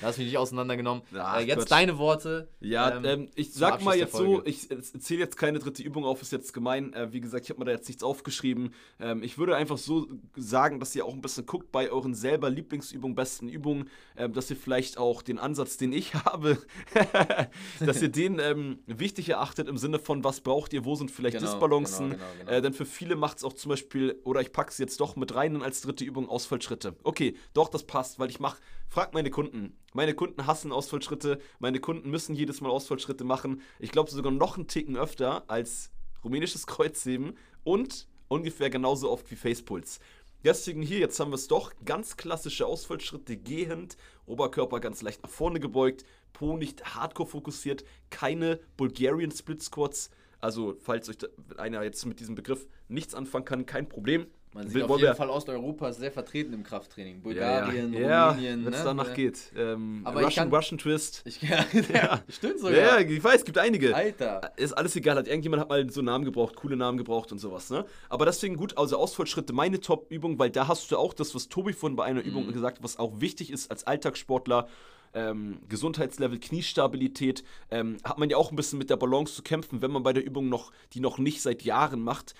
da 0.00 0.08
hast 0.08 0.18
mich 0.18 0.26
nicht 0.26 0.38
auseinandergenommen. 0.38 1.02
Ach, 1.16 1.38
äh, 1.38 1.44
jetzt 1.44 1.58
Gott. 1.58 1.70
deine 1.70 1.98
Worte. 1.98 2.48
Ja, 2.60 2.96
ähm, 2.96 3.04
ähm, 3.04 3.28
ich 3.36 3.52
sag 3.52 3.82
mal 3.84 3.96
jetzt 3.96 4.19
so, 4.24 4.44
ich 4.44 4.68
zähle 5.00 5.20
jetzt 5.20 5.36
keine 5.36 5.58
dritte 5.58 5.82
Übung 5.82 6.04
auf, 6.04 6.22
ist 6.22 6.32
jetzt 6.32 6.52
gemein. 6.52 6.92
Äh, 6.92 7.12
wie 7.12 7.20
gesagt, 7.20 7.44
ich 7.44 7.50
habe 7.50 7.60
mir 7.60 7.66
da 7.66 7.72
jetzt 7.72 7.88
nichts 7.88 8.02
aufgeschrieben. 8.02 8.74
Ähm, 8.98 9.22
ich 9.22 9.38
würde 9.38 9.56
einfach 9.56 9.78
so 9.78 10.08
sagen, 10.36 10.80
dass 10.80 10.94
ihr 10.94 11.04
auch 11.04 11.14
ein 11.14 11.20
bisschen 11.20 11.46
guckt 11.46 11.70
bei 11.72 11.90
euren 11.90 12.14
selber 12.14 12.50
Lieblingsübungen, 12.50 13.14
besten 13.14 13.48
Übungen, 13.48 13.88
ähm, 14.16 14.32
dass 14.32 14.50
ihr 14.50 14.56
vielleicht 14.56 14.98
auch 14.98 15.22
den 15.22 15.38
Ansatz, 15.38 15.76
den 15.76 15.92
ich 15.92 16.14
habe, 16.24 16.58
dass 17.80 18.02
ihr 18.02 18.08
den 18.08 18.38
ähm, 18.38 18.78
wichtig 18.86 19.28
erachtet 19.28 19.68
im 19.68 19.76
Sinne 19.76 19.98
von, 19.98 20.24
was 20.24 20.40
braucht 20.40 20.72
ihr, 20.72 20.84
wo 20.84 20.94
sind 20.94 21.10
vielleicht 21.10 21.38
genau, 21.38 21.50
Disbalancen. 21.50 22.10
Genau, 22.10 22.24
genau 22.38 22.40
Genau. 22.40 22.52
Äh, 22.52 22.62
denn 22.62 22.72
für 22.72 22.86
viele 22.86 23.16
macht 23.16 23.38
es 23.38 23.44
auch 23.44 23.52
zum 23.52 23.70
Beispiel, 23.70 24.20
oder 24.24 24.40
ich 24.40 24.52
packe 24.52 24.70
es 24.70 24.78
jetzt 24.78 25.00
doch 25.00 25.16
mit 25.16 25.34
rein 25.34 25.62
als 25.62 25.80
dritte 25.82 26.04
Übung 26.04 26.28
Ausfallschritte. 26.28 26.96
Okay, 27.02 27.36
doch, 27.54 27.68
das 27.68 27.84
passt, 27.84 28.18
weil 28.18 28.30
ich 28.30 28.40
mache, 28.40 28.58
frag 28.90 29.14
meine 29.14 29.30
Kunden. 29.30 29.78
Meine 29.94 30.14
Kunden 30.14 30.46
hassen 30.46 30.72
Ausfallschritte, 30.72 31.40
meine 31.60 31.80
Kunden 31.80 32.10
müssen 32.10 32.34
jedes 32.34 32.60
Mal 32.60 32.70
Ausfallschritte 32.70 33.24
machen. 33.24 33.62
Ich 33.78 33.92
glaube 33.92 34.10
sogar 34.10 34.32
noch 34.32 34.56
einen 34.56 34.66
Ticken 34.66 34.96
öfter 34.96 35.48
als 35.48 35.90
rumänisches 36.22 36.66
Kreuzheben 36.66 37.38
und 37.64 38.08
ungefähr 38.28 38.68
genauso 38.68 39.10
oft 39.10 39.30
wie 39.30 39.36
Facepuls. 39.36 40.00
Deswegen 40.42 40.82
hier, 40.82 40.98
jetzt 40.98 41.20
haben 41.20 41.30
wir 41.30 41.36
es 41.36 41.48
doch, 41.48 41.72
ganz 41.84 42.16
klassische 42.16 42.66
Ausfallschritte, 42.66 43.36
gehend, 43.36 43.96
Oberkörper 44.26 44.80
ganz 44.80 45.02
leicht 45.02 45.22
nach 45.22 45.30
vorne 45.30 45.60
gebeugt, 45.60 46.04
Po 46.32 46.56
nicht 46.56 46.94
hardcore 46.94 47.28
fokussiert, 47.28 47.84
keine 48.08 48.58
Bulgarian 48.76 49.30
Split 49.30 49.62
Squats, 49.62 50.10
also, 50.40 50.74
falls 50.80 51.08
euch 51.08 51.18
einer 51.58 51.82
jetzt 51.82 52.06
mit 52.06 52.18
diesem 52.18 52.34
Begriff 52.34 52.66
nichts 52.88 53.14
anfangen 53.14 53.44
kann, 53.44 53.66
kein 53.66 53.88
Problem. 53.88 54.26
Man 54.52 54.68
sieht 54.68 54.82
auf 54.82 55.00
jeden 55.00 55.14
Fall 55.14 55.30
Osteuropa 55.30 55.92
sehr 55.92 56.10
vertreten 56.10 56.52
im 56.52 56.64
Krafttraining. 56.64 57.22
Bulgarien, 57.22 57.92
ja, 57.92 58.30
Rumänien. 58.30 58.60
Ja, 58.60 58.66
wenn 58.66 58.72
es 58.72 58.80
ne? 58.80 58.84
danach 58.84 59.14
geht. 59.14 59.52
Ähm, 59.56 60.00
Aber 60.04 60.24
Russian, 60.24 60.50
kann, 60.50 60.56
Russian 60.56 60.78
Twist. 60.78 61.22
Ich, 61.24 61.40
ja, 61.42 61.64
ja, 61.92 62.20
stimmt 62.28 62.58
sogar. 62.58 62.76
Ja, 62.76 62.98
ich 62.98 63.22
weiß, 63.22 63.36
es 63.36 63.44
gibt 63.44 63.58
einige. 63.58 63.94
Alter. 63.94 64.52
Ist 64.56 64.72
alles 64.72 64.96
egal. 64.96 65.16
Hat 65.16 65.28
irgendjemand 65.28 65.62
hat 65.62 65.68
mal 65.68 65.88
so 65.90 66.02
Namen 66.02 66.24
gebraucht, 66.24 66.56
coole 66.56 66.76
Namen 66.76 66.98
gebraucht 66.98 67.30
und 67.30 67.38
sowas. 67.38 67.70
Ne? 67.70 67.84
Aber 68.08 68.24
deswegen 68.24 68.56
gut, 68.56 68.76
also 68.76 68.96
Ausfallschritte, 68.96 69.52
meine 69.52 69.80
Top-Übung, 69.80 70.38
weil 70.40 70.50
da 70.50 70.66
hast 70.66 70.90
du 70.90 70.96
auch 70.96 71.14
das, 71.14 71.32
was 71.34 71.48
Tobi 71.48 71.72
vorhin 71.72 71.94
bei 71.94 72.04
einer 72.04 72.22
mhm. 72.22 72.28
Übung 72.28 72.52
gesagt 72.52 72.78
hat, 72.78 72.84
was 72.84 72.98
auch 72.98 73.20
wichtig 73.20 73.52
ist 73.52 73.70
als 73.70 73.84
Alltagssportler 73.84 74.66
ähm, 75.14 75.60
Gesundheitslevel, 75.68 76.38
Kniestabilität, 76.38 77.44
ähm, 77.70 77.96
hat 78.04 78.18
man 78.18 78.30
ja 78.30 78.36
auch 78.36 78.50
ein 78.50 78.56
bisschen 78.56 78.78
mit 78.78 78.90
der 78.90 78.96
Balance 78.96 79.34
zu 79.34 79.42
kämpfen, 79.42 79.82
wenn 79.82 79.90
man 79.90 80.02
bei 80.02 80.12
der 80.12 80.24
Übung 80.24 80.48
noch, 80.48 80.72
die 80.92 81.00
noch 81.00 81.18
nicht 81.18 81.42
seit 81.42 81.62
Jahren 81.62 82.00
macht. 82.00 82.34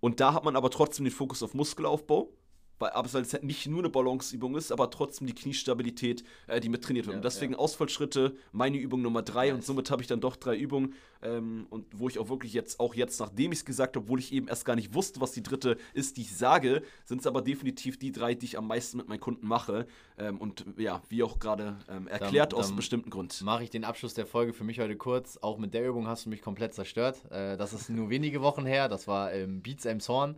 Und 0.00 0.20
da 0.20 0.34
hat 0.34 0.44
man 0.44 0.56
aber 0.56 0.70
trotzdem 0.70 1.04
den 1.04 1.12
Fokus 1.12 1.42
auf 1.42 1.54
Muskelaufbau. 1.54 2.32
Weil, 2.78 2.90
aber 2.90 3.06
es 3.06 3.14
halt 3.14 3.44
nicht 3.44 3.66
nur 3.66 3.80
eine 3.80 3.90
Balanceübung 3.90 4.56
ist, 4.56 4.72
aber 4.72 4.90
trotzdem 4.90 5.26
die 5.26 5.34
Kniestabilität, 5.34 6.24
äh, 6.46 6.60
die 6.60 6.68
mit 6.68 6.82
trainiert 6.82 7.06
wird. 7.06 7.14
Ja, 7.14 7.18
und 7.18 7.24
deswegen 7.24 7.52
ja. 7.52 7.58
Ausfallschritte, 7.58 8.36
meine 8.52 8.78
Übung 8.78 9.02
Nummer 9.02 9.22
drei 9.22 9.48
nice. 9.48 9.54
und 9.56 9.64
somit 9.64 9.90
habe 9.90 10.02
ich 10.02 10.08
dann 10.08 10.20
doch 10.20 10.36
drei 10.36 10.56
Übungen. 10.56 10.94
Ähm, 11.20 11.66
und 11.70 11.86
wo 11.92 12.08
ich 12.08 12.18
auch 12.18 12.28
wirklich 12.28 12.52
jetzt, 12.52 12.78
auch 12.78 12.94
jetzt, 12.94 13.18
nachdem 13.18 13.50
ich 13.50 13.58
es 13.58 13.64
gesagt 13.64 13.96
habe, 13.96 14.04
obwohl 14.04 14.20
ich 14.20 14.32
eben 14.32 14.46
erst 14.46 14.64
gar 14.64 14.76
nicht 14.76 14.94
wusste, 14.94 15.20
was 15.20 15.32
die 15.32 15.42
dritte 15.42 15.76
ist, 15.92 16.16
die 16.16 16.20
ich 16.22 16.36
sage, 16.36 16.82
sind 17.04 17.20
es 17.20 17.26
aber 17.26 17.42
definitiv 17.42 17.98
die 17.98 18.12
drei, 18.12 18.34
die 18.34 18.46
ich 18.46 18.58
am 18.58 18.68
meisten 18.68 18.98
mit 18.98 19.08
meinen 19.08 19.20
Kunden 19.20 19.46
mache. 19.46 19.86
Ähm, 20.16 20.38
und 20.38 20.64
ja, 20.76 21.02
wie 21.08 21.22
auch 21.22 21.40
gerade 21.40 21.76
ähm, 21.88 22.06
erklärt, 22.06 22.52
dann, 22.52 22.60
aus 22.60 22.68
einem 22.68 22.76
bestimmten 22.76 23.10
Grund. 23.10 23.40
Mache 23.42 23.64
ich 23.64 23.70
den 23.70 23.84
Abschluss 23.84 24.14
der 24.14 24.26
Folge 24.26 24.52
für 24.52 24.64
mich 24.64 24.78
heute 24.78 24.96
kurz. 24.96 25.38
Auch 25.38 25.58
mit 25.58 25.74
der 25.74 25.88
Übung 25.88 26.06
hast 26.06 26.26
du 26.26 26.30
mich 26.30 26.40
komplett 26.40 26.74
zerstört. 26.74 27.20
Äh, 27.30 27.56
das 27.56 27.72
ist 27.72 27.90
nur 27.90 28.10
wenige 28.10 28.40
Wochen 28.40 28.64
her. 28.64 28.88
Das 28.88 29.08
war 29.08 29.32
im 29.32 29.60
Beats 29.60 29.86
Horn. 30.08 30.36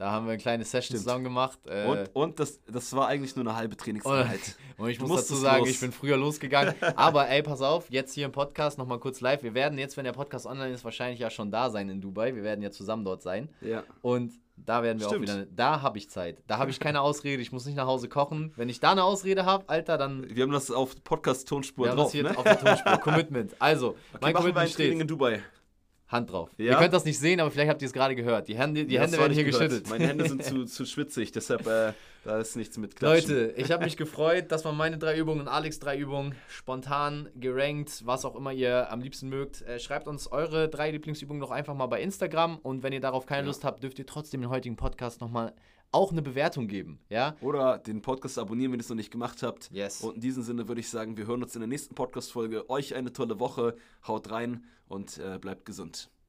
Da 0.00 0.12
haben 0.12 0.24
wir 0.24 0.32
eine 0.32 0.40
kleine 0.40 0.64
Session 0.64 0.96
Stimmt. 0.96 1.02
zusammen 1.02 1.24
gemacht. 1.24 1.58
Äh 1.66 1.84
und 1.84 2.10
und 2.14 2.40
das, 2.40 2.58
das 2.64 2.90
war 2.94 3.08
eigentlich 3.08 3.36
nur 3.36 3.44
eine 3.44 3.54
halbe 3.54 3.76
Trainingseinheit. 3.76 4.56
Und, 4.78 4.84
und 4.84 4.90
ich 4.90 4.96
du 4.96 5.06
muss 5.06 5.20
dazu 5.20 5.34
sagen, 5.34 5.58
los. 5.58 5.68
ich 5.68 5.78
bin 5.78 5.92
früher 5.92 6.16
losgegangen. 6.16 6.74
Aber 6.96 7.28
ey, 7.28 7.42
pass 7.42 7.60
auf, 7.60 7.90
jetzt 7.90 8.14
hier 8.14 8.24
im 8.24 8.32
Podcast 8.32 8.78
nochmal 8.78 8.98
kurz 8.98 9.20
live. 9.20 9.42
Wir 9.42 9.52
werden 9.52 9.78
jetzt, 9.78 9.98
wenn 9.98 10.04
der 10.04 10.14
Podcast 10.14 10.46
online 10.46 10.72
ist, 10.72 10.86
wahrscheinlich 10.86 11.20
ja 11.20 11.28
schon 11.28 11.50
da 11.50 11.68
sein 11.68 11.90
in 11.90 12.00
Dubai. 12.00 12.34
Wir 12.34 12.42
werden 12.42 12.62
ja 12.62 12.70
zusammen 12.70 13.04
dort 13.04 13.20
sein. 13.20 13.50
Ja. 13.60 13.82
Und 14.00 14.32
da 14.56 14.82
werden 14.82 15.00
wir 15.00 15.08
Stimmt. 15.08 15.28
auch 15.28 15.34
wieder. 15.34 15.46
Da 15.54 15.82
habe 15.82 15.98
ich 15.98 16.08
Zeit. 16.08 16.38
Da 16.46 16.56
habe 16.56 16.70
ich 16.70 16.80
keine 16.80 17.00
Ausrede. 17.02 17.42
Ich 17.42 17.52
muss 17.52 17.66
nicht 17.66 17.76
nach 17.76 17.86
Hause 17.86 18.08
kochen. 18.08 18.54
Wenn 18.56 18.70
ich 18.70 18.80
da 18.80 18.92
eine 18.92 19.04
Ausrede 19.04 19.44
habe, 19.44 19.68
Alter, 19.68 19.98
dann. 19.98 20.34
Wir 20.34 20.44
haben 20.44 20.52
das 20.52 20.70
auf 20.70 20.96
Podcast-Tonspur 21.04 21.88
drauf. 21.88 22.04
Das 22.04 22.12
hier 22.12 22.22
ne? 22.22 22.38
auf 22.38 22.44
der 22.44 22.58
Tonspur. 22.58 22.96
Commitment. 23.00 23.54
Also, 23.58 23.88
okay, 23.88 24.18
mein 24.22 24.32
Commitment 24.32 24.70
steht. 24.70 24.98
in 24.98 25.06
Dubai. 25.06 25.42
Hand 26.10 26.32
drauf. 26.32 26.50
Ja? 26.58 26.72
Ihr 26.72 26.76
könnt 26.76 26.92
das 26.92 27.04
nicht 27.04 27.18
sehen, 27.18 27.40
aber 27.40 27.50
vielleicht 27.50 27.70
habt 27.70 27.82
ihr 27.82 27.86
es 27.86 27.92
gerade 27.92 28.16
gehört. 28.16 28.48
Die 28.48 28.56
Hände, 28.56 28.84
die 28.84 28.94
ja, 28.94 29.02
Hände 29.02 29.16
werden 29.16 29.32
hier 29.32 29.44
gehört. 29.44 29.70
geschüttelt. 29.70 29.90
Meine 29.90 30.08
Hände 30.08 30.28
sind 30.28 30.42
zu, 30.42 30.64
zu 30.66 30.84
schwitzig, 30.84 31.30
deshalb 31.30 31.66
äh, 31.66 31.92
da 32.24 32.38
ist 32.38 32.56
nichts 32.56 32.76
mit 32.76 32.96
Klatschen. 32.96 33.30
Leute, 33.30 33.54
ich 33.56 33.70
habe 33.70 33.84
mich 33.84 33.96
gefreut. 33.96 34.46
Das 34.48 34.64
waren 34.64 34.76
meine 34.76 34.98
drei 34.98 35.16
Übungen 35.16 35.40
und 35.40 35.48
Alex 35.48 35.78
drei 35.78 35.96
Übungen. 35.96 36.34
Spontan, 36.48 37.28
gerankt, 37.36 38.02
was 38.04 38.24
auch 38.24 38.34
immer 38.34 38.52
ihr 38.52 38.90
am 38.92 39.00
liebsten 39.00 39.28
mögt. 39.28 39.62
Äh, 39.62 39.78
schreibt 39.78 40.08
uns 40.08 40.30
eure 40.30 40.68
drei 40.68 40.90
Lieblingsübungen 40.90 41.40
doch 41.40 41.52
einfach 41.52 41.74
mal 41.74 41.86
bei 41.86 42.02
Instagram. 42.02 42.58
Und 42.58 42.82
wenn 42.82 42.92
ihr 42.92 43.00
darauf 43.00 43.24
keine 43.24 43.42
ja. 43.42 43.46
Lust 43.46 43.64
habt, 43.64 43.82
dürft 43.82 43.98
ihr 43.98 44.06
trotzdem 44.06 44.40
den 44.40 44.50
heutigen 44.50 44.76
Podcast 44.76 45.20
nochmal 45.20 45.54
auch 45.92 46.12
eine 46.12 46.22
Bewertung 46.22 46.68
geben, 46.68 47.00
ja? 47.08 47.36
Oder 47.40 47.78
den 47.78 48.02
Podcast 48.02 48.38
abonnieren, 48.38 48.72
wenn 48.72 48.80
ihr 48.80 48.82
es 48.82 48.88
noch 48.88 48.96
nicht 48.96 49.10
gemacht 49.10 49.42
habt. 49.42 49.70
Yes. 49.72 50.02
Und 50.02 50.16
in 50.16 50.20
diesem 50.20 50.42
Sinne 50.42 50.68
würde 50.68 50.80
ich 50.80 50.88
sagen, 50.88 51.16
wir 51.16 51.26
hören 51.26 51.42
uns 51.42 51.54
in 51.54 51.60
der 51.60 51.68
nächsten 51.68 51.94
Podcast-Folge. 51.94 52.68
Euch 52.70 52.94
eine 52.94 53.12
tolle 53.12 53.40
Woche, 53.40 53.76
haut 54.06 54.30
rein 54.30 54.64
und 54.88 55.18
äh, 55.18 55.38
bleibt 55.38 55.64
gesund. 55.64 56.10